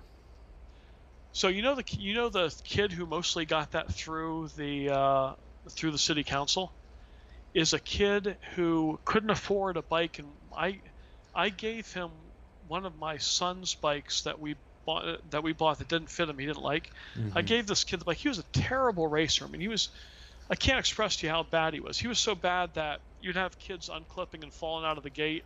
[1.32, 5.36] So you know the you know the kid who mostly got that through the uh,
[5.72, 6.76] through the city council
[7.54, 10.82] is a kid who couldn't afford a bike, and I
[11.34, 12.12] I gave him
[12.68, 16.38] one of my son's bikes that we bought that we bought that didn't fit him.
[16.40, 16.90] He didn't like.
[17.36, 17.48] I Mhm.
[17.48, 18.18] gave this kid the bike.
[18.18, 19.46] He was a terrible racer.
[19.46, 19.90] I mean, he was.
[20.50, 22.00] I can't express to you how bad he was.
[22.00, 25.44] He was so bad that you'd have kids unclipping and falling out of the gate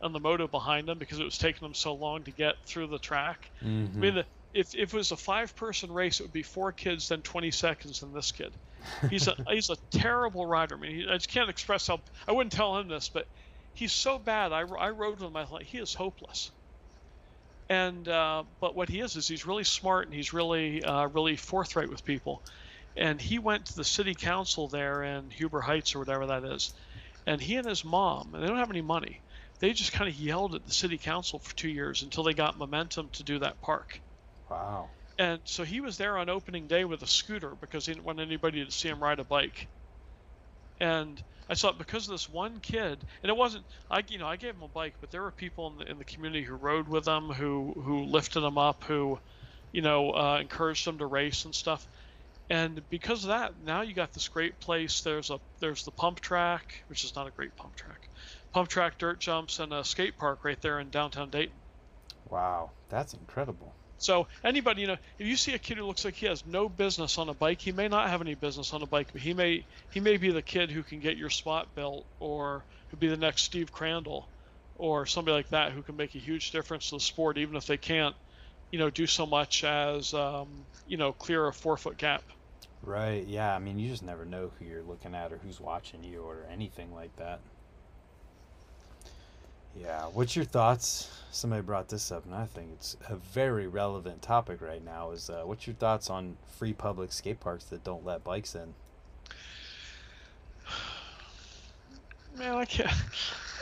[0.00, 2.88] on the moto behind them because it was taking them so long to get through
[2.88, 3.50] the track.
[3.62, 3.96] Mhm.
[3.96, 6.72] I mean, the, if, if it was a five person race, it would be four
[6.72, 8.52] kids, then 20 seconds, than this kid.
[9.08, 10.76] He's a he's a terrible rider.
[10.76, 13.26] I mean, he, I just can't express how I wouldn't tell him this, but
[13.74, 14.52] he's so bad.
[14.52, 15.36] I, I rode with him.
[15.36, 16.50] I thought he is hopeless.
[17.68, 21.36] And uh, but what he is is he's really smart and he's really uh, really
[21.36, 22.42] forthright with people.
[22.96, 26.74] And he went to the city council there in Huber Heights or whatever that is,
[27.26, 29.22] and he and his mom, and they don't have any money.
[29.60, 32.58] They just kind of yelled at the city council for two years until they got
[32.58, 34.00] momentum to do that park.
[34.50, 34.88] Wow.
[35.18, 38.20] And so he was there on opening day with a scooter because he didn't want
[38.20, 39.68] anybody to see him ride a bike.
[40.80, 44.36] And I thought because of this one kid, and it wasn't I you know I
[44.36, 46.88] gave him a bike, but there were people in the in the community who rode
[46.88, 49.18] with him, who who lifted him up, who,
[49.72, 51.86] you know, uh, encouraged him to race and stuff.
[52.48, 55.02] And because of that, now you got this great place.
[55.02, 58.08] There's a there's the pump track, which is not a great pump track,
[58.52, 61.54] pump track, dirt jumps, and a skate park right there in downtown Dayton.
[62.30, 62.70] Wow.
[62.88, 63.69] That's incredible.
[64.00, 66.68] So anybody, you know, if you see a kid who looks like he has no
[66.68, 69.34] business on a bike, he may not have any business on a bike, but he
[69.34, 73.08] may he may be the kid who can get your spot built, or who be
[73.08, 74.30] the next Steve Crandall,
[74.74, 77.66] or somebody like that who can make a huge difference to the sport, even if
[77.66, 78.16] they can't,
[78.72, 82.24] you know, do so much as um, you know clear a four foot gap.
[82.82, 83.26] Right.
[83.26, 83.54] Yeah.
[83.54, 86.44] I mean, you just never know who you're looking at or who's watching you or
[86.46, 87.42] anything like that.
[89.74, 90.06] Yeah.
[90.06, 91.10] What's your thoughts?
[91.30, 95.10] Somebody brought this up, and I think it's a very relevant topic right now.
[95.12, 98.74] Is uh, what's your thoughts on free public skate parks that don't let bikes in?
[102.36, 102.90] Man, I can't.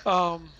[0.07, 0.53] Um,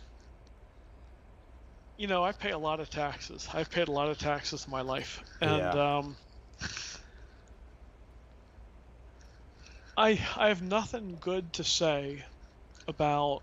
[1.97, 3.49] you know, I pay a lot of taxes.
[3.53, 5.77] I've paid a lot of taxes in my life, and Yeah.
[5.77, 6.17] um,
[9.99, 12.25] I I have nothing good to say
[12.89, 13.43] about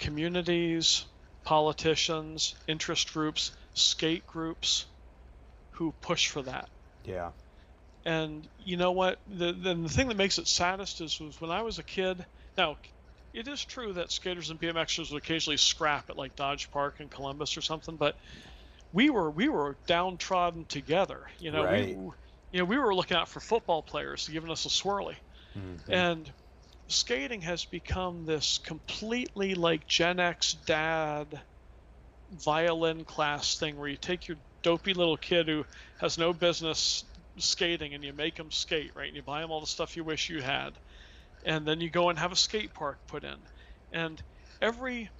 [0.00, 1.04] communities,
[1.44, 4.86] politicians, interest groups, skate groups
[5.72, 6.68] who push for that.
[7.04, 7.30] Yeah.
[8.04, 9.20] And you know what?
[9.26, 12.24] The, the the thing that makes it saddest is was when I was a kid.
[12.56, 12.76] Now,
[13.34, 17.08] it is true that skaters and BMXers would occasionally scrap at like Dodge Park in
[17.08, 18.16] Columbus or something, but
[18.92, 21.26] we were we were downtrodden together.
[21.38, 21.88] You know, Right.
[21.88, 21.92] we
[22.52, 25.16] you know we were looking out for football players giving us a swirly,
[25.54, 25.88] Mhm.
[25.88, 26.32] and
[26.90, 31.40] skating has become this completely like Gen X dad
[32.30, 35.64] violin class thing where you take your dopey little kid who
[35.98, 37.04] has no business
[37.38, 39.06] skating and you make him skate, right?
[39.08, 40.72] And you buy him all the stuff you wish you had.
[41.44, 43.36] And then you go and have a skate park put in.
[43.92, 44.22] And
[44.60, 45.10] every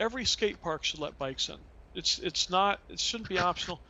[0.00, 1.58] every skate park should let bikes in.
[1.94, 3.80] It's it's not it shouldn't be optional.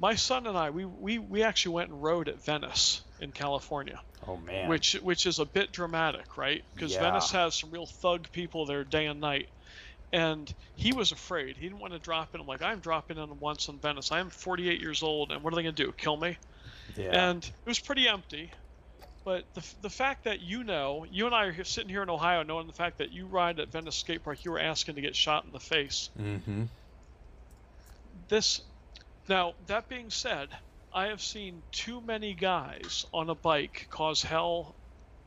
[0.00, 4.00] My son and I we we, we actually went and rode at Venice in California
[4.26, 4.68] oh man.
[4.68, 6.64] which which is a bit dramatic, right?
[6.74, 7.02] Because Yeah.
[7.02, 9.48] Venice has some real thug people there day and night,
[10.12, 11.56] and he was afraid.
[11.56, 12.40] He didn't want to drop in.
[12.40, 14.10] I'm like, I'm dropping in once in Venice.
[14.10, 15.92] I'm 48 years old, and what are they gonna do?
[15.92, 16.36] Kill me?
[16.96, 17.30] Yeah.
[17.30, 18.50] And it was pretty empty.
[19.24, 22.08] But the, the fact that you know, you and I are here, sitting here in
[22.08, 25.02] Ohio, knowing the fact that you ride at Venice Skate Park, you were asking to
[25.02, 26.08] get shot in the face.
[26.18, 26.64] mm-hmm.
[28.28, 28.62] This,
[29.28, 30.48] now that being said,
[30.92, 34.74] I have seen too many guys on a bike cause hell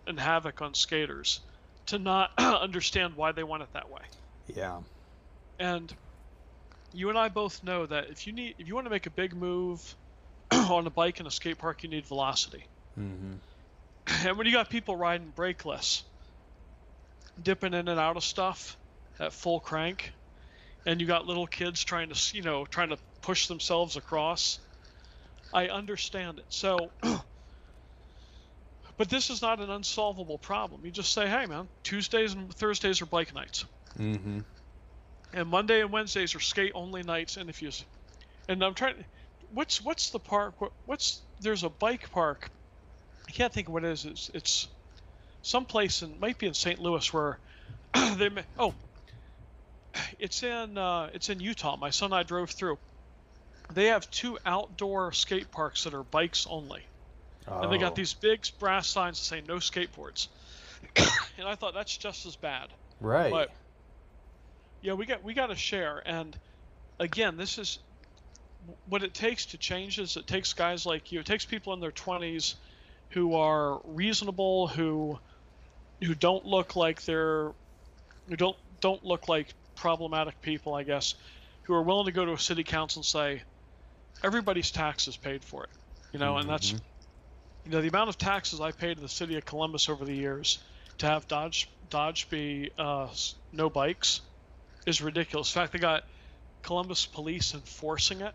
[0.06, 1.40] and havoc on skaters
[1.88, 4.02] to not understand why they want it that way.
[4.48, 4.82] Yeah.
[5.60, 5.94] And
[6.94, 9.12] you and I both know that if you need if you want to make a
[9.12, 9.96] big move
[10.52, 12.66] on a bike in a skate park, you need velocity.
[13.00, 13.34] Mm-hmm.
[14.28, 16.04] And when you got people riding brakeless,
[17.42, 18.76] dipping in and out of stuff
[19.18, 20.12] at full crank,
[20.86, 24.60] and you got little kids trying to, you know, trying to push themselves across,
[25.52, 26.46] I understand it.
[26.50, 26.92] So
[28.98, 30.86] but this is not an unsolvable problem.
[30.86, 33.66] You just say, hey man, Tuesdays and Thursdays are bike nights,
[33.98, 34.40] Mm-hmm.
[35.34, 37.38] and Monday and Wednesdays are skate only nights.
[37.38, 37.72] And if you,
[38.48, 39.06] and I'm trying,
[39.50, 40.62] what's what's the park?
[40.62, 42.52] What, what's there's a bike park.
[43.28, 44.06] I can't think of what it is.
[44.06, 44.68] It's it's
[45.42, 46.80] someplace in might be in St.
[46.80, 47.40] Louis where
[48.18, 48.74] they may, oh
[50.20, 51.78] it's in uh, it's in Utah.
[51.78, 52.78] My son and I drove through.
[53.74, 56.84] They have two outdoor skate parks that are bikes only,
[57.48, 57.80] and they Oh.
[57.80, 60.28] got these big brass signs that say no skateboards.
[61.38, 62.70] and I thought that's just as bad.
[63.00, 63.32] right.
[63.32, 63.52] But
[64.82, 66.02] yeah, we got we got to share.
[66.06, 66.38] And
[67.00, 67.80] again, this is
[68.88, 70.00] what it takes to change.
[70.00, 71.20] Is it takes guys like you.
[71.22, 72.56] It takes people in their twenties
[73.10, 75.20] who are reasonable, who
[76.04, 77.52] who don't look like they're
[78.28, 81.16] who don't don't look like problematic people, I guess,
[81.64, 83.42] who are willing to go to a city council and say,
[84.24, 85.70] everybody's taxes paid for it,
[86.12, 86.82] you know, and that's Mhm.
[87.66, 90.16] you know the amount of taxes I paid to the city of Columbus over the
[90.16, 90.60] years
[91.00, 93.10] to have Dodge Dodge be uh,
[93.52, 94.22] no bikes
[94.86, 95.54] is ridiculous.
[95.56, 96.04] In fact, they got
[96.62, 98.34] Columbus police enforcing it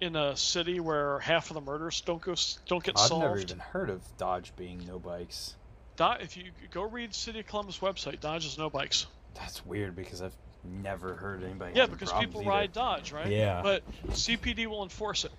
[0.00, 2.34] in a city where half of the murders don't go
[2.66, 3.12] don't get solved.
[3.24, 5.54] I've never even heard of Dodge being no bikes.
[5.96, 9.06] Do- if you go read City of Columbus website, Dodge is no bikes.
[9.34, 10.34] That's weird because I've
[10.64, 11.72] never heard anybody.
[11.76, 12.50] Yeah, because people either.
[12.50, 13.28] ride Dodge, right?
[13.28, 13.60] Yeah.
[13.62, 13.82] But
[14.12, 15.32] CPD will enforce it,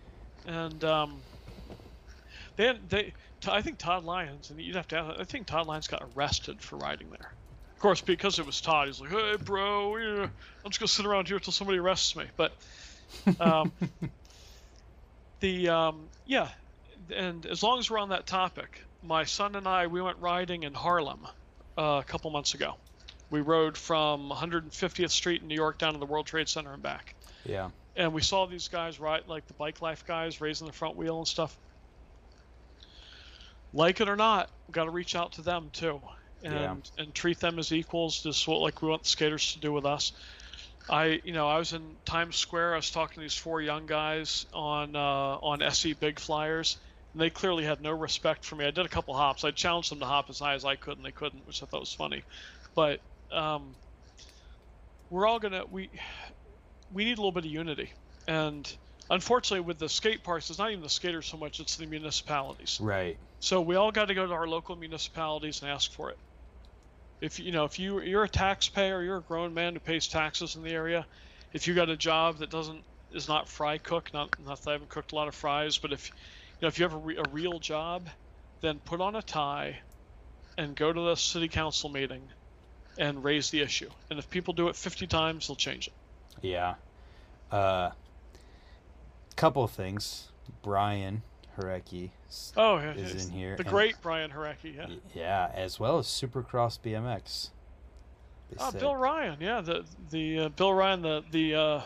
[0.46, 1.24] and um,
[2.56, 3.14] they they
[3.48, 4.98] I think Todd Lyons, and you'd have to.
[4.98, 7.32] Ask, I think Todd Lyons got arrested for riding there.
[7.72, 10.32] Of course, because it was Todd, he's like, "Hey, bro, I'm
[10.70, 12.54] just gonna sit around here until somebody arrests me." But
[13.40, 13.74] um,
[15.42, 16.50] the um, yeah,
[17.14, 20.64] and as long as we're on that topic, my son and I we went riding
[20.64, 21.28] in Harlem
[21.78, 22.76] uh, a couple months ago.
[23.34, 26.84] We rode from 150th Street in New York down to the World Trade Center and
[26.84, 27.16] back.
[27.44, 27.72] yeah.
[27.96, 31.18] And we saw these guys ride like the bike life guys raising the front wheel
[31.18, 31.58] and stuff.
[33.74, 36.00] Like it or not, got to reach out to them too,
[36.44, 36.76] and Yeah.
[37.00, 39.88] and treat them as equals, just what like we want the skaters to do with
[39.88, 40.12] us.
[40.88, 42.74] I, you know, I was in Times Square.
[42.74, 45.00] I was talking to these four young guys on uh,
[45.42, 46.78] on SE Big Flyers,
[47.14, 48.66] and they clearly had no respect for me.
[48.66, 49.44] I did a couple hops.
[49.44, 51.66] I challenged them to hop as high as I could, and they couldn't, which I
[51.66, 52.22] thought was funny.
[52.76, 53.02] But
[53.34, 53.76] um,
[55.10, 55.92] we're all gonna we
[56.90, 57.94] we need a little bit of unity,
[58.28, 58.78] and
[59.10, 62.80] unfortunately, with the skate parks, it's not even the skaters so much; it's the municipalities.
[62.82, 63.18] Right.
[63.40, 66.18] So we all got to go to our local municipalities and ask for it.
[67.22, 70.56] If you know, if you you're a taxpayer, you're a grown man who pays taxes
[70.56, 71.08] in the area.
[71.54, 74.74] If you got a job that doesn't is not fry cook, not not that I
[74.74, 77.18] haven't cooked a lot of fries, but if you know if you have a, re,
[77.18, 78.10] a real job,
[78.62, 79.82] then put on a tie
[80.58, 82.30] and go to the city council meeting
[82.98, 83.90] and raise the issue.
[84.10, 85.94] And if people do it 50 times, they'll change it.
[86.42, 86.76] Yeah.
[87.52, 87.92] Uh,
[89.36, 90.30] couple of things.
[90.62, 91.24] Brian
[91.58, 93.56] Harecki s- Oh, yeah, is in here.
[93.56, 94.88] the and- great Brian Harecki, yeah.
[95.14, 97.50] Yeah, as well as Supercross BMX.
[98.60, 101.82] Oh, said- Bill Ryan, yeah, the the uh, Bill Ryan, the the uh,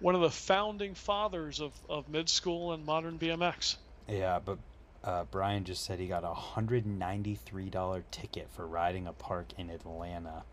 [0.00, 3.76] one of the founding fathers of, of mid school and modern BMX.
[4.08, 4.58] Yeah, but
[5.04, 9.12] uh, Brian just said he got a hundred ninety three dollar ticket for riding a
[9.12, 10.44] park in Atlanta,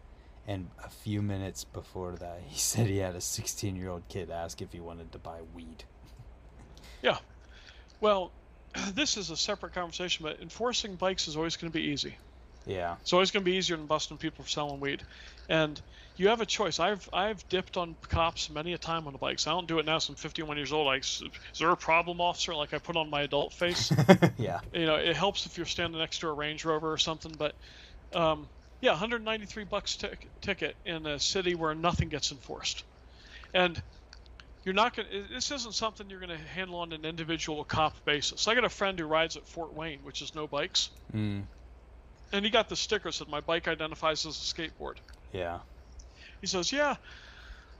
[0.48, 4.30] and a few minutes before that, he said he had a sixteen year old kid
[4.32, 5.84] ask if he wanted to buy weed.
[7.02, 7.18] Yeah.
[8.02, 8.32] Well,
[8.94, 12.18] this is a separate conversation, but enforcing bikes is always going to be easy.
[12.70, 15.02] Yeah, It's always going to be easier than busting people for selling weed,
[15.50, 15.82] and
[16.18, 16.80] you have a choice.
[16.80, 19.48] I've I've dipped on cops many a time on the bikes.
[19.48, 19.98] I don't do it now.
[19.98, 20.86] since I'm 51 years old.
[20.86, 21.24] Like, is
[21.60, 22.54] there a problem, officer?
[22.54, 23.92] Like I put on my adult face.
[24.38, 27.32] yeah, you know, it helps if you're standing next to a Range Rover or something.
[27.36, 27.56] But
[28.14, 28.52] um,
[28.82, 32.84] yeah, 193 bucks tic- ticket in a city where nothing gets enforced,
[33.52, 33.82] and
[34.64, 35.08] you're not going.
[35.10, 38.48] to This isn't something you're going to handle on an individual cop basis.
[38.48, 41.48] I got a friend who rides at Fort Wayne, which is no bikes, mm,
[42.32, 44.96] and he got the sticker that said my bike identifies as a skateboard.
[45.34, 45.60] yeah,
[46.42, 46.96] He says, "Yeah,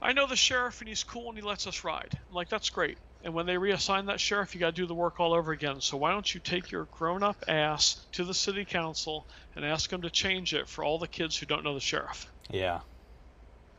[0.02, 2.70] I know the sheriff, and he's cool, and he lets us ride." I'm like, "That's
[2.70, 5.52] great." And when they reassign that sheriff, you got to do the work all over
[5.52, 5.82] again.
[5.82, 9.26] So why don't you take your grown-up ass to the city council
[9.58, 12.28] and ask them to change it for all the kids who don't know the sheriff?
[12.50, 12.80] yeah.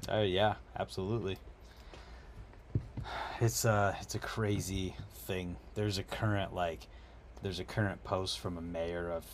[0.08, 1.36] Oh yeah, absolutely.
[3.40, 4.94] It's uh it's a crazy
[5.26, 5.56] thing.
[5.74, 6.86] There's a current like
[7.42, 9.24] there's a current post from a mayor of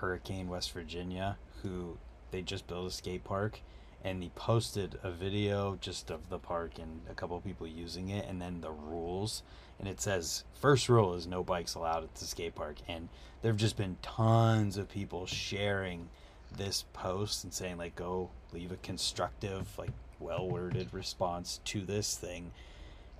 [0.00, 1.98] Hurricane, West Virginia, who
[2.30, 3.60] they just built a skate park
[4.02, 8.26] and he posted a video just of the park and a couple people using it
[8.26, 9.42] and then the rules
[9.78, 13.10] and it says first rule is no bikes allowed at the skate park and
[13.42, 16.08] there've just been tons of people sharing
[16.56, 22.16] this post and saying like go leave a constructive like well worded response to this
[22.16, 22.52] thing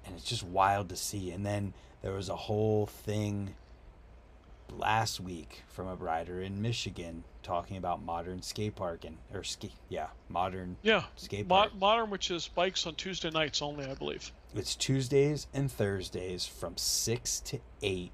[0.04, 1.30] and it's just wild to see.
[1.30, 3.54] And then there was a whole thing
[4.70, 10.08] last week from a rider in Michigan talking about modern skate parking or ski yeah
[10.28, 14.32] modern Yeah, skate Mo- modern, which is bikes on Tuesday nights only, I believe.
[14.54, 18.12] It's Tuesdays and Thursdays from six to eight,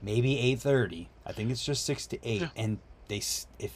[0.00, 1.08] maybe eight thirty.
[1.26, 2.42] I think it's just six to eight.
[2.42, 2.48] Yeah.
[2.56, 3.22] And they
[3.58, 3.72] if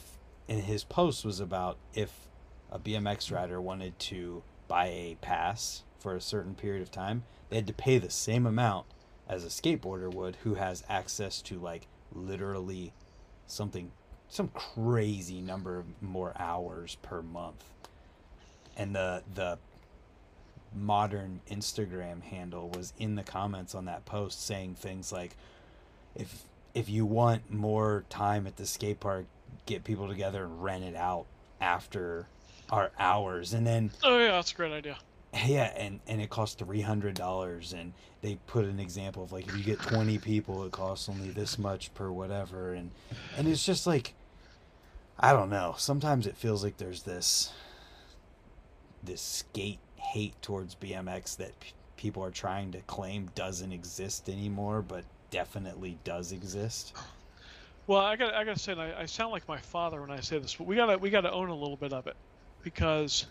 [0.49, 2.27] and his post was about if
[2.71, 7.57] a BMX rider wanted to buy a pass for a certain period of time, they
[7.57, 8.85] had to pay the same amount
[9.29, 12.93] as a skateboarder would, who has access to like literally
[13.47, 13.91] something
[14.29, 17.63] some crazy number of more hours per month.
[18.75, 19.57] And the the
[20.75, 25.35] modern Instagram handle was in the comments on that post saying things like
[26.15, 26.43] if
[26.73, 29.25] if you want more time at the skate park,
[29.65, 31.25] get people together and rent it out
[31.59, 32.27] after
[32.69, 34.97] our hours and then Oh yeah, that's a great idea.
[35.33, 39.63] Yeah and and it costs $300 and they put an example of like if you
[39.63, 42.91] get 20 people it costs only this much per whatever and
[43.37, 44.13] and it's just like
[45.19, 45.75] i don't know.
[45.77, 47.51] Sometimes it feels like there's this
[49.03, 54.81] this skate hate towards bmx that p- people are trying to claim doesn't exist anymore
[54.81, 56.93] but definitely does exist.
[57.87, 60.19] Well, I gotta I got to say, I, I sound like my father when I
[60.19, 62.15] say this, but we gotta we gotta own a little bit of it
[62.61, 63.25] because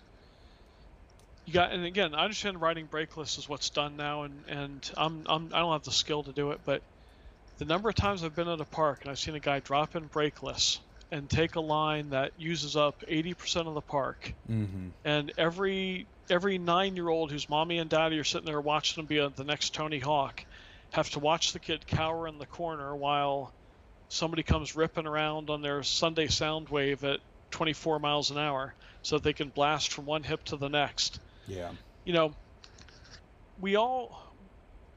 [1.46, 1.72] you got.
[1.72, 5.60] And again, I understand riding brakeless is what's done now, and and I'm, I'm I
[5.60, 6.82] don't have the skill to do it, but
[7.58, 9.96] the number of times I've been at a park and I've seen a guy drop
[9.96, 10.78] in brakeless
[11.10, 16.58] and take a line that uses up 80% of the park, mm-hmm and every every
[16.58, 19.44] nine year old whose mommy and daddy are sitting there watching him be a, the
[19.44, 20.44] next Tony Hawk
[20.92, 23.54] have to watch the kid cower in the corner while
[24.08, 27.20] somebody comes ripping around on their Sunday sound wave at
[27.52, 31.20] 24 miles an hour so that they can blast from one hip to the next.
[31.46, 31.72] Yeah
[32.04, 32.34] You know,
[33.58, 34.18] we all,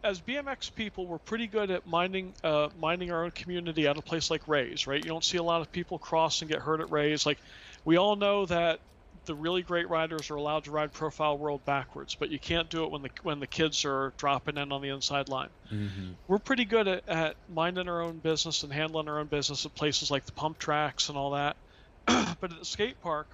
[0.03, 4.01] as BMX people, we're pretty good at minding uh, minding our own community at a
[4.01, 5.01] place like Ray's, right?
[5.01, 7.26] You don't see a lot of people cross and get hurt at Ray's.
[7.26, 7.39] Like,
[7.85, 8.80] we all know that
[9.26, 12.84] the really great riders are allowed to ride Profile World backwards, but you can't do
[12.85, 16.39] it when the when the kids are dropping in on the inside line mm-hmm we're
[16.39, 20.11] pretty good at, at minding our own business and handling our own business at places
[20.11, 21.57] like the pump tracks and all that.
[22.07, 23.27] but at the skate park,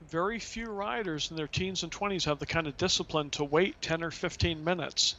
[0.00, 3.80] very few riders in their teens and 20s have the kind of discipline to wait
[3.82, 5.16] 10 or 15 minutes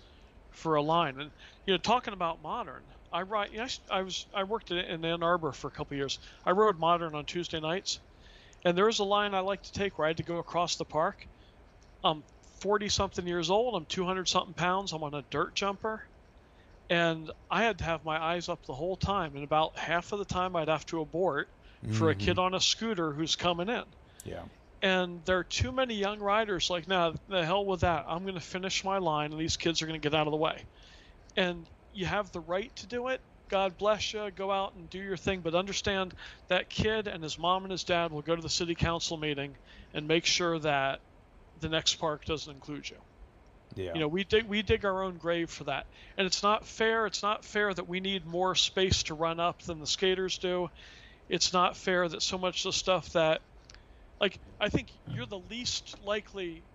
[0.52, 1.20] for a line.
[1.20, 1.32] And
[1.66, 3.52] you know, talking about modern, I ride.
[3.52, 6.20] You know, I was I worked in in Ann Arbor for a couple years.
[6.46, 8.00] I rode modern on Tuesday nights,
[8.66, 10.78] and there was a line I like to take where I had to go across
[10.78, 11.28] the park.
[12.04, 12.26] I'm
[12.62, 13.76] 40 something years old.
[13.76, 14.94] I'm 200 something pounds.
[14.94, 16.04] I'm on a dirt jumper
[16.90, 19.36] and I had to have my eyes up the whole time.
[19.36, 21.50] And about half of the time, I'd have to abort
[21.90, 22.16] for a Mhm.
[22.16, 23.86] kid on a scooter who's coming in.
[24.24, 24.46] yeah
[24.82, 28.06] And there are too many young riders like, nah, the hell with that.
[28.08, 30.32] I'm going to finish my line, and these kids are going to get out of
[30.32, 30.64] the way.
[31.36, 33.22] And you have the right to do it.
[33.50, 34.30] God bless you.
[34.32, 36.14] Go out and do your thing, but understand
[36.48, 39.58] that kid and his mom and his dad will go to the city council meeting
[39.94, 41.00] and make sure that
[41.60, 42.98] the next park doesn't include you.
[43.76, 45.88] yeah You know, we dig we dig our own grave for that,
[46.18, 47.06] and it's not fair.
[47.06, 50.70] It's not fair that we need more space to run up than the skaters do.
[51.28, 53.42] It's not fair that so much of the stuff that,
[54.20, 56.66] like, I think you're the least likely.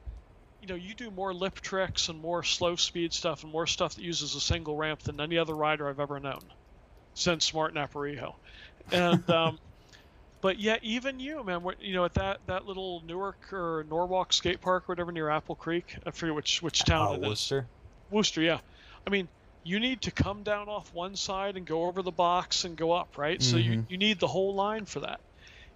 [0.61, 3.95] You know, you do more lip tricks and more slow speed stuff and more stuff
[3.97, 6.49] that uses a single ramp than any other rider I've ever known,
[7.15, 8.35] since Martin Aparijo,
[8.93, 9.29] and.
[9.31, 9.59] Um,
[10.41, 14.61] But yet, even you, man, you know, at that, that little Newark or Norwalk skate
[14.61, 17.53] park, or whatever, near Apple Creek, I forget which which town uh, it is.
[17.53, 17.71] wooster
[18.11, 18.61] Wooster, yeah.
[19.07, 19.31] I mean,
[19.65, 22.93] you need to come down off one side and go over the box and go
[22.93, 23.43] up, right?
[23.43, 23.87] So you, Mhm.
[23.89, 25.21] you need the whole line for that.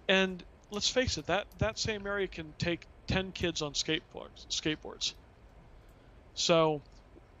[0.07, 4.47] And let's face it, that, that same area can take 10 kids on skateboards.
[4.49, 5.13] skateboards.
[6.33, 6.81] So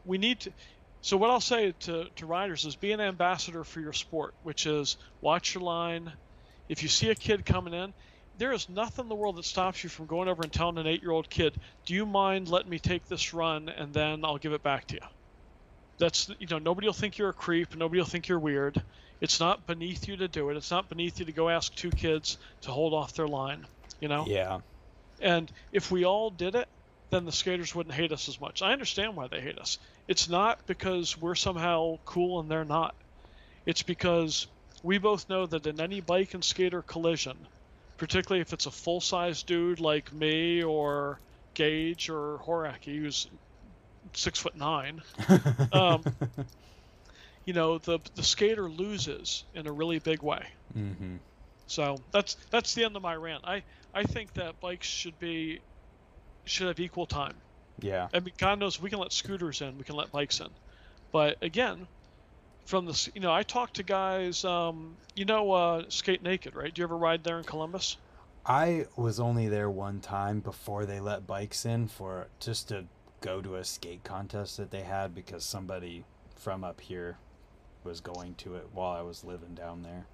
[0.05, 0.53] we need to.
[1.01, 4.65] So what I'll say to, to riders is be an ambassador for your sport, which
[4.65, 6.11] is watch your line.
[6.67, 7.93] If you see a kid coming in,
[8.37, 10.87] there is nothing in the world that stops you from going over and telling an
[10.87, 14.63] eight-year-old kid, "Do you mind letting me take this run and then I'll give it
[14.63, 15.07] back to you?"
[15.99, 17.75] That's you know nobody will think you're a creep.
[17.75, 18.83] Nobody will think you're weird.
[19.21, 20.57] It's not beneath you to do it.
[20.57, 23.65] It's not beneath you to go ask two kids to hold off their line.
[23.99, 24.25] You know.
[24.27, 24.59] yeah
[25.19, 26.67] And if we all did it,
[27.09, 28.61] then the skaters wouldn't hate us as much.
[28.61, 29.77] I understand why they hate us.
[30.07, 32.95] It's not because we're somehow cool and they're not.
[33.65, 34.47] It's because
[34.83, 37.37] we both know that in any bike and skater collision,
[37.97, 41.19] particularly if it's a full size dude like me or
[41.53, 43.27] Gage or Horaki, who's
[44.13, 45.01] six foot nine,
[45.73, 46.03] um,
[47.49, 50.45] you know, the the skater loses in a really big way.
[50.77, 51.15] mm-hmm
[51.65, 53.43] So that's that's the end of my rant.
[53.43, 55.59] I I think that bikes should be
[56.45, 57.33] should have equal time.
[57.81, 60.49] yeah I mean, God knows we can let scooters in, we can let bikes in,
[61.11, 61.87] but again,
[62.65, 64.45] from the you know I talk to guys.
[64.45, 66.71] Um, you know, uh, Skate Naked, right?
[66.71, 67.97] Do you ever ride there in Columbus?
[68.45, 72.85] I was only there one time before they let bikes in for just to
[73.21, 76.05] go to a skate contest that they had because somebody
[76.35, 77.17] from up here
[77.83, 80.05] was going to it while I was living down there.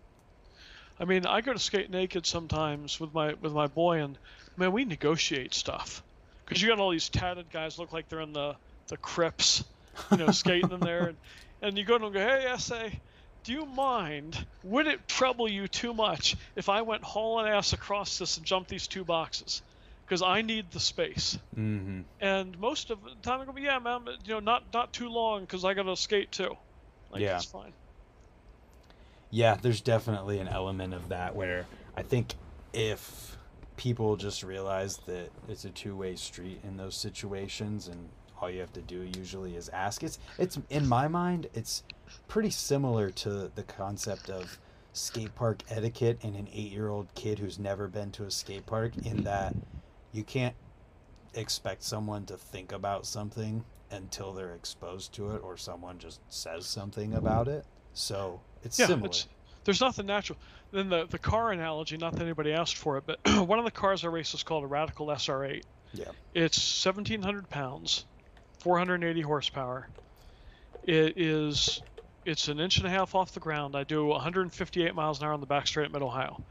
[1.00, 4.18] I mean, I go to Skate Naked sometimes with my with my boy, and
[4.56, 6.02] man, we negotiate stuff
[6.46, 8.56] because you got all these tatted guys look like they're in the
[8.88, 9.64] the Crips,
[10.12, 11.18] you know, skating in there, and,
[11.62, 13.00] and you go to them and go, hey, essay,
[13.44, 14.46] do you mind?
[14.64, 18.70] Would it trouble you too much if I went hauling ass across this and jumped
[18.70, 19.62] these two boxes?
[20.06, 21.38] Because I need the space.
[21.58, 22.02] Mm-hmm.
[22.22, 25.10] And most of the time, I go, yeah, man, but, you know, not not too
[25.10, 26.56] long because I got to skate too.
[27.12, 27.38] Like, Yeah.
[27.38, 27.74] it's fine.
[29.32, 31.66] Yeah, there's definitely an element of that where
[31.98, 32.36] I think
[32.74, 33.38] if
[33.78, 38.10] people just realize that it's a two-way street in those situations and
[38.42, 41.84] all you have to do usually is ask it's it's in my mind it's
[42.28, 44.60] pretty similar to the concept of
[44.94, 49.24] skate park etiquette and an 8-year-old kid who's never been to a skate park in
[49.24, 49.56] that
[50.14, 50.56] you can't
[51.34, 56.66] expect someone to think about something until they're exposed to it or someone just says
[56.66, 59.28] something about it so it's yeah, similar It's,
[59.66, 60.38] there's nothing natural.
[60.72, 63.72] Then the the car analogy, not that anybody asked for it, but one of the
[63.72, 65.64] cars I race is called a Radical SR8.
[65.94, 66.06] Yeah.
[66.34, 68.06] It's 1,700 pounds,
[68.60, 69.88] 480 horsepower.
[70.84, 71.82] It is
[72.26, 73.76] it's an inch and a half off the ground.
[73.76, 76.44] I do 158 miles an hour on the back straight at Mid Ohio.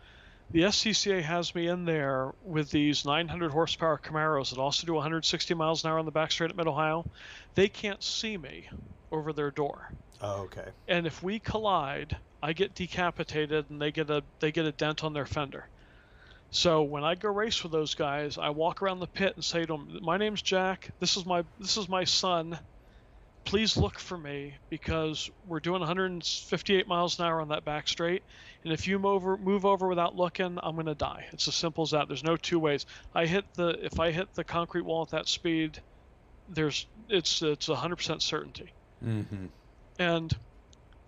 [0.52, 5.54] The SCCA has me in there with these 900 horsepower Camaros that also do 160
[5.54, 7.06] miles an hour on the back straight at Mid Ohio.
[7.54, 8.68] They can't see me
[9.10, 10.72] over their door Oh, okay.
[10.86, 15.04] and if we collide, I get decapitated and they get a they get a dent
[15.04, 15.68] on their fender.
[16.50, 19.60] So when I go race with those guys, I walk around the pit and say
[19.62, 20.90] to them, "My name's Jack.
[21.00, 22.58] This is my this is my son.
[23.44, 28.22] Please look for me because we're doing 158 miles an hour on that back straight,
[28.64, 31.26] and if you move over move over without looking, I'm gonna die.
[31.32, 32.08] It's as simple as that.
[32.08, 32.86] There's no two ways.
[33.14, 35.78] I hit the if I hit the concrete wall at that speed,
[36.48, 38.72] there's it's it's 100% certainty.
[39.04, 39.46] Mm-hmm.
[39.98, 40.36] And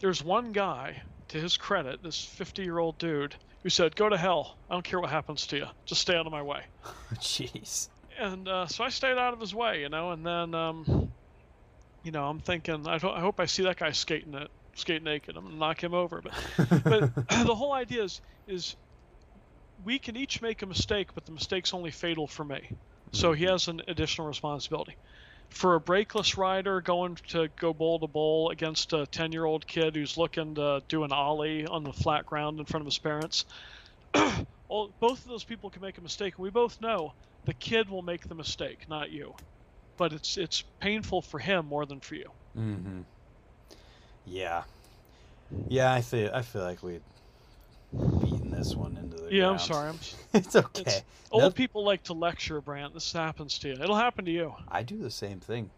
[0.01, 4.17] there's one guy, to his credit, this 50 year old dude, who said, Go to
[4.17, 4.57] hell.
[4.71, 5.67] I don't care what happens to you.
[5.85, 6.63] Just stay out of my way.
[7.15, 7.89] Jeez.
[8.19, 11.13] And uh, so I stayed out of his way, you know, and then, um,
[12.07, 15.03] you know, I'm thinking, I, don't, I hope I see that guy skating it, skate
[15.03, 15.37] naked.
[15.37, 16.23] I'm going to knock him over.
[16.23, 17.15] But, but
[17.45, 18.77] the whole idea is, is
[19.85, 22.71] we can each make a mistake, but the mistake's only fatal for me.
[23.11, 23.53] So he mm-hmm.
[23.53, 24.95] has an additional responsibility.
[25.51, 29.67] For a brakeless rider going to go bowl to bowl against a 10 year old
[29.67, 32.99] kid who's looking to do an ollie on the flat ground in front of his
[32.99, 33.47] parents,
[34.69, 36.39] all, both of those people can make a mistake.
[36.39, 37.15] We both know
[37.47, 39.35] the kid will make the mistake, not you.
[39.97, 42.31] But it's it's painful for him more than for you.
[42.57, 43.01] mm-hmm.
[44.27, 44.65] Yeah.
[45.69, 47.01] Yeah, I feel I feel like we
[47.93, 49.89] beaten this one into the Yeah, I'm sorry.
[49.91, 49.99] I'm,
[50.33, 50.83] it's okay.
[50.83, 52.95] it's, old people like to lecture, Brant.
[52.95, 53.75] This happens to you.
[53.75, 54.55] It'll happen to you.
[54.69, 55.71] I do the same thing.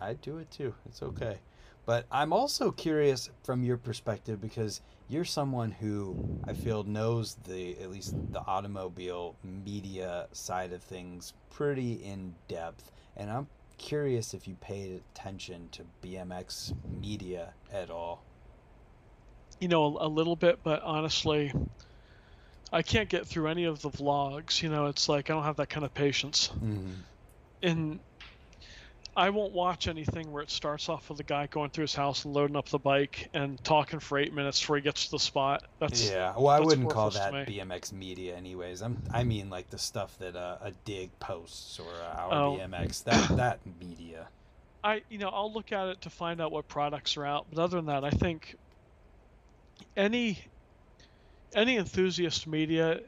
[0.00, 0.74] I do it too.
[0.86, 1.38] It's okay.
[1.86, 7.78] But I'm also curious from your perspective because you're someone who I feel knows the
[7.80, 14.46] at least the automobile media side of things pretty in depth and I'm curious if
[14.48, 18.24] you paid attention to BMX media at all.
[19.60, 21.52] you know a, a little bit but honestly
[22.72, 25.56] i can't get through any of the vlogs you know it's like i don't have
[25.56, 26.92] that kind of patience Mm-hmm.
[27.62, 28.00] and
[29.18, 32.24] i won't watch anything where it starts off with a guy going through his house
[32.24, 35.18] and loading up the bike and talking for eight minutes before he gets to the
[35.18, 37.44] spot that's Yeah, well, I wouldn't call that me.
[37.58, 38.80] BMX media, anyways.
[38.80, 42.58] I'm, I mean, like the stuff that uh, a dig posts or uh, our Oh.
[42.60, 44.28] BMX, that that media.
[44.84, 47.60] I you know I'll look at it to find out what products are out, but
[47.60, 48.54] other than that, I think
[49.96, 50.38] any
[51.54, 53.00] any enthusiast media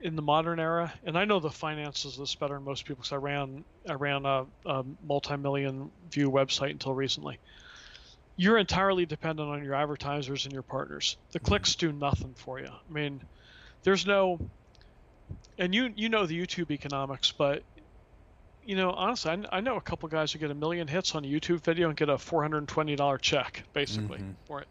[0.00, 3.02] in the modern era, and I know the finances of this better than most people
[3.02, 7.40] because I ran I ran a, a multi-million view website until recently.
[8.36, 11.16] You're entirely dependent on your advertisers and your partners.
[11.32, 12.68] The clicks do nothing for you.
[12.68, 13.20] I mean,
[13.82, 14.38] there's no,
[15.58, 17.64] and you you know the YouTube economics, but
[18.62, 21.24] you know, honestly, I, I know a couple guys who get a million hits on
[21.24, 24.36] a YouTube video and get a $420 check, basically, Mhm.
[24.46, 24.68] for it.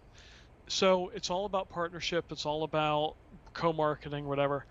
[0.70, 2.26] So it's all about partnership.
[2.32, 3.16] It's all about
[3.54, 4.66] co-marketing, whatever.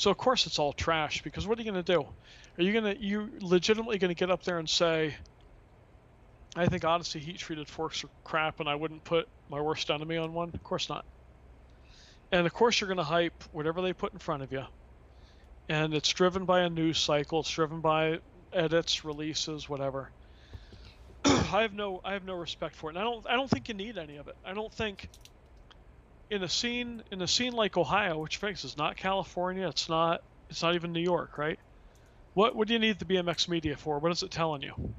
[0.00, 2.06] So of course it's all trash because what are you going to do?
[2.56, 5.14] Are you going to you legitimately going to get up there and say,
[6.56, 10.16] I think Odyssey heat treated forks are crap and I wouldn't put my worst enemy
[10.16, 10.52] on one?
[10.54, 11.04] Of course not.
[12.32, 14.64] And of course you're going to hype whatever they put in front of you.
[15.68, 17.40] And it's driven by a news cycle.
[17.40, 18.20] It's driven by
[18.54, 20.08] edits, releases, whatever.
[21.26, 22.96] I have no I have no respect for it.
[22.96, 24.36] And I don't I don't think you need any of it.
[24.46, 25.10] I don't think
[26.30, 30.20] in a scene in a scene like Ohio, which frankly is not California, it's not
[30.48, 31.58] it's not even New York, right?
[32.34, 33.98] What what do you need the BMX media for?
[33.98, 34.94] What is it telling you?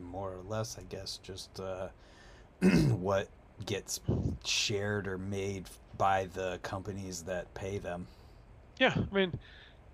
[0.00, 1.88] More or less, I guess, just uh,
[2.62, 3.28] what
[3.64, 4.00] gets
[4.44, 8.06] shared or made by the companies that pay them.
[8.78, 9.38] Yeah, I mean,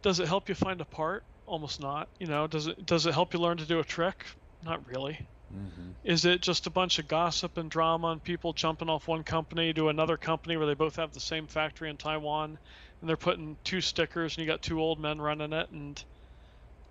[0.02, 1.24] does it help you find a part?
[1.46, 2.08] Almost not.
[2.18, 4.24] You know, does it does it help you learn to do a trick?
[4.62, 5.18] Not really.
[5.54, 5.90] Mm-hmm.
[6.04, 9.72] Is it just a bunch of gossip and drama and people jumping off one company
[9.72, 12.58] to another company where they both have the same factory in Taiwan
[13.00, 16.02] and they're putting two stickers and you got two old men running it and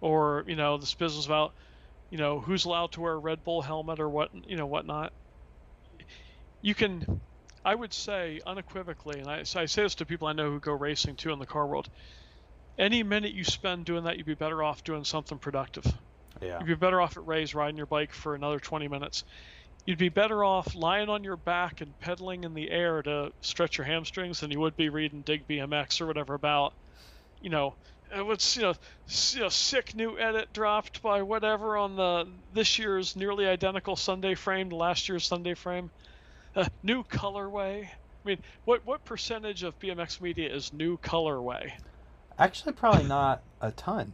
[0.02, 1.53] or you know this business about
[2.10, 5.14] you know who's allowed to wear a Red Bull helmet or what you know whatnot.
[6.61, 7.19] You can,
[7.65, 10.72] I would say unequivocally, and I, I say this to people I know who go
[10.72, 11.90] racing too in the car world.
[12.77, 15.85] Any minute you spend doing that, you'd be better off doing something productive.
[16.44, 16.60] Yeah.
[16.60, 19.24] You'd be better off at Ray's riding your bike for another 20 minutes.
[19.86, 23.78] You'd be better off lying on your back and pedaling in the air to stretch
[23.78, 26.74] your hamstrings than you would be reading Dig BMX or whatever about,
[27.41, 27.76] you know,
[28.15, 28.74] uh, what's you know,
[29.32, 34.36] you know, sick new edit dropped by whatever on the this year's nearly identical Sunday
[34.36, 35.90] frame to last year's Sunday frame,
[36.56, 37.86] uh, new colorway.
[37.86, 37.90] I
[38.24, 41.72] mean, what what percentage of BMX media is new colorway?
[42.38, 44.14] Actually, probably not a ton.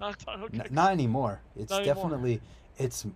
[0.00, 0.60] Not okay.
[0.60, 1.40] N- not anymore.
[1.56, 1.94] It's Not anymore.
[1.94, 2.40] definitely
[2.78, 3.06] it's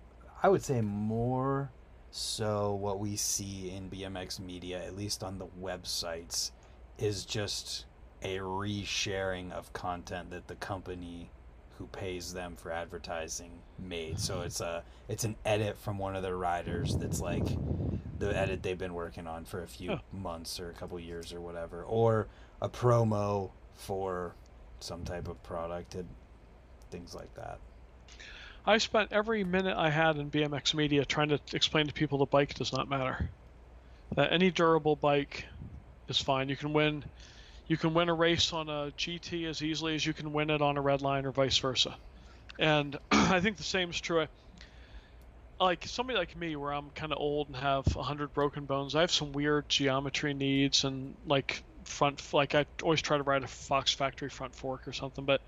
[0.43, 1.71] I would say more
[2.11, 6.51] so what we see in BMX media, at least on the websites,
[6.99, 7.85] is just
[8.23, 11.31] a resharing of content that the company
[11.79, 14.19] who pays them for advertising made.
[14.19, 14.47] So mm-hmm.
[14.47, 17.47] it's a it's an edit from one of their riders that's like
[18.19, 19.99] the edit they've been working on for a few Huh.
[20.13, 22.27] months or a couple years or whatever, or
[22.61, 24.35] a promo for
[24.81, 26.09] some type of product and
[26.91, 27.59] things like that.
[28.67, 32.27] I spent every minute I had in BMX media trying to explain to people the
[32.27, 33.31] bike does not matter.
[34.17, 35.47] That any durable bike
[36.09, 36.49] is fine.
[36.49, 37.05] You can win
[37.67, 40.61] you can win a race on a GT as easily as you can win it
[40.61, 41.97] on a Redline or vice versa.
[42.59, 44.27] And I think the same is true.
[45.61, 49.03] Like somebody like me where I'm kind of old and have 100 broken bones, I
[49.03, 53.49] have some weird geometry needs and like front like I always try to ride a
[53.49, 55.41] Fox factory front fork or something, but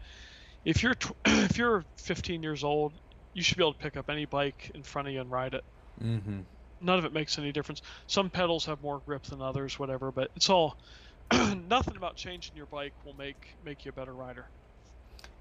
[0.64, 2.92] if you're tw- if you're 15 years old,
[3.34, 5.54] you should be able to pick up any bike in front of you and ride
[5.54, 5.64] it.
[6.02, 6.40] Mm-hmm.
[6.80, 7.80] None of it makes any difference.
[8.06, 10.10] Some pedals have more grip than others, whatever.
[10.10, 10.76] But it's all
[11.32, 14.46] nothing about changing your bike will make make you a better rider.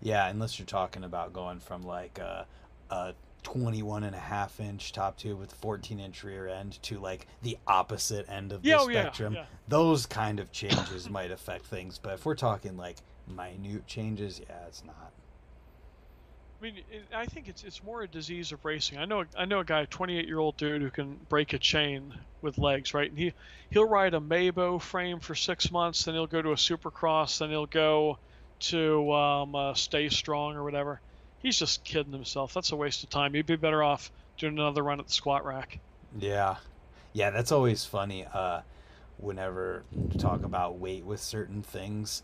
[0.02, 2.46] Yeah, unless you're talking about going from like a,
[2.90, 7.28] a 21 and a half inch top tube with 14 inch rear end to like
[7.42, 9.34] the opposite end of the Yeah, oh, yeah, spectrum.
[9.34, 9.46] yeah.
[9.68, 14.66] Those kind of changes might affect things, but if we're talking like minute changes, yeah,
[14.68, 15.12] it's not.
[16.60, 19.00] I mean, it, I think it's it's more a disease of racing.
[19.00, 22.14] I know I know a guy, 28 year old dude, who can break a chain
[22.42, 23.10] with legs, right?
[23.10, 23.34] And he
[23.72, 27.50] he'll ride a Meybo frame for six months, then he'll go to a Supercross, then
[27.50, 28.20] he'll go
[28.60, 31.02] to um, uh, Stay Strong or whatever.
[31.40, 32.54] He's just kidding himself.
[32.54, 33.34] That's a waste of time.
[33.34, 35.80] He'd be better off doing another run at the squat rack.
[36.20, 36.58] Yeah.
[37.14, 38.62] Yeah, that's always funny uh
[39.18, 42.24] whenever you talk about weight with certain things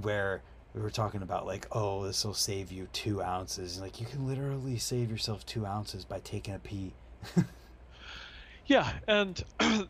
[0.00, 0.42] where
[0.74, 3.80] we were talking about like, oh, this will save you two ounces.
[3.80, 6.92] Like you can literally save yourself two ounces by taking a pee.
[8.66, 9.42] Yeah, and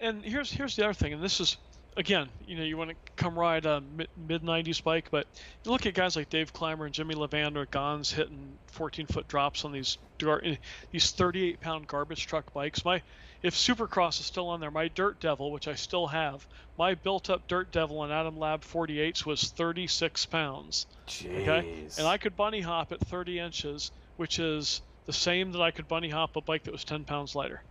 [0.00, 1.56] and here's here's the other thing, and this is
[1.96, 5.26] again, you know, you want to come ride a mid '90s bike, but
[5.64, 9.64] you look at guys like Dave Clymer and Jimmy Levander, Gons hitting 14 foot drops
[9.64, 10.56] on these eh,
[10.90, 12.84] these 38 pound garbage truck bikes.
[12.84, 13.00] My
[13.42, 16.46] if Supercross is still on there, my Dirt Devil, which I still have,
[16.78, 20.86] my built up Dirt Devil in Adam Lab 48s was 36 pounds.
[21.06, 21.42] Jeez.
[21.42, 25.70] Okay, and I could bunny hop at 30 inches, which is the same that I
[25.70, 27.62] could bunny hop a bike that was 10 pounds lighter.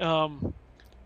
[0.00, 0.54] Um,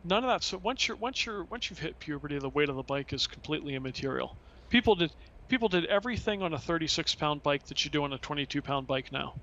[0.05, 0.43] none of that.
[0.43, 3.27] So once you're once you're once you've hit puberty, the weight of the bike is
[3.27, 4.37] completely immaterial.
[4.71, 5.13] People did
[5.49, 8.87] people did everything on a 36 pound bike that you do on a 22 pound
[8.87, 9.35] bike now.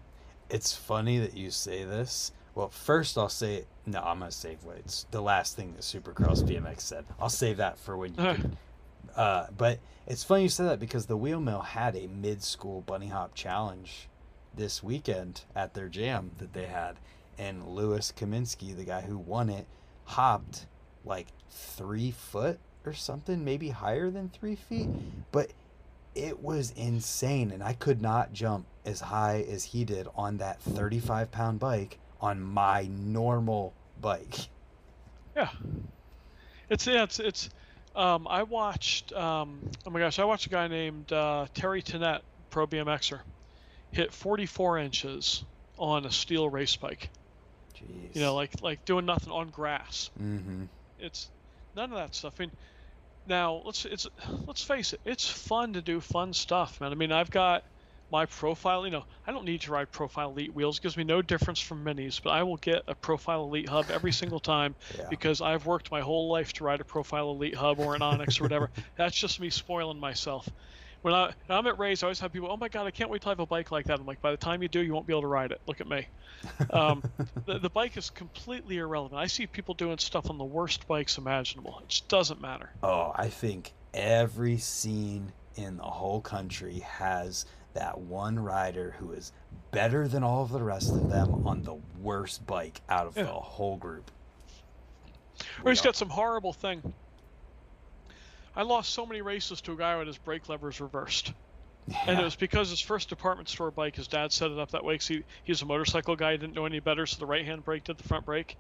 [0.49, 2.31] It's funny that you say this.
[2.55, 4.01] Well, first I'll say no.
[4.01, 5.05] I'm gonna save weights.
[5.11, 7.05] The last thing that Supercross BMX said.
[7.19, 8.15] I'll save that for when you.
[8.17, 8.57] Can,
[9.15, 13.07] uh, but it's funny you said that because the Wheel Mill had a mid-school bunny
[13.07, 14.09] hop challenge
[14.53, 16.97] this weekend at their jam that they had,
[17.37, 19.65] and Lewis Kaminsky, the guy who won it,
[20.05, 20.65] hopped
[21.05, 24.89] like three foot or something, maybe higher than three feet,
[25.31, 25.51] but
[26.15, 30.61] it was insane, and I could not jump as high as he did on that
[30.61, 34.35] 35 pound bike on my normal bike.
[35.35, 35.49] Yeah,
[36.69, 37.49] it's yeah, it's it's.
[37.95, 39.11] Um, I watched.
[39.13, 43.19] Um, oh my gosh, I watched a guy named uh, Terry Tenette, pro BMXer,
[43.91, 45.43] hit 44 inches
[45.77, 47.09] on a steel race bike.
[47.75, 48.15] Jeez.
[48.15, 50.09] You know, like like doing nothing on grass.
[50.21, 50.65] Mm-hmm.
[50.99, 51.29] It's
[51.75, 52.35] none of that stuff.
[52.39, 52.51] I mean,
[53.27, 54.07] now let's it's
[54.47, 56.91] let's face it, it's fun to do fun stuff, man.
[56.91, 57.63] I mean, I've got
[58.11, 58.85] my profile.
[58.85, 60.77] You know, I don't need to ride Profile Elite wheels.
[60.77, 63.85] It gives me no difference from minis, but I will get a Profile Elite hub
[63.91, 65.07] every single time Yeah.
[65.09, 68.39] because I've worked my whole life to ride a Profile Elite hub or an Onyx
[68.39, 68.69] or whatever.
[68.97, 70.49] That's just me spoiling myself.
[71.01, 73.09] When, I, when I'm at Rays, I always have people, oh my god, I can't
[73.09, 73.99] wait to have a bike like that.
[73.99, 75.59] I'm like, by the time you do, you won't be able to ride it.
[75.67, 76.07] Look at me.
[76.71, 77.03] Um,
[77.45, 79.19] the, the bike is completely irrelevant.
[79.19, 81.79] I see people doing stuff on the worst bikes imaginable.
[81.83, 82.69] It just doesn't matter.
[82.81, 89.31] Oh, I think every scene in the whole country has that one rider who is
[89.71, 93.23] better than all of the rest of them on the worst bike out of Yeah.
[93.23, 94.11] the whole group.
[95.63, 96.93] Or he's We got some horrible thing.
[98.55, 101.33] I lost so many races to a guy with his brake levers reversed.
[101.89, 104.71] all- And it was because his first department store bike, his dad set it up
[104.71, 107.25] that way because he, he was a motorcycle guy, didn't know any better, so the
[107.25, 108.57] right hand brake did the front brake.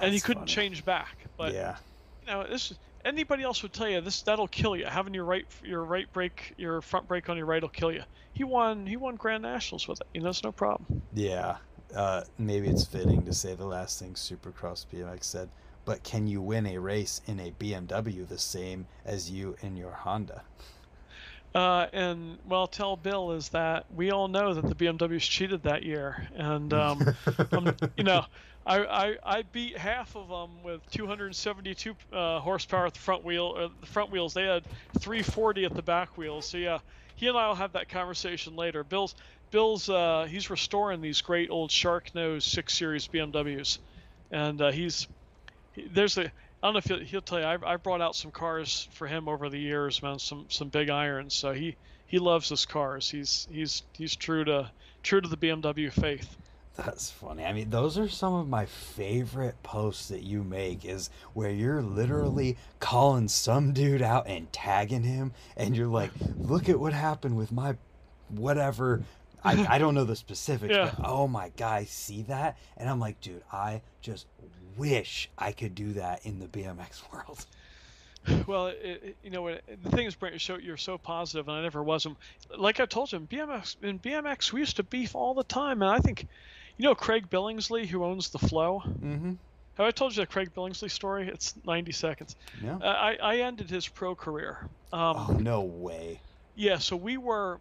[0.00, 0.52] and he couldn't funny.
[0.52, 1.16] change back.
[1.36, 1.76] But yeah.
[2.26, 2.72] you know, this
[3.04, 4.86] anybody else would tell you this that'll kill you.
[4.86, 8.02] Having your right your right brake, your front brake on your right will kill you.
[8.32, 10.06] He won he won Grand Nationals with it.
[10.14, 11.02] You know, it's no problem.
[11.14, 11.56] Yeah.
[11.94, 15.48] Uh, maybe it's fitting to say the last thing Supercross BMX said,
[15.86, 19.92] but can you win a race in a BMW the same as you in your
[19.92, 20.42] Honda?
[21.54, 25.82] Uh, and well, tell Bill is that we all know that the BMWs cheated that
[25.82, 27.16] year, and um,
[27.52, 28.24] um, you know,
[28.68, 33.54] I, I I beat half of them with 272 uh, horsepower at the front wheel.
[33.56, 34.64] Or the front wheels they had
[34.98, 36.46] 340 at the back wheels.
[36.46, 36.78] So yeah,
[37.16, 38.84] he and I will have that conversation later.
[38.84, 39.14] Bill's
[39.50, 43.78] Bill's uh, he's restoring these great old shark nose six series BMWs,
[44.30, 45.08] and uh, he's
[45.72, 47.46] he, there's a I don't know if he'll, he'll tell you.
[47.46, 50.18] I, I brought out some cars for him over the years, man.
[50.18, 51.34] Some some big irons.
[51.34, 51.76] So he
[52.06, 53.08] he loves his cars.
[53.08, 54.70] He's he's he's true to
[55.02, 56.36] true to the BMW faith.
[56.78, 57.44] That's funny.
[57.44, 61.82] I mean, those are some of my favorite posts that you make is where you're
[61.82, 62.78] literally mm-hmm.
[62.78, 67.50] calling some dude out and tagging him and you're like, "Look at what happened with
[67.50, 67.76] my
[68.28, 69.02] whatever
[69.42, 70.92] I, I don't know the specifics, Yeah.
[70.96, 74.26] but oh my god, I see that and I'm like, dude, I just
[74.76, 77.44] wish I could do that in the BMX world.
[78.46, 79.62] Well, it, it, you know what?
[79.82, 82.06] The thing is, Brant, you're so, you're so positive, and I never was.
[82.54, 85.80] Like I told you, in BMX, in BMX, we used to beef all the time,
[85.80, 86.26] and I think,
[86.78, 88.82] you know, Craig Billingsley, who owns the Flow.
[88.86, 89.32] Mm-hmm.
[89.74, 91.28] Have I told you the Craig Billingsley story?
[91.28, 92.36] It's 90 seconds.
[92.62, 92.76] Yeah.
[92.76, 94.68] Uh, I I ended his pro career.
[94.92, 96.20] Um, oh no way.
[96.56, 97.60] Yeah, so we were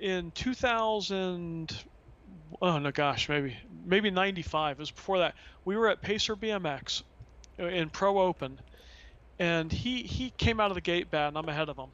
[0.00, 1.76] in 2000.
[2.62, 4.76] Oh no, gosh, maybe maybe 95.
[4.76, 5.34] It was before that.
[5.64, 7.02] We were at Pacer BMX
[7.58, 8.58] uh, in Pro Open,
[9.38, 11.90] and he he came out of the gate bad, and I'm ahead of him,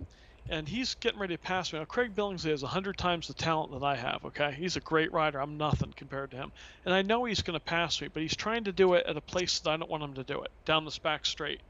[0.48, 1.78] and he's getting ready to pass me.
[1.78, 4.24] Now, Craig Billingsley has 100 times the talent that I have.
[4.26, 5.40] Okay, he's a great rider.
[5.40, 6.52] I'm nothing compared to him,
[6.84, 9.16] and I know he's going to pass me, but he's trying to do it at
[9.16, 11.60] a place that I don't want him to do it, down this back straight.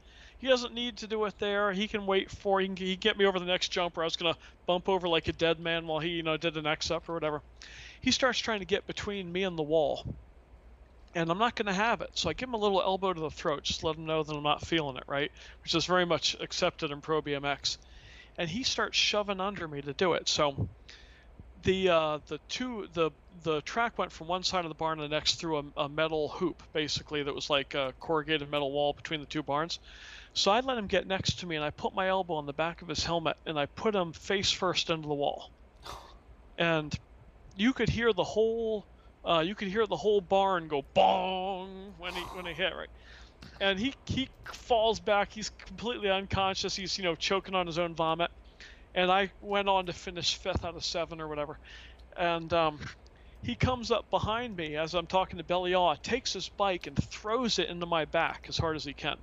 [0.43, 1.71] He doesn't need to do it there.
[1.71, 2.59] He can wait for.
[2.59, 4.35] He can, get me over the next jump where I was gonna
[4.65, 7.13] bump over like a dead man while he, you know, did an X up or
[7.13, 7.41] whatever.
[8.01, 10.05] He starts trying to get between me and the wall,
[11.15, 12.09] and I'm not gonna have it.
[12.15, 14.35] So I give him a little elbow to the throat, just let him know that
[14.35, 15.31] I'm not feeling it, right?
[15.61, 17.77] Which is very much accepted in Pro BMX.
[18.37, 20.27] And he starts shoving under me to do it.
[20.27, 20.69] So
[21.63, 23.11] the uh, the two the
[23.43, 25.89] the track went from one side of the barn to the next through a, a
[25.89, 29.79] metal hoop, basically that was like a corrugated metal wall between the two barns.
[30.33, 32.53] So I let him get next to me, and I put my elbow on the
[32.53, 35.51] back of his helmet, and I put him face first into the wall.
[36.57, 36.93] And
[37.55, 38.85] you could hear the whole,
[39.23, 42.89] uh, you could hear the whole barn go bong when he when he hit right.
[43.59, 45.31] And he he falls back.
[45.33, 46.75] He's completely unconscious.
[46.75, 48.31] He's you know choking on his own vomit.
[48.95, 51.57] And I went on to finish fifth out of seven or whatever.
[52.15, 52.79] And um,
[53.41, 57.57] he comes up behind me as I'm talking to Belial, takes his bike and throws
[57.59, 59.17] it into my back as hard as he can.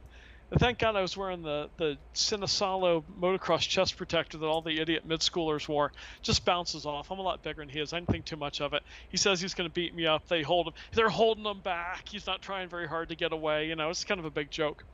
[0.58, 5.04] Thank God I was wearing the the Sinisalo motocross chest protector that all the idiot
[5.06, 5.92] mid schoolers wore.
[6.22, 7.10] Just bounces off.
[7.10, 7.92] I'm a lot bigger than he is.
[7.92, 8.82] I didn't think too much of it.
[9.10, 10.26] He says he's going to beat me up.
[10.26, 10.72] They hold him.
[10.92, 12.08] They're holding him back.
[12.08, 13.68] He's not trying very hard to get away.
[13.68, 14.84] You know, it's kind of a big joke.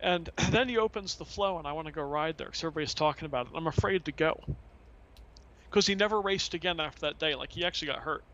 [0.00, 2.94] And then he opens the flow, and I want to go ride there because everybody's
[2.94, 3.52] talking about it.
[3.54, 4.40] I'm afraid to go
[5.70, 7.36] because he never raced again after that day.
[7.36, 8.24] Like he actually got hurt.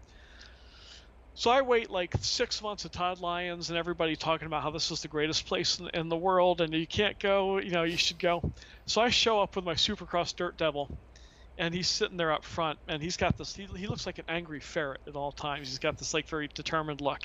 [1.38, 4.90] So I wait like six months of Todd Lyons and everybody talking about how this
[4.90, 7.98] is the greatest place in, in the world and you can't go, you know, you
[7.98, 8.52] should go.
[8.86, 10.98] So I show up with my Supercross Dirt Devil,
[11.58, 13.54] and he's sitting there up front, and he's got this.
[13.54, 15.68] He, he looks like an angry ferret at all times.
[15.68, 17.20] He's got this like very determined look,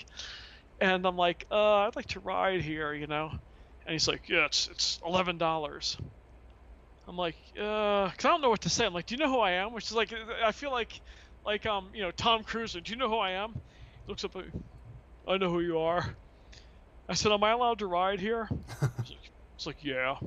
[0.81, 3.31] and I'm like, uh, I'd like to ride here, you know,
[3.85, 5.97] and he's like, yeah, it's it's eleven dollars.
[7.07, 8.85] I'm like, uh, cause I don't know what to say.
[8.85, 9.71] I'm like, do you know who I am?
[9.71, 10.13] Which is like,
[10.43, 10.99] I feel like,
[11.45, 12.73] like um, you know, Tom Cruise.
[12.73, 13.53] Do you know who I am?
[14.11, 14.59] Looks up at me.
[15.25, 16.05] I know who you are.
[17.07, 18.49] I said, Am I allowed to ride here?
[18.51, 20.17] It's like, it's like, Yeah.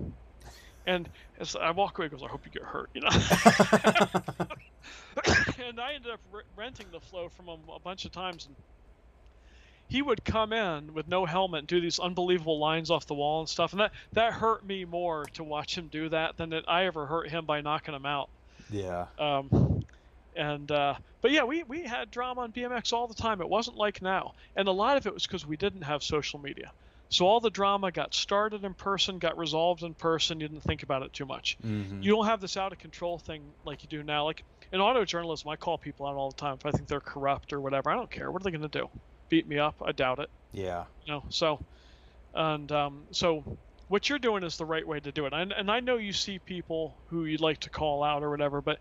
[0.86, 1.06] And
[1.38, 3.10] as I walk away, goes, I hope you get hurt, you know.
[5.68, 8.46] and I ended up re- renting the flow from him a bunch of times.
[8.46, 8.56] And
[9.88, 13.40] he would come in with no helmet and do these unbelievable lines off the wall
[13.40, 13.72] and stuff.
[13.72, 17.04] And that, that hurt me more to watch him do that than that I ever
[17.04, 18.30] hurt him by knocking him out.
[18.70, 19.08] yeah.
[19.18, 19.73] Um,
[20.36, 23.40] and uh, but yeah, we we had drama on BMX all the time.
[23.40, 26.38] It wasn't like now, and a lot of it was because we didn't have social
[26.38, 26.72] media.
[27.10, 30.40] So all the drama got started in person, got resolved in person.
[30.40, 31.56] You didn't think about it too much.
[31.62, 34.24] hmm You don't have this out of control thing like you do now.
[34.24, 34.42] Like
[34.72, 37.52] in auto journalism, I call people out all the time if I think they're corrupt
[37.52, 37.90] or whatever.
[37.90, 38.32] I don't care.
[38.32, 38.88] What are they going to do?
[39.28, 39.76] Beat me up?
[39.84, 40.30] I doubt it.
[40.52, 40.86] Yeah.
[41.04, 41.24] You know.
[41.28, 41.64] So,
[42.32, 43.58] and um, so
[43.88, 45.32] what you're doing is the right way to do it.
[45.32, 48.60] And, and I know you see people who you'd like to call out or whatever,
[48.60, 48.78] but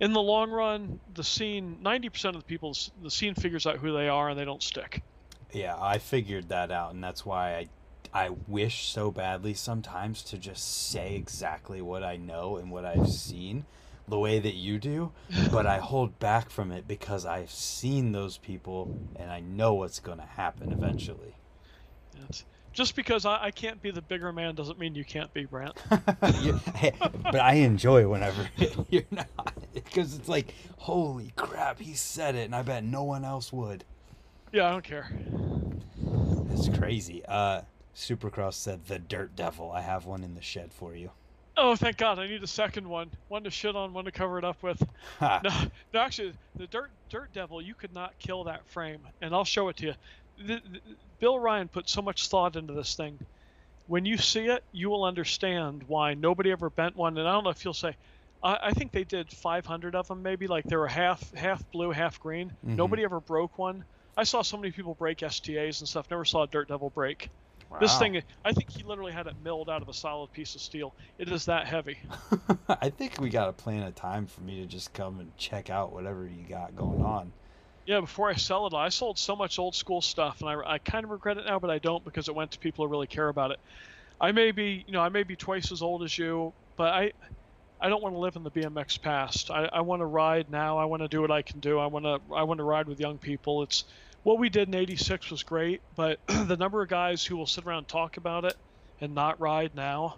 [0.00, 3.92] in the long run, the scene, 90% of the people, the scene figures out who
[3.92, 5.02] they are and they don't stick.
[5.52, 7.68] Yeah, I figured that out, and that's why
[8.12, 12.84] I, I wish so badly sometimes to just say exactly what I know and what
[12.84, 13.64] I've seen,
[14.06, 15.12] the way that you do.
[15.50, 20.00] But I hold back from it because I've seen those people, and I know what's
[20.00, 21.34] going to happen eventually.
[22.28, 22.44] It's,
[22.78, 25.76] just because I, I can't be the bigger man doesn't mean you can't be, Brant.
[26.76, 26.92] Hey,
[27.24, 28.48] but I enjoy whenever
[28.88, 33.24] you're not, because it's like, holy crap, he said it, and I bet no one
[33.24, 33.82] else would.
[34.52, 35.10] yeah, I don't care.
[36.44, 37.24] That's crazy.
[37.26, 37.62] Uh,
[37.96, 39.72] Supercross said the Dirt Devil.
[39.72, 41.10] I have one in the shed for you.
[41.56, 42.20] Oh, thank God!
[42.20, 44.80] I need a second one, one to shit on, one to cover it up with.
[45.20, 45.40] No,
[45.92, 49.68] no, actually, the dirt dirt devil, you could not kill that frame, and I'll show
[49.68, 49.94] it to you.
[51.20, 53.18] Bill Ryan put so much thought into this thing.
[53.86, 57.16] When you see it, you will understand why nobody ever bent one.
[57.16, 57.94] And I don't know if you'll say,
[58.42, 61.90] I, I think they did 500 of them, maybe like they were half half blue,
[61.90, 62.50] half green.
[62.64, 62.76] Mhm.
[62.76, 63.84] Nobody ever broke one.
[64.16, 66.06] I saw so many people break STAs and stuff.
[66.10, 67.30] Never saw a dirt devil break.
[67.80, 70.62] This thing, I think he literally had it milled out of a solid piece of
[70.62, 70.94] steel.
[71.18, 71.98] It is that heavy.
[72.68, 75.68] I think we got to plan a time for me to just come and check
[75.68, 77.32] out whatever you got going on.
[77.88, 80.78] Yeah, before I sell it, I sold so much old school stuff, and I, I
[80.78, 83.06] kind of regret it now, but I don't because it went to people who really
[83.06, 83.58] care about it.
[84.20, 87.12] I may be, you know, I may be twice as old as you, but I,
[87.80, 89.50] I don't want to live in the BMX past.
[89.50, 90.76] I, I want to ride now.
[90.76, 91.78] I want to do what I can do.
[91.78, 93.62] I want to, I want to ride with young people.
[93.62, 93.84] It's
[94.22, 97.64] what we did in '86 was great, but the number of guys who will sit
[97.64, 98.56] around and talk about it
[99.00, 100.16] and not ride now,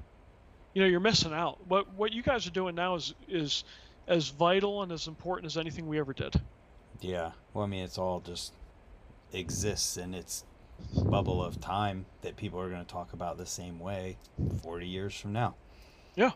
[0.74, 1.64] you know, you're missing out.
[1.68, 3.62] What what you guys are doing now is is
[4.08, 6.34] as vital and as important as anything we ever did.
[7.00, 7.32] Yeah.
[7.54, 8.52] Well, I mean, it's all just
[9.32, 10.44] exists in its
[11.04, 14.16] bubble of time that people are going to talk about the same way
[14.62, 15.54] 40 years from now.
[16.16, 16.30] Yeah.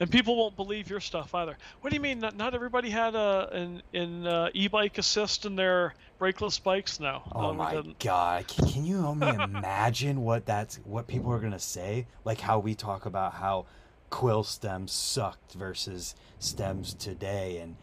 [0.00, 1.56] And people won't believe your stuff either.
[1.80, 2.20] What do you mean?
[2.20, 7.00] Not, not everybody had a an, an uh, e-bike assist in their brakeless bikes?
[7.00, 7.24] now.
[7.34, 7.98] Oh my didn't.
[7.98, 8.46] god!
[8.46, 12.06] Can, can you only imagine what that's what people are gonna say?
[12.24, 13.66] Like how we talk about how
[14.08, 17.74] quill stems sucked versus stems today, and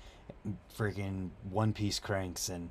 [0.78, 2.70] freaking one piece cranks and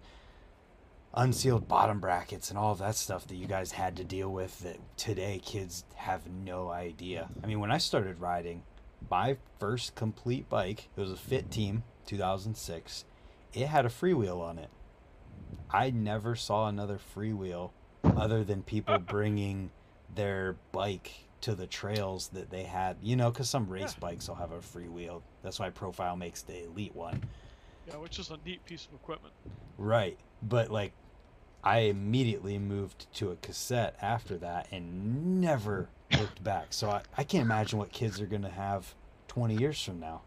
[1.14, 4.60] unsealed bottom brackets and all of that stuff that you guys had to deal with
[4.60, 7.28] that today kids have no idea.
[7.42, 8.62] I mean, when I started riding,
[9.10, 13.04] my first complete bike, it was a Fit Team 2006.
[13.52, 14.70] It had a freewheel on it.
[15.70, 17.70] I never saw another freewheel
[18.04, 19.70] other than people bringing
[20.14, 22.96] their bike to the trails that they had.
[23.02, 25.22] You know, because some race bikes will have a freewheel.
[25.42, 27.22] That's why Profile makes the Elite one.
[27.86, 29.34] Yeah, which is a neat piece of equipment.
[29.76, 30.18] Right.
[30.42, 30.92] But like
[31.62, 35.88] I immediately moved to a cassette after that and never
[36.18, 36.72] looked back.
[36.72, 38.94] So I, I can't imagine what kids are gonna have
[39.28, 40.22] twenty years from now.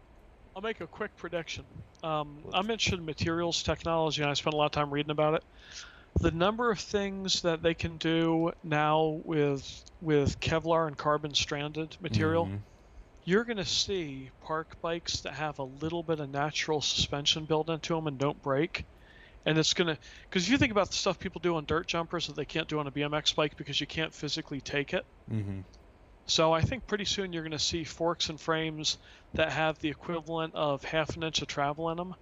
[0.54, 1.64] I'll make a quick prediction.
[2.02, 5.44] Um, I mentioned materials technology, and I spent a lot of time reading about it.
[6.20, 11.96] The number of things that they can do now with with Kevlar and carbon stranded
[12.00, 12.60] material, Mhm.
[13.28, 17.68] You're going to see park bikes that have a little bit of natural suspension built
[17.68, 18.86] into them and don't break.
[19.44, 19.98] And it's going to,
[20.28, 22.68] because if you think about the stuff people do on dirt jumpers that they can't
[22.68, 25.04] do on a BMX bike because you can't physically take it.
[25.30, 25.62] Mhm.
[26.26, 28.96] So I think pretty soon you're going to see forks and frames
[29.34, 32.14] that have the equivalent of half an inch of travel in them.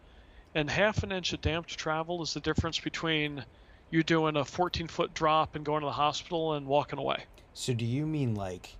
[0.56, 3.44] And half an inch of damped travel is the difference between
[3.90, 7.24] you doing a 14 foot drop and going to the hospital and walking away.
[7.52, 8.76] So do you mean like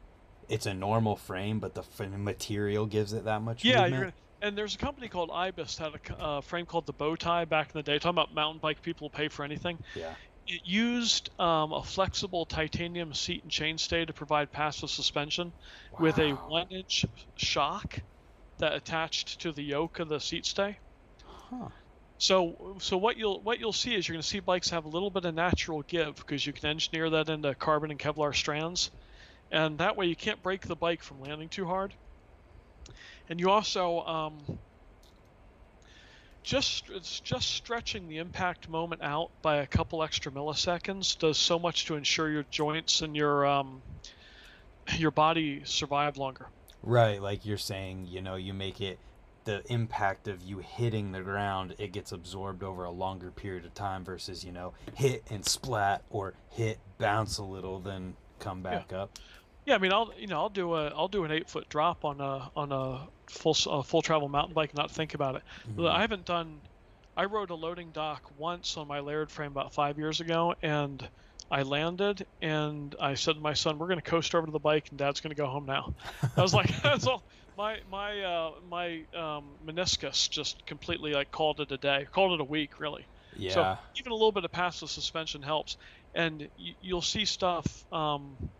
[0.49, 1.83] it's a normal frame, but the
[2.19, 4.15] material gives it that much Yeah, movement?
[4.43, 7.79] and there's a company called Ibis had a uh, frame called the Bow-Ti back in
[7.79, 7.99] the day.
[7.99, 9.79] Talking about mountain bike people pay for anything.
[9.95, 10.15] Yeah.
[10.47, 15.53] It used um, a flexible titanium seat and chainstay to provide passive suspension
[15.99, 17.05] with a one inch
[17.37, 17.99] shock
[18.59, 20.79] that attached to the yoke of the seat stay.
[21.25, 21.69] Huh.
[22.19, 24.89] So so what you'll what you'll see is you're going to see bikes have a
[24.89, 28.91] little bit of natural give because you can engineer that into carbon and Kevlar strands,
[29.51, 31.95] and that way you can't break the bike from landing too hard.
[33.29, 34.39] And you also um,
[36.43, 41.59] just it's just stretching the impact moment out by a couple extra milliseconds does so
[41.59, 43.83] much to ensure your joints and your um,
[44.97, 46.47] your body survive longer.
[46.83, 48.99] Right, like you're saying, you know, you make it
[49.47, 53.73] the impact of you hitting the ground, it gets absorbed over a longer period of
[53.75, 58.87] time versus, you know, hit and splat or hit, bounce a little, then come back
[58.91, 59.03] yeah.
[59.03, 59.19] up.
[59.67, 62.05] Yeah, I mean, I'll you know I'll do a I'll do an eight foot drop
[62.05, 65.43] on a on a full a full travel mountain bike and not think about it.
[65.67, 65.87] Mhm.
[65.89, 66.63] I haven't done.
[67.17, 71.11] I rode a loading dock once on my layered frame about five years ago, and
[71.51, 74.61] I landed and I said to my son, "We're going to coast over to the
[74.61, 75.95] bike, and Dad's going to go home now."
[76.37, 77.25] I was like, "That's all."
[77.57, 82.41] My my uh, my um, meniscus just completely like called it a day, called it
[82.41, 83.09] a week, really.
[83.33, 83.77] Yeah.
[83.77, 85.77] So even a little bit of passive suspension helps,
[86.15, 87.85] and y- you'll see stuff.
[87.91, 88.53] Um,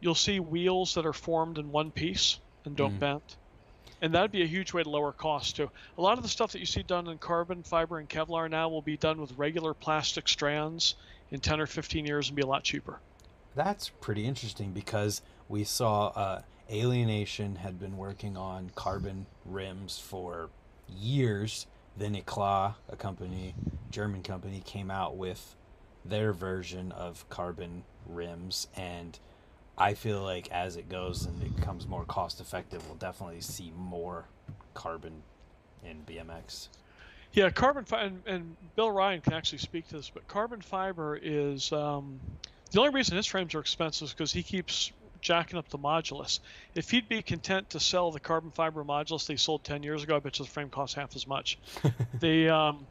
[0.00, 3.00] you'll see wheels that are formed in one piece and don't Mhm.
[3.00, 3.36] bend,
[4.02, 5.70] and that'd be a huge way to lower costs too.
[5.98, 8.68] A lot of the stuff that you see done in carbon fiber and Kevlar now
[8.68, 10.94] will be done with regular plastic strands
[11.30, 13.00] in 10 or 15 years and be a lot cheaper.
[13.54, 20.50] That's pretty interesting because we saw uh, Alienation had been working on carbon rims for
[20.88, 21.66] years.
[21.96, 23.54] Then Eclat, a company,
[23.90, 25.54] German company, came out with
[26.04, 29.18] their version of carbon rims, and
[29.78, 33.72] I feel like as it goes and it becomes more cost effective, we'll definitely see
[33.76, 34.26] more
[34.74, 35.22] carbon
[35.84, 36.68] in BMX.
[37.32, 41.18] Yeah, carbon fiber, and, and Bill Ryan can actually speak to this, but carbon fiber
[41.20, 42.18] is um,
[42.70, 46.40] the only reason his frames are expensive is because he keeps jacking up the modulus.
[46.74, 50.16] If he'd be content to sell the carbon fiber modulus they sold 10 years ago,
[50.16, 51.58] I bet you the frame costs half as much.
[52.20, 52.86] the um,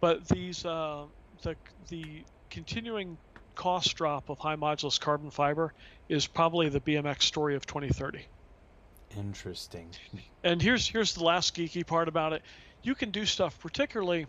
[0.00, 1.04] but these uh,
[1.42, 1.56] the
[1.88, 3.18] the continuing
[3.54, 5.72] cost drop of high modulus carbon fiber
[6.08, 8.24] is probably the BMX story of 2030.
[9.16, 9.90] Interesting.
[10.44, 12.42] And here's here's the last geeky part about it.
[12.82, 14.26] You can do stuff particularly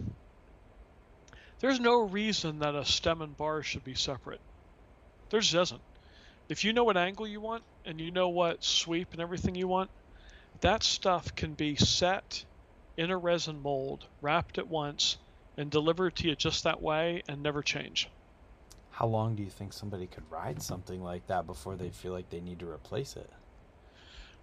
[1.60, 4.42] there's no reason that a stem and bar should be separate.
[5.30, 5.82] There just isn't.
[6.50, 9.68] If you know what angle you want and you know what sweep and everything you
[9.68, 9.90] want,
[10.62, 12.46] that stuff can be set
[12.96, 15.18] in a resin mold, wrapped at once,
[15.58, 18.08] and delivered to you just that way and never change.
[18.98, 22.32] How long do you think somebody could ride something like that before they feel like
[22.32, 23.30] they need to replace it?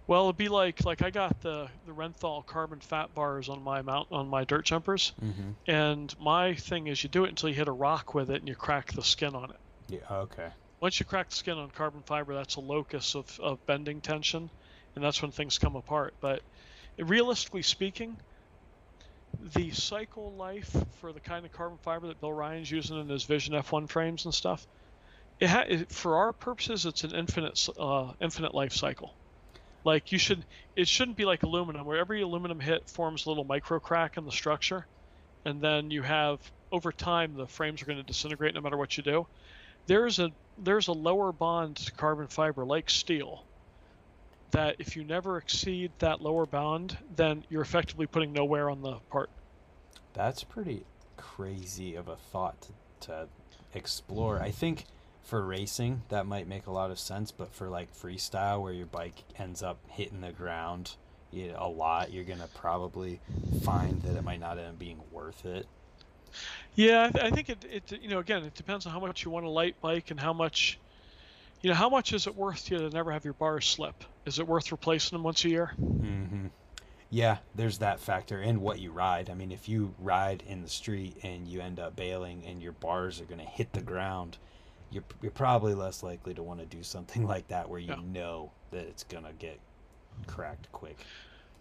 [0.07, 3.81] Well, it'd be like like I got the the Renthal carbon fat bars on my
[3.81, 5.51] mount on my dirt jumpers, Mm-hmm.
[5.67, 8.47] and my thing is you do it until you hit a rock with it and
[8.47, 9.57] you crack the skin on it.
[9.89, 9.99] Yeah.
[10.09, 10.47] Okay.
[10.79, 14.49] Once you crack the skin on carbon fiber, that's a locus of, of bending tension,
[14.95, 16.13] and that's when things come apart.
[16.21, 16.43] But
[16.97, 18.15] realistically speaking,
[19.39, 23.25] the cycle life for the kind of carbon fiber that Bill Ryan's using in his
[23.25, 24.67] Vision F1 frames and stuff,
[25.39, 29.17] it, ha- it for our purposes, it's an infinite uh, infinite life cycle.
[29.83, 30.45] Like you should,
[30.75, 34.25] it shouldn't be like aluminum, where every aluminum hit forms a little micro crack in
[34.25, 34.87] the structure,
[35.45, 36.39] and then you have
[36.71, 39.25] over time the frames are going to disintegrate no matter what you do.
[39.87, 43.47] There's a there's a lower bond to carbon fiber like steel
[44.51, 48.81] that if you never exceed that lower bound, then you're effectively putting no wear on
[48.81, 49.29] the part.
[50.13, 50.85] That's pretty
[51.17, 52.69] crazy of a thought
[53.01, 53.27] to, to
[53.73, 54.41] explore.
[54.41, 54.85] I think
[55.23, 58.85] for racing that might make a lot of sense, but for like freestyle where your
[58.85, 60.95] bike ends up hitting the ground
[61.57, 63.19] a lot, you're gonna probably
[63.63, 65.65] find that it might not end up being worth it.
[66.75, 69.25] Yeah, I, th- I think it, it you know again it depends on how much
[69.25, 70.79] you want a light bike and how much
[71.61, 74.03] you know how much is it worth to you to never have your bars slip?
[74.25, 75.71] Is it worth replacing them once a year?
[75.81, 76.47] Mm-hmm.
[77.11, 79.29] Yeah, there's that factor and what you ride.
[79.29, 82.71] I mean, if you ride in the street and you end up bailing and your
[82.73, 84.37] bars are going to hit the ground,
[84.91, 88.01] you're, you're probably less likely to want to do something like that where you Yeah.
[88.11, 89.59] know that it's going to get
[90.27, 90.97] cracked quick.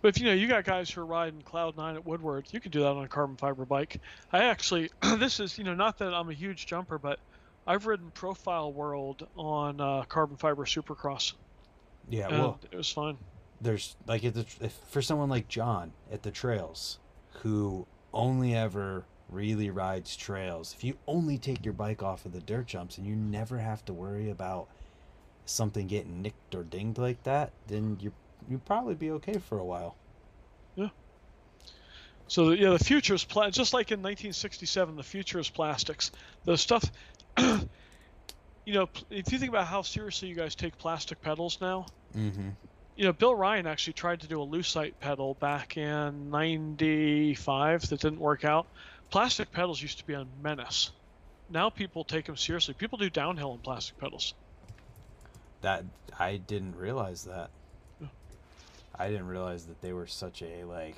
[0.01, 2.61] But if you know you got guys who are riding Cloud Nine at Woodward, you
[2.61, 4.01] could do that on a carbon fiber bike.
[4.33, 7.19] I actually this is you know not that I'm a huge jumper, but
[7.67, 11.33] I've ridden Profile World on uh, carbon fiber Supercross,
[12.09, 13.17] Yeah, and well, it was fine.
[13.61, 16.99] there's like if, the, if for someone like John at the trails
[17.43, 22.41] who only ever really rides trails, if you only take your bike off of the
[22.41, 24.69] dirt jumps and you never have to worry about
[25.47, 28.13] something getting nicked or dinged like that, then you
[28.49, 29.97] you'd probably be okay for a while.
[30.77, 30.89] Yeah.
[32.29, 34.97] So yeah, the future is pla- just like in 1967.
[34.97, 36.11] The future is plastics.
[36.45, 36.91] The stuff,
[38.65, 41.87] you know, if you think about how seriously you guys take plastic pedals now,
[42.17, 42.51] Mm-hmm.
[42.97, 48.01] you know, Bill Ryan actually tried to do a lucite pedal back in '95 that
[48.01, 48.67] didn't work out.
[49.11, 50.91] plastic pedals used to be a menace.
[51.51, 52.75] Now people take them seriously.
[52.75, 54.35] People do downhill on plastic pedals.
[55.63, 55.85] That
[56.19, 57.51] I didn't realize that.
[58.01, 58.07] Yeah.
[58.97, 60.97] I didn't realize that they were such a like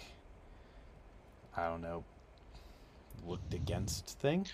[1.56, 2.04] I don't know
[3.26, 4.46] looked against thing.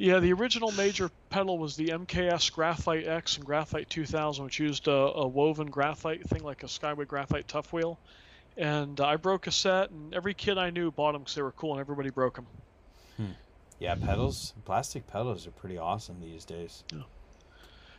[0.00, 4.88] Yeah, the original major pedal was the MKS Graphite X and Graphite 2000, which used
[4.88, 7.98] a, a woven graphite thing like a Skyway Graphite Tuff Wheel.
[8.56, 11.52] And I broke a set, and every kid I knew bought them because they were
[11.52, 12.46] cool, and everybody broke them.
[13.18, 13.32] Hmm.
[13.78, 16.82] Yeah, pedals, plastic pedals are pretty awesome these days.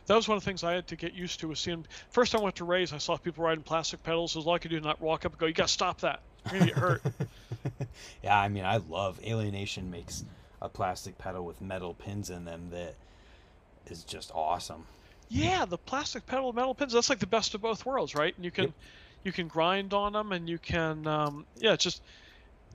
[0.06, 1.48] That was one of the things I had to get used to.
[1.48, 4.32] Was seeing first time I went to race, I saw people riding plastic pedals.
[4.32, 6.00] As was all I could do not walk up and go, "You got to stop
[6.00, 6.20] that!
[6.50, 7.02] You're gonna get hurt."
[8.24, 10.24] yeah, I mean, I love Alienation makes
[10.62, 12.94] a plastic pedal with metal pins in them that
[13.86, 14.86] is just awesome.
[15.28, 16.92] Yeah, the plastic pedal with metal pins.
[16.92, 18.34] That's like the best of both worlds, right?
[18.36, 18.74] And you can Yep.
[19.24, 22.02] you can grind on them, and you can um, yeah, just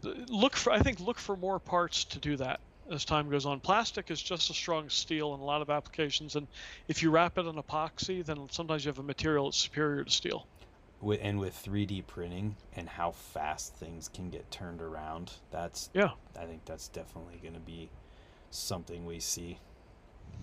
[0.04, 0.72] look for.
[0.74, 2.60] I think look for more parts to do that
[2.92, 3.62] as time goes on.
[3.62, 6.48] Plastic is just as strong as steel in a lot of applications, and
[6.88, 10.12] if you wrap it in epoxy, then sometimes you have a material that's superior to
[10.12, 10.48] steel.
[11.00, 16.12] With, and with 3D printing and how fast things can get turned around, that's Yeah.
[16.40, 17.90] I think that's definitely going to be
[18.50, 19.60] something we see.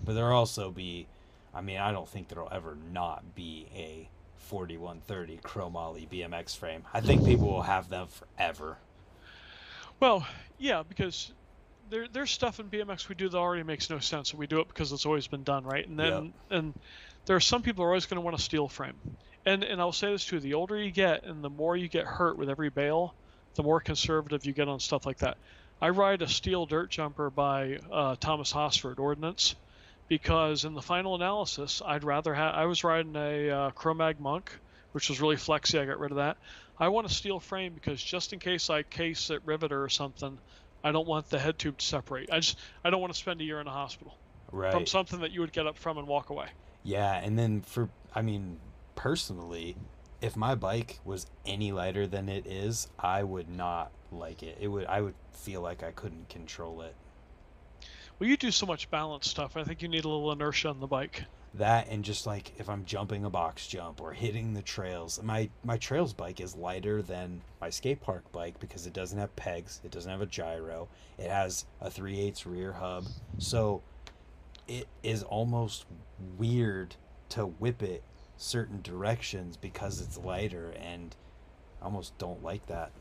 [0.03, 1.07] But there'll also be,
[1.53, 6.83] I mean, I don't think there'll ever not be a 4130 chromoly BMX frame.
[6.93, 8.77] I think people will have them forever.
[9.99, 10.27] Well,
[10.57, 11.33] yeah, because
[11.89, 14.59] there there's stuff in BMX we do that already makes no sense, and we do
[14.59, 15.87] it because it's always been done, right?
[15.87, 16.73] And then and
[17.25, 18.95] there are some people who are always going to want a steel frame,
[19.45, 22.05] and and I'll say this too: the older you get, and the more you get
[22.05, 23.15] hurt with every bail,
[23.55, 25.37] the more conservative you get on stuff like that.
[25.81, 29.55] I ride a steel dirt jumper by uh, Thomas Hosford Ordnance
[30.07, 32.55] because in the final analysis, I'd rather have.
[32.55, 34.57] I was riding a uh, Chromag Monk,
[34.93, 35.79] which was really flexy.
[35.79, 36.37] I got rid of that.
[36.79, 40.39] I want a steel frame because just in case I case it riveter or something,
[40.83, 42.29] I don't want the head tube to separate.
[42.31, 44.13] I just I don't want to spend a year in a hospital
[44.51, 44.71] Right.
[44.71, 46.47] from something that you would get up from and walk away.
[46.83, 48.59] Yeah, and then for I mean,
[48.95, 49.75] personally,
[50.21, 54.57] if my bike was any lighter than it is, I would not like it.
[54.59, 56.95] It would I would feel like I couldn't control it.
[58.17, 59.57] Well, you do so much balance stuff.
[59.57, 61.23] I think you need a little inertia on the bike.
[61.55, 65.21] That and just like if I'm jumping a box jump or hitting the trails.
[65.21, 69.35] My my trails bike is lighter than my skate park bike because it doesn't have
[69.35, 73.05] pegs, it doesn't have a gyro, it has a 3 8 rear hub.
[73.37, 73.81] So
[74.67, 75.85] it is almost
[76.37, 76.95] weird
[77.29, 78.03] to whip it
[78.37, 81.15] certain directions because it's lighter and
[81.81, 82.91] I almost don't like that.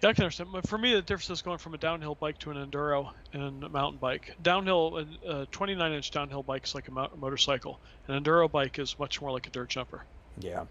[0.00, 0.50] Yeah, I can understand.
[0.52, 3.64] But for me, the difference is going from a downhill bike to an enduro and
[3.64, 4.36] a mountain bike.
[4.42, 7.80] Downhill, a 29 inch downhill bike is like a motorcycle.
[8.06, 10.04] An enduro bike is much more like a dirt jumper.
[10.38, 10.64] Yeah.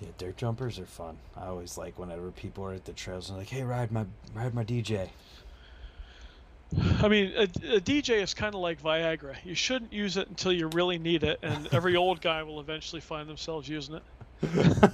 [0.00, 1.16] Yeah, dirt jumpers are fun.
[1.36, 4.04] I always like whenever people are at the trails and like, "Hey, ride my
[4.34, 5.08] ride my DJ."
[6.76, 9.36] I mean, a, a DJ is kind of like Viagra.
[9.44, 13.00] You shouldn't use it until you really need it, and every old guy will eventually
[13.00, 14.02] find themselves using it.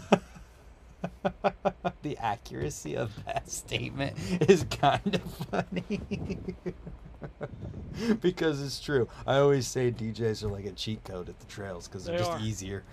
[2.02, 4.16] the accuracy of that statement
[4.48, 6.00] is kind of funny.
[8.20, 9.08] because it's true.
[9.26, 12.24] I always say DJs are like a cheat code at the trails because they're They
[12.24, 12.40] just are.
[12.40, 12.84] easier.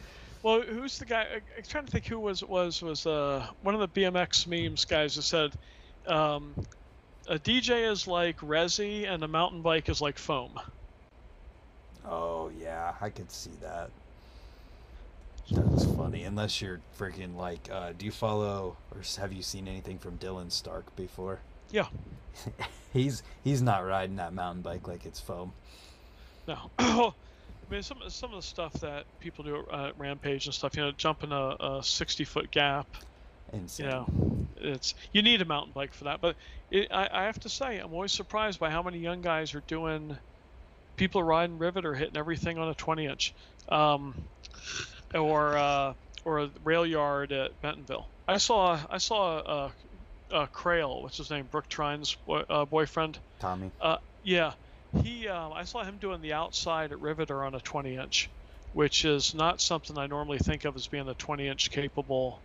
[0.44, 1.22] Well, who's the guy?
[1.24, 4.86] I, I'm trying to think who was was was uh, one of the BMX memes
[4.86, 5.52] guys that said
[6.08, 6.56] um,
[7.28, 10.60] a DJ is like resi and a mountain bike is like foam.
[12.06, 13.90] Oh yeah, I could see that.
[15.52, 16.24] That's funny.
[16.24, 20.52] Unless you're freaking like, uh, do you follow or have you seen anything from Dylan
[20.52, 21.40] Stark before?
[21.72, 21.88] Yeah.
[22.94, 25.54] he's he's not riding that mountain bike like it's foam.
[26.48, 26.72] No.
[26.80, 27.14] I
[27.70, 30.84] mean, some some of the stuff that people do at uh, Rampage and stuff, you
[30.84, 32.88] know, jumping a, a 60 foot gap,
[33.54, 33.86] Insane.
[33.86, 34.08] you know,
[34.58, 36.22] it's you need a mountain bike for that.
[36.22, 36.36] But
[36.72, 39.64] it, I, I have to say, I'm always surprised by how many young guys are
[39.68, 40.18] doing.
[40.96, 43.34] People are riding rivet or hitting everything on a 20 inch,
[43.70, 44.16] um,
[45.14, 45.94] or uh,
[46.26, 48.08] or a rail yard at Bentonville.
[48.28, 49.40] I saw I saw
[50.32, 52.18] a, a Crail, what's his name, Brooke Crain's
[52.50, 53.20] uh, boyfriend.
[53.40, 53.72] Tommy.
[53.80, 54.54] Uh, yeah,
[55.04, 55.28] he.
[55.28, 58.30] Um, I saw him doing the outside at Riveter on a 20 inch,
[58.74, 62.42] which is not something I normally think of as being a 20 inch capable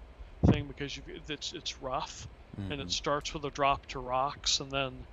[0.46, 2.26] thing because you, it's it's rough
[2.58, 2.80] and Mhm.
[2.80, 5.04] it starts with a drop to rocks and then,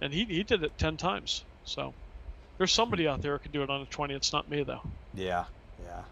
[0.00, 1.44] and he he did it 10 times.
[1.64, 1.94] So
[2.58, 4.14] there's somebody out there who can do it on a 20.
[4.14, 4.82] It's not me though.
[5.14, 5.44] Yeah,
[5.84, 6.02] yeah.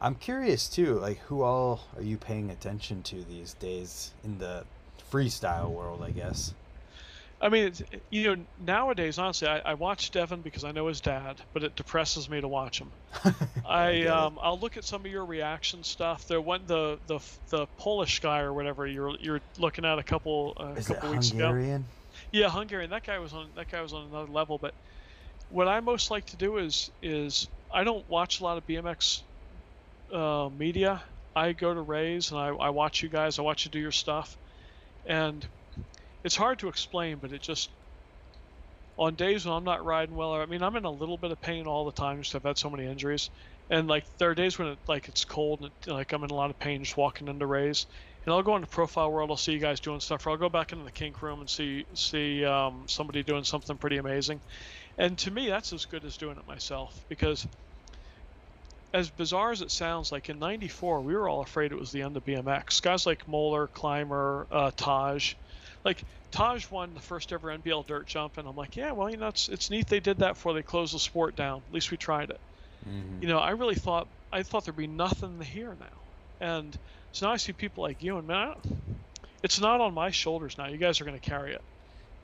[0.00, 4.64] I'm curious too, like who all are you paying attention to these days in the
[5.10, 6.54] freestyle world, I guess.
[7.40, 11.00] I mean, it's, you know, nowadays, honestly, I, I watch Devin because I know his
[11.00, 12.90] dad, but it depresses me to watch him.
[13.68, 16.26] I um, I'll look at some of your reaction stuff.
[16.26, 17.20] There one the the
[17.50, 21.30] the Polish guy or whatever you're you're looking at a couple uh, a couple weeks
[21.30, 21.46] ago.
[21.46, 21.84] Hungarian?
[22.32, 22.90] Yeah, Hungarian.
[22.90, 24.58] That guy was on that guy was on another level.
[24.58, 24.74] But
[25.48, 29.22] what I most like to do is is I don't watch a lot of BMX
[30.12, 31.02] uh, media.
[31.36, 33.38] I go to Rays and I, I watch you guys.
[33.38, 34.36] I watch you do your stuff,
[35.06, 35.46] and
[36.28, 37.70] it's hard to explain, but it just
[38.98, 41.30] on days when I'm not riding well, or, I mean, I'm in a little bit
[41.30, 43.30] of pain all the time because I've had so many injuries,
[43.70, 46.30] and like there are days when it like it's cold and it, like I'm in
[46.30, 47.86] a lot of pain just walking into Rays,
[48.26, 49.30] and I'll go into Profile World.
[49.30, 51.48] I'll see you guys doing stuff, or I'll go back into the kink room and
[51.48, 54.42] see see um, somebody doing something pretty amazing,
[54.98, 57.46] and to me that's as good as doing it myself because
[58.92, 62.02] as bizarre as it sounds, like in '94, we were all afraid it was the
[62.02, 62.82] end of BMX.
[62.82, 65.34] Guys like Moeller, Climber, uh, Taj,
[65.84, 69.16] like Taj won the first ever NBL dirt jump, and I'm like, yeah, well, you
[69.16, 71.62] know, it's it's neat they did that before they closed the sport down.
[71.66, 72.40] At least we tried it.
[72.86, 73.22] Mhm.
[73.22, 76.02] You know, I really thought I thought there'd be nothing here now,
[76.40, 76.78] and
[77.12, 78.54] so now I see people like you, and man,
[79.42, 80.66] it's not on my shoulders now.
[80.68, 81.64] You guys are going to carry it,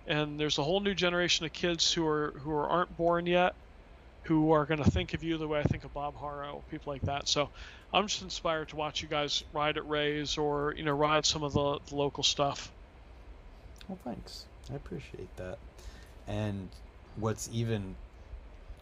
[0.06, 3.54] and there's a whole new generation of kids who are who are, aren't born yet,
[4.26, 6.92] who are going to think of you the way I think of Bob Haro, people
[6.92, 7.28] like that.
[7.28, 7.50] So
[7.92, 11.42] I'm just inspired to watch you guys ride at Rays or you know ride some
[11.42, 12.72] of the, the local stuff.
[13.88, 14.46] Well, thanks.
[14.72, 15.58] I appreciate that.
[16.26, 16.68] And
[17.16, 17.96] what's even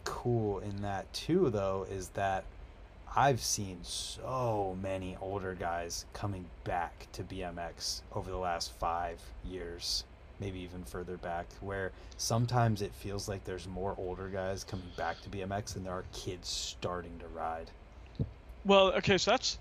[0.03, 2.45] cool in that too, though, is that
[3.15, 10.03] I've seen so many older guys coming back to BMX over the last five years,
[10.39, 15.21] maybe even further back, where sometimes it feels like there's more older guys coming back
[15.21, 17.69] to BMX than there are kids starting to ride.
[18.65, 19.59] Well, okay, so that's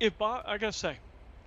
[0.00, 0.96] if Bo- I gotta say,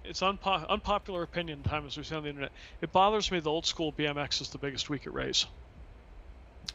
[0.07, 2.51] it's unpo- unpopular opinion time as we say on the internet.
[2.81, 5.45] It bothers me the old school BMX is the biggest week at Rays.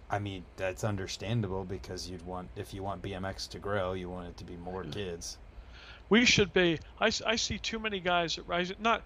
[0.08, 4.28] I mean, that's understandable because you'd want, if you want BMX to grow, you want
[4.28, 4.92] it to be more mm.
[4.92, 5.38] kids.
[6.08, 6.80] We should be.
[7.00, 8.72] I, I see too many guys that rise.
[8.80, 9.04] Not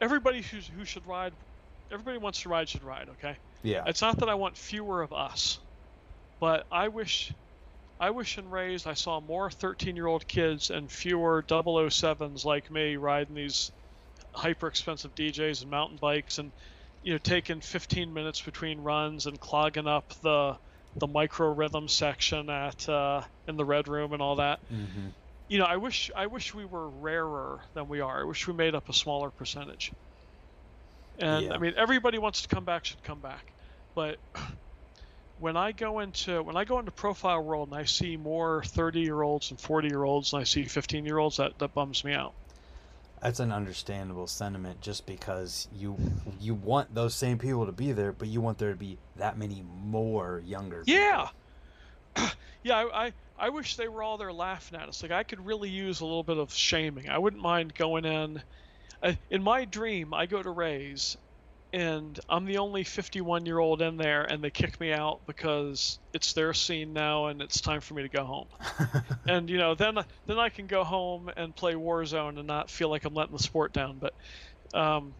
[0.00, 1.32] everybody who's, who should ride.
[1.92, 3.08] Everybody wants to ride should ride.
[3.10, 3.36] Okay.
[3.62, 3.84] Yeah.
[3.86, 5.60] It's not that I want fewer of us,
[6.40, 7.32] but I wish,
[8.02, 13.36] I wish and raised I saw more 13-year-old kids and fewer 007s like me riding
[13.36, 13.70] these
[14.34, 16.50] hyper expensive DJs and mountain bikes and
[17.04, 20.58] you know taking 15 minutes between runs and clogging up the
[20.96, 24.58] the micro rhythm section at uh, in the red room and all that.
[24.68, 25.08] Mm-hmm.
[25.48, 28.22] You know, I wish I wish we were rarer than we are.
[28.22, 29.92] I wish we made up a smaller percentage.
[31.20, 31.52] And Yeah.
[31.52, 33.52] I mean, everybody wants to come back should come back,
[33.94, 34.18] but
[35.38, 39.00] when I go into when I go into profile world and I see more 30
[39.00, 42.04] year olds and 40 year olds and I see 15 year olds, that that bums
[42.04, 42.32] me out.
[43.20, 45.96] That's an understandable sentiment just because you
[46.40, 49.38] you want those same people to be there, but you want there to be that
[49.38, 51.00] many more younger people.
[51.00, 51.28] Yeah.
[52.62, 55.02] yeah, I, I I wish they were all there laughing at us.
[55.02, 57.08] Like I could really use a little bit of shaming.
[57.08, 58.42] I wouldn't mind going in.
[59.02, 61.16] Uh, in my dream, I go to Rays,
[61.72, 65.98] and I'm the only 51 year old in there, and they kick me out because
[66.12, 68.46] it's their scene now, and it's time for me to go home.
[69.26, 72.88] and you know, then then I can go home and play Warzone and not feel
[72.88, 73.98] like I'm letting the sport down.
[74.00, 74.14] But
[74.78, 75.14] um,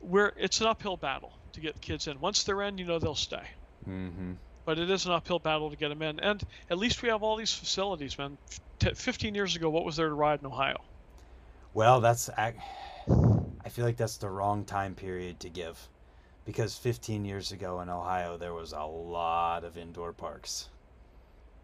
[0.00, 2.20] we're it's an uphill battle to get kids in.
[2.20, 3.46] Once they're in, you know they'll stay
[3.88, 4.32] mm-hmm.
[4.64, 6.20] but it is an uphill battle to get them in.
[6.20, 8.38] And at least we have all these facilities, man.
[8.78, 10.80] T- 15 years ago, what was there to ride in Ohio?
[11.74, 12.54] Well, that's I,
[13.64, 15.78] I feel like that's the wrong time period to give,
[16.44, 20.68] because 15 years ago in Ohio there was a lot of indoor parks.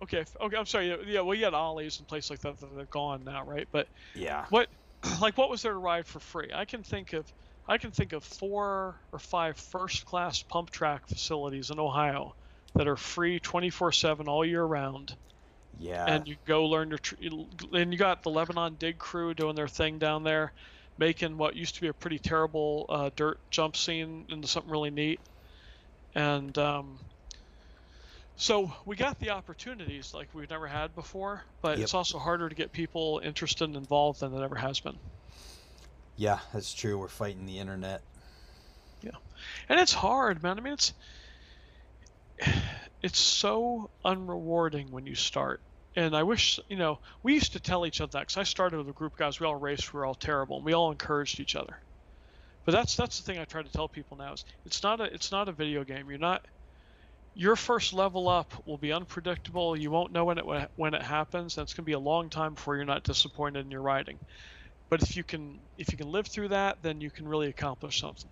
[0.02, 0.96] Okay, okay, I'm sorry.
[1.06, 3.66] yeah, well, you had Ollie's and places like that that are gone now, right?
[3.72, 4.44] But Yeah.
[4.50, 4.68] what,
[5.20, 6.50] like, what was there to ride for free?
[6.54, 7.24] I can think of,
[7.66, 12.34] I can think of four or five first-class pump track facilities in Ohio
[12.76, 15.16] that are free 24/7 all year round.
[15.80, 16.06] Yeah.
[16.06, 17.14] and you go learn your tr-
[17.72, 20.52] and you got the Lebanon dig crew doing their thing down there
[20.98, 24.90] making what used to be a pretty terrible uh, dirt jump scene into something really
[24.90, 25.20] neat
[26.14, 27.00] and um,
[28.36, 31.84] so we got the opportunities like we've never had before but Yep.
[31.84, 34.98] it's also harder to get people interested and involved than it ever has been
[36.16, 36.98] yeah, that's true.
[36.98, 38.02] We're fighting the internet.
[39.02, 39.12] Yeah,
[39.68, 40.92] and it's hard man i mean it's
[43.02, 45.60] it's so unrewarding when you start
[45.96, 48.78] and i wish you know we used to tell each other that because i started
[48.78, 49.40] with a group of guys.
[49.40, 51.78] We all raced we were all terrible and we all encouraged each other.
[52.64, 55.04] But that's that's the thing i try to tell people now is it's not a
[55.04, 56.08] it's not a video game.
[56.10, 56.44] You're not
[57.34, 59.76] your first level up will be unpredictable.
[59.76, 62.28] You won't know when it when it happens and it's going to be a long
[62.28, 64.18] time before you're not disappointed in your riding.
[64.90, 68.00] But if you can if you can live through that then you can really accomplish
[68.00, 68.28] something.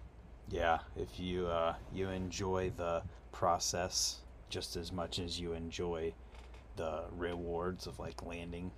[0.51, 3.03] Yeah, if you uh, you enjoy the
[3.33, 4.19] process
[4.49, 6.13] just as much as you enjoy
[6.77, 8.71] the rewards of like landing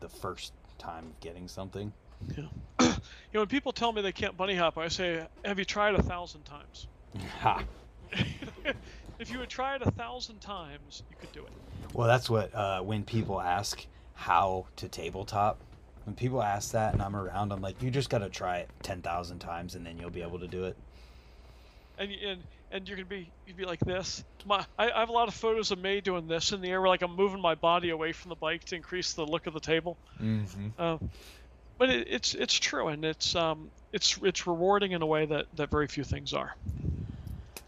[0.00, 1.92] the first time of getting something.
[2.36, 2.44] Yeah.
[2.80, 2.86] you
[3.34, 6.02] know when people tell me they can't bunny hop i say have you tried a
[6.02, 6.86] thousand times
[7.40, 7.64] Ha!
[9.18, 11.52] if you would try it a thousand times, you could do it.
[11.92, 15.58] Well, that's what uh, when people ask how to tabletop.
[16.04, 19.00] When people ask that and I'm around, I'm like, you just gotta try it ten
[19.00, 20.76] thousand times and then you'll be able to do it.
[21.98, 22.42] And y- and
[22.74, 24.24] and you're gonna be you'd be like this.
[24.44, 26.80] My I, I have a lot of photos of me doing this in the air,
[26.80, 29.54] where like I'm moving my body away from the bike to increase the look of
[29.54, 29.96] the table.
[30.20, 30.68] Mm-hmm.
[30.78, 30.98] Uh,
[31.78, 35.46] but it, it's it's true, and it's um it's it's rewarding in a way that
[35.54, 36.54] that very few things are.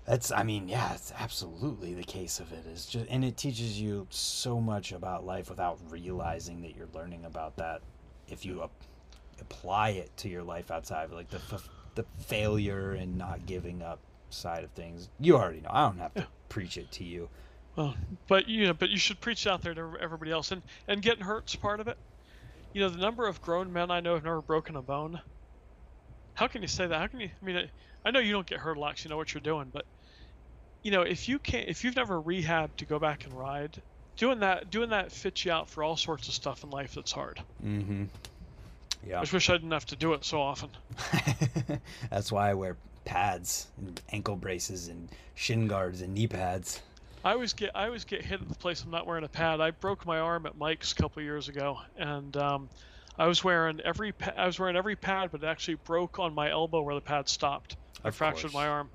[0.04, 2.64] That's, I mean, yeah, it's absolutely the case of it.
[2.72, 7.24] Is just, and it teaches you so much about life without realizing that you're learning
[7.24, 7.80] about that.
[8.28, 8.70] If you ap-
[9.40, 13.98] apply it to your life outside, like the f- the failure and not giving up
[14.30, 15.70] side of things, you already know.
[15.72, 17.28] I don't have to preach it to you.
[17.76, 17.94] Well,
[18.28, 21.24] but you know, but you should preach out there to everybody else, and and getting
[21.24, 21.98] hurt's part of it.
[22.72, 25.20] You know, the number of grown men I know have never broken a bone.
[26.34, 26.98] How can you say that?
[26.98, 27.30] How can you?
[27.40, 27.70] I mean, I,
[28.04, 29.02] I know you don't get hurt a lot.
[29.04, 29.84] you know what you're doing, but
[30.82, 33.80] you know, if you can't, if you've never rehabbed to go back and ride,
[34.16, 37.12] doing that, doing that fits you out for all sorts of stuff in life that's
[37.12, 37.40] hard.
[37.64, 38.04] Mm-hmm.
[39.04, 39.20] I Yeah.
[39.20, 40.70] just wish I didn't have to do it so often.
[42.10, 42.76] That's why I wear
[43.06, 46.82] pads and ankle braces and shin guards and knee pads.
[47.24, 49.60] I always get I always get hit at the place I'm not wearing a pad.
[49.60, 52.68] I broke my arm at Mike's a couple years ago, and um,
[53.18, 56.34] I was wearing every pa- I was wearing every pad, but it actually broke on
[56.34, 57.76] my elbow where the pad stopped.
[58.04, 58.54] I Of fractured course.
[58.54, 58.90] my arm.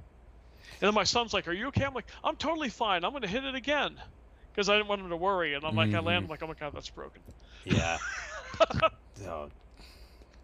[0.79, 3.03] And then my son's like, "Are you okay?" I'm like, "I'm totally fine.
[3.03, 3.95] I'm gonna hit it again,"
[4.53, 5.53] because I didn't want him to worry.
[5.55, 6.29] And I'm like, I land, I'm Mhm.
[6.29, 7.21] like, "Oh my god, that's broken."
[7.65, 7.97] Yeah.
[9.15, 9.49] so,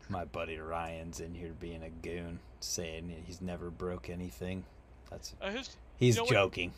[0.10, 4.64] my buddy Ryan's in here being a goon, saying he's never broke anything.
[5.10, 6.74] That's Uh, his he's know what- joking.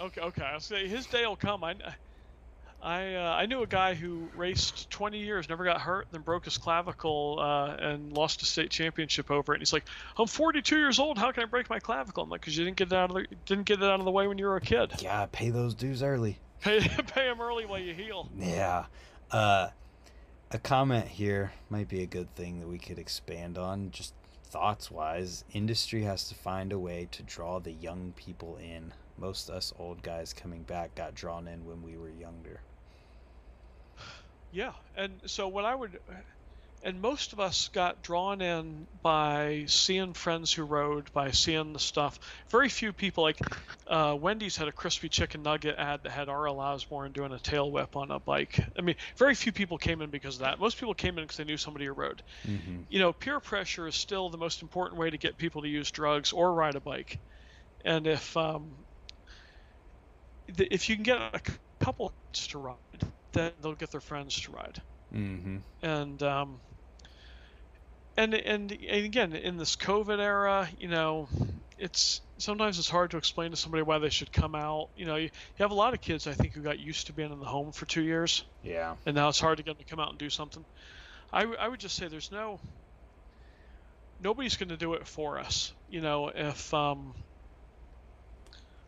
[0.00, 0.42] okay, okay.
[0.44, 1.64] I'll say his day will come.
[1.64, 1.74] I.
[2.80, 6.44] I, uh, I knew a guy who raced 20 years, never got hurt, then broke
[6.44, 9.56] his clavicle uh, and lost a state championship over it.
[9.56, 9.82] And he's like,
[10.16, 11.18] "I'm 42 years old.
[11.18, 13.16] How can I break my clavicle?" I'm like, "Cause you didn't get it out of
[13.16, 14.92] the didn't get it out of the way when you were a kid.
[15.00, 16.38] Yeah, pay those dues early.
[16.60, 16.78] Pay
[17.08, 18.84] pay him early while you heal." Yeah.
[19.32, 19.70] Uh,
[20.50, 24.14] a comment here might be a good thing that we could expand on, just
[24.44, 25.44] thoughts wise.
[25.52, 28.94] Industry has to find a way to draw the young people in.
[29.18, 32.60] Most us old guys coming back got drawn in when we were younger.
[34.50, 36.00] Yeah, and so what I would,
[36.82, 41.78] and most of us got drawn in by seeing friends who rode, by seeing the
[41.78, 42.18] stuff.
[42.50, 43.40] Very few people like
[43.86, 46.60] uh, Wendy's had a crispy chicken nugget ad that had R.L.
[46.60, 48.60] Osborne doing a tail whip on a bike.
[48.78, 50.60] I mean, very few people came in because of that.
[50.60, 52.22] Most people came in because they knew somebody who rode.
[52.46, 52.82] Mm-hmm.
[52.88, 55.90] You know, peer pressure is still the most important way to get people to use
[55.90, 57.18] drugs or ride a bike.
[57.84, 58.70] And if um,
[60.46, 61.40] if you can get a
[61.84, 62.76] couple to ride,
[63.32, 64.80] then they'll get their friends to ride
[65.14, 65.56] Mm-hmm.
[65.82, 66.60] and um,
[68.18, 71.28] and and and again in this COVID era, you know,
[71.78, 74.88] it's sometimes it's hard to explain to somebody why they should come out.
[74.96, 75.30] You know, you, you
[75.60, 77.72] have a lot of kids I think who got used to being in the home
[77.72, 78.96] for two years, Yeah.
[79.06, 80.64] and now it's hard to get them to come out and do something.
[81.32, 82.60] I, w- I would just say there's no
[84.20, 85.72] nobody's going to do it for us.
[85.88, 87.14] You know, if um,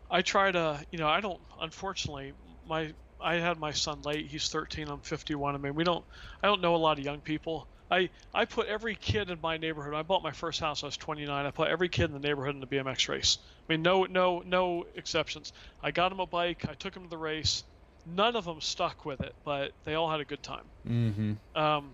[0.09, 1.39] I try to, you know, I don't.
[1.61, 2.33] Unfortunately,
[2.67, 2.93] my
[3.23, 4.27] I had my son late.
[4.27, 4.89] He's 13.
[4.89, 5.55] I'm 51.
[5.55, 6.03] I mean, we don't.
[6.43, 7.67] I don't know a lot of young people.
[7.91, 9.93] I I put every kid in my neighborhood.
[9.93, 10.83] I bought my first house.
[10.83, 11.45] I was 29.
[11.45, 13.37] I put every kid in the neighborhood in the BMX race.
[13.67, 15.51] I mean, no no no exceptions.
[15.83, 16.65] I got him a bike.
[16.69, 17.63] I took him to the race.
[18.05, 20.65] None of them stuck with it, but they all had a good time.
[20.87, 21.61] Mm-hmm.
[21.61, 21.91] Um,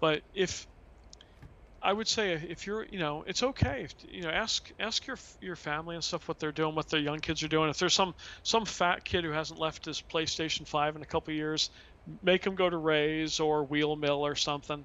[0.00, 0.66] but if
[1.80, 3.84] I would say if you're, you know, it's okay.
[3.84, 7.00] If, you know, ask ask your your family and stuff what they're doing, what their
[7.00, 7.70] young kids are doing.
[7.70, 11.32] If there's some some fat kid who hasn't left his PlayStation 5 in a couple
[11.32, 11.70] years,
[12.22, 14.84] make him go to Ray's or Wheel Mill or something.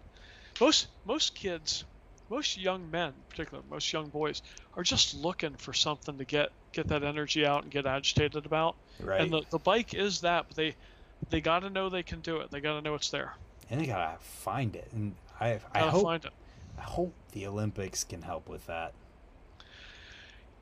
[0.59, 1.85] Most most kids,
[2.29, 4.41] most young men, particularly most young boys,
[4.75, 8.75] are just looking for something to get get that energy out and get agitated about.
[8.99, 9.21] Right.
[9.21, 10.75] And the, the bike is that, but they
[11.29, 12.51] they got to know they can do it.
[12.51, 13.33] They got to know it's there.
[13.69, 16.33] and they gotta find it, and I I hope find it.
[16.77, 18.93] I hope the Olympics can help with that.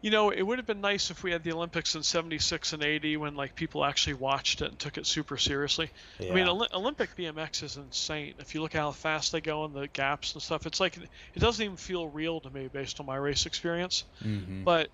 [0.05, 2.83] You know, it would have been nice if we had the Olympics in 76 and
[2.83, 5.89] 80 when like people actually watched it and took it super seriously.
[6.19, 6.31] Yeah.
[6.31, 8.35] I mean, Oli- Olympic BMX is insane.
[8.37, 11.39] If you look how fast they go and the gaps and stuff, it's like it
[11.39, 14.03] doesn't even feel real to me based on my race experience.
[14.23, 14.63] mm-hmm.
[14.63, 14.91] But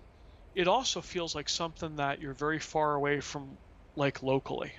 [0.54, 3.58] it also feels like something that you're very far away from
[3.96, 4.72] like locally.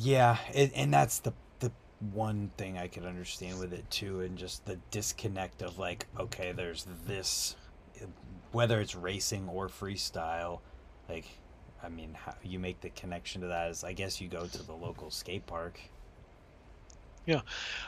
[0.00, 1.70] Yeah, it, and that's the the
[2.12, 6.50] one thing I could understand with it too, and just the disconnect of like, okay,
[6.50, 7.54] there's this,
[8.52, 10.60] whether it's racing or freestyle,
[11.08, 11.26] like,
[11.82, 14.62] I mean, how you make the connection to that is, I guess you go to
[14.62, 15.80] the local skate park.
[17.26, 17.42] Yeah,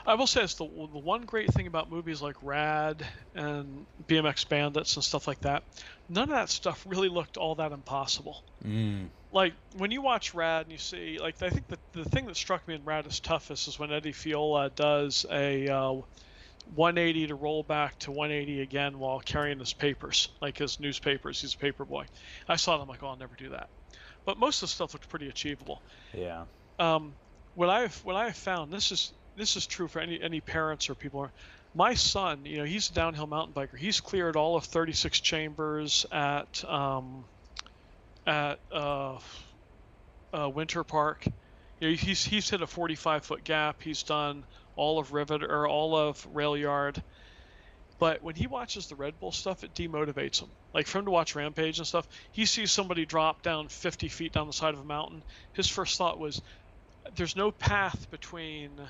[0.07, 3.05] I will say it's the the one great thing about movies like Rad
[3.35, 5.65] and BMX Bandits and stuff like that.
[6.09, 8.45] None of that stuff really looked all that impossible.
[8.65, 9.09] Mm.
[9.32, 12.36] Like when you watch Rad and you see, like I think the the thing that
[12.36, 15.95] struck me in Rad as toughest is when Eddie Fiola does a uh,
[16.74, 21.41] 180 to roll back to 180 again while carrying his papers, like his newspapers.
[21.41, 22.07] He's a paper boy.
[22.49, 23.69] I saw them like, oh, I'll never do that.
[24.24, 25.82] But most of the stuff looked pretty achievable.
[26.12, 26.45] Yeah.
[26.78, 27.15] Um,
[27.55, 30.89] what I've what I have found this is this is true for any any parents
[30.91, 31.31] or people.
[31.74, 33.77] My son, you know, he's a downhill mountain biker.
[33.77, 37.24] He's cleared all of 36 chambers at um,
[38.27, 39.19] at uh,
[40.32, 41.27] uh, Winter Park.
[41.81, 43.82] You know, he's he's hit a 45 foot gap.
[43.82, 44.45] He's done
[44.76, 47.02] all of Rivet or all of Rail Yard.
[47.98, 50.51] But when he watches the Red Bull stuff, it demotivates him.
[50.72, 54.32] Like for him to watch Rampage and stuff, he sees somebody drop down 50 feet
[54.32, 55.22] down the side of a mountain.
[55.52, 56.42] His first thought was,
[57.12, 58.80] "There's no path between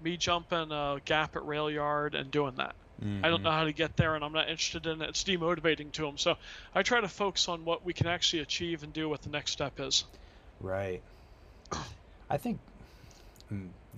[0.00, 2.76] me jumping a gap at Rail Yard and doing that.
[3.00, 3.44] I don't Mhm.
[3.44, 5.08] know how to get there, and I'm not interested in it.
[5.08, 6.18] It's demotivating to him.
[6.18, 6.36] So
[6.74, 9.52] I try to focus on what we can actually achieve and do what the next
[9.52, 10.04] step is.
[10.60, 11.02] Right.
[12.30, 12.60] I think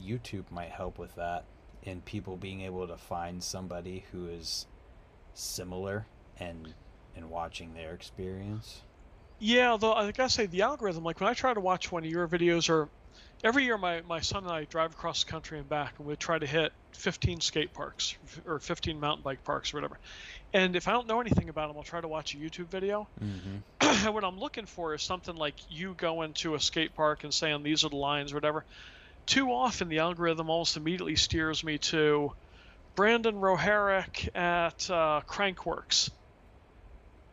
[0.00, 1.44] YouTube might help with that
[1.82, 4.66] in people being able to find somebody who is
[5.34, 6.06] similar
[6.38, 6.74] and
[7.16, 8.82] and watching their experience.
[9.38, 12.10] Yeah, although I gotta say the algorithm, like when I try to watch one of
[12.10, 12.88] your videos, or
[13.42, 16.14] every year my, my son and I drive across the country and back, and we
[16.16, 18.16] try to hit 15 skate parks
[18.46, 19.98] or 15 mountain bike parks or whatever.
[20.52, 23.08] And if I don't know anything about them, I'll try to watch a YouTube video.
[23.22, 24.04] Mm-hmm.
[24.04, 27.32] And what I'm looking for is something like you going to a skate park and
[27.32, 28.64] saying these are the lines or whatever.
[29.26, 32.32] Too often the algorithm almost immediately steers me to
[32.96, 36.10] Brandon Roharic at uh, Crankworx.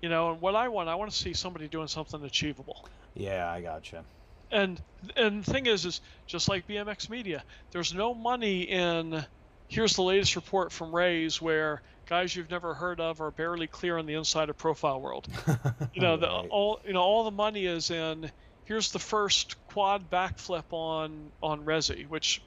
[0.01, 2.88] You know, and what I want, I want to see somebody doing something achievable.
[3.15, 4.05] Yeah, I gotcha.
[4.51, 4.81] And
[5.15, 9.26] and the thing is, is just like BMX Media, there's no money in.
[9.69, 13.97] Here's the latest report from Rays where guys you've never heard of are barely clear
[13.97, 15.27] on the inside of Profile World.
[15.93, 18.31] You know, the, all you know, all the money is in.
[18.68, 22.41] Here's the first quad backflip on on Resi, which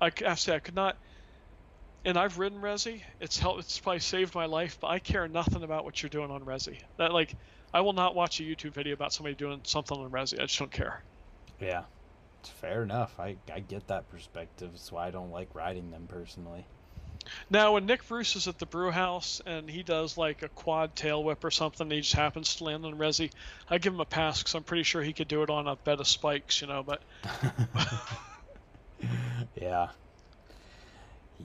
[0.00, 0.96] I have to say I could not.
[2.06, 3.02] And I've ridden Resi.
[3.20, 3.60] It's helped.
[3.60, 6.78] It's probably saved my life, but I care nothing about what you're doing on Resi.
[6.96, 7.34] That like,
[7.74, 10.40] I will not watch a YouTube video about somebody doing something on Resi.
[10.40, 11.02] I just don't care.
[11.60, 11.82] Yeah,
[12.40, 13.20] it's fair enough.
[13.20, 14.70] I I get that perspective.
[14.72, 16.64] That's why I don't like riding them personally.
[17.50, 20.94] Now, when Nick Bruce is at the brew house and he does like a quad
[20.96, 23.30] tail whip or something, and he just happens to land on Resi,
[23.68, 25.76] I give him a pass because I'm pretty sure he could do it on a
[25.76, 26.82] bed of spikes, you know.
[26.82, 27.02] But
[29.60, 29.88] yeah.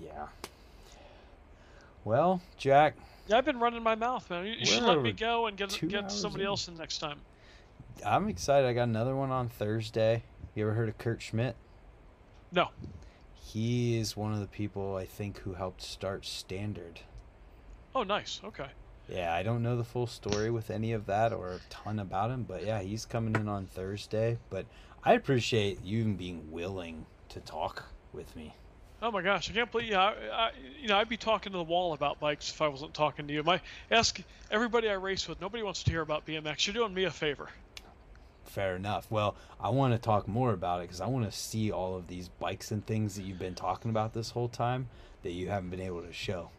[0.02, 0.28] Yeah.
[2.04, 2.96] Well, Jack,
[3.28, 4.46] yeah, I've been running my mouth, man.
[4.46, 6.48] You, you should let me go and get get somebody in.
[6.48, 7.20] else in next time.
[8.06, 8.68] I'm excited.
[8.68, 10.24] I got another one on Thursday.
[10.56, 11.56] You ever heard of Kurt Schmidt?
[12.52, 12.70] No.
[13.44, 17.02] He is one of the people I think who helped start Standard.
[17.94, 18.40] Oh, nice.
[18.46, 18.68] Okay.
[19.10, 22.32] Yeah, I don't know the full story with any of that or a ton about
[22.32, 24.38] him, but yeah, he's coming in on Thursday.
[24.50, 24.66] But
[25.04, 28.54] I appreciate you even being willing to talk with me.
[29.02, 29.90] Oh my gosh, I can't believe.
[29.90, 32.68] Yeah, I, I, you know, I'd be talking to the wall about bikes if I
[32.68, 33.44] wasn't talking to you.
[33.44, 34.22] My ask
[34.52, 35.42] everybody I race with.
[35.42, 36.68] Nobody wants to hear about BMX.
[36.68, 37.50] You're doing me a favor.
[38.46, 39.10] Fair enough.
[39.10, 42.08] Well, I want to talk more about it because I want to see all of
[42.08, 44.90] these bikes and things that you've been talking about this whole time
[45.24, 46.50] that you haven't been able to show.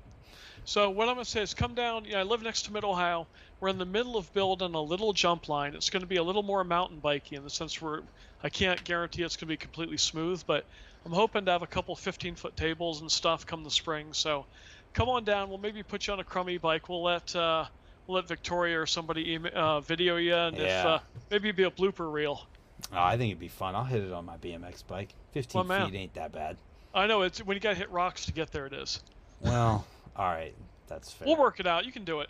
[0.65, 2.05] So what I'm gonna say is come down.
[2.05, 3.27] Know, I live next to Mid Ohio.
[3.61, 5.75] We're in the middle of building a little jump line.
[5.75, 8.03] It's going to be a little more mountain bikey in the sense where
[8.43, 10.65] I can't guarantee it's going to be completely smooth, but
[11.05, 14.13] I'm hoping to have a couple 15 foot tables and stuff come the spring.
[14.13, 14.47] So
[14.95, 15.49] come on down.
[15.49, 16.89] We'll maybe put you on a crummy bike.
[16.89, 17.67] We'll let uh,
[18.13, 20.99] let Victoria or somebody email, uh, video you, and if uh,
[21.31, 22.47] maybe it'd be a blooper reel.
[22.93, 23.75] Oh, I think it'd be fun.
[23.75, 25.15] I'll hit it on my BMX bike.
[25.33, 26.57] 15 Well, feet ain't that bad.
[26.95, 28.67] I know it's when you got to hit rocks to get there.
[28.67, 29.03] It is.
[29.41, 30.55] Well, all right.
[30.89, 31.27] That's fair.
[31.27, 31.87] We'll work it out.
[31.87, 32.29] You can do it.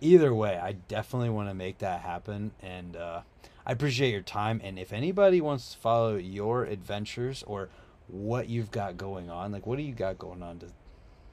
[0.00, 2.52] Either way, I definitely want to make that happen.
[2.62, 3.22] And uh,
[3.66, 4.60] I appreciate your time.
[4.62, 7.70] And if anybody wants to follow your adventures or
[8.06, 10.58] what you've got going on, like what do you got going on?
[10.60, 10.66] To...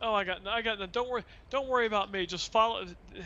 [0.02, 0.92] Oh, I got, I got.
[0.92, 2.26] Don't worry, don't worry about me.
[2.26, 2.86] Just follow,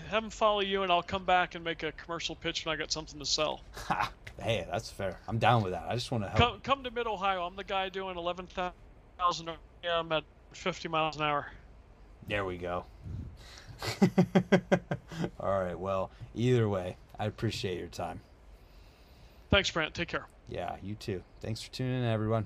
[0.09, 2.77] have them follow you, and I'll come back and make a commercial pitch when I
[2.77, 3.61] got something to sell.
[3.87, 4.11] Ha!
[4.41, 5.17] Hey, that's fair.
[5.29, 5.85] I'm down with that.
[5.87, 6.39] I just want to help.
[6.39, 7.43] Come, come to Mid Ohio.
[7.43, 8.73] I'm the guy doing 11,000
[9.81, 11.47] RPM at 50 miles an hour.
[12.27, 12.83] There we go.
[15.39, 15.79] All right.
[15.79, 18.19] Well, either way, I appreciate your time.
[19.49, 19.93] Thanks, Brant.
[19.93, 20.25] Take care.
[20.49, 21.23] Yeah, you too.
[21.39, 22.41] Thanks for tuning in, everyone.
[22.41, 22.45] Good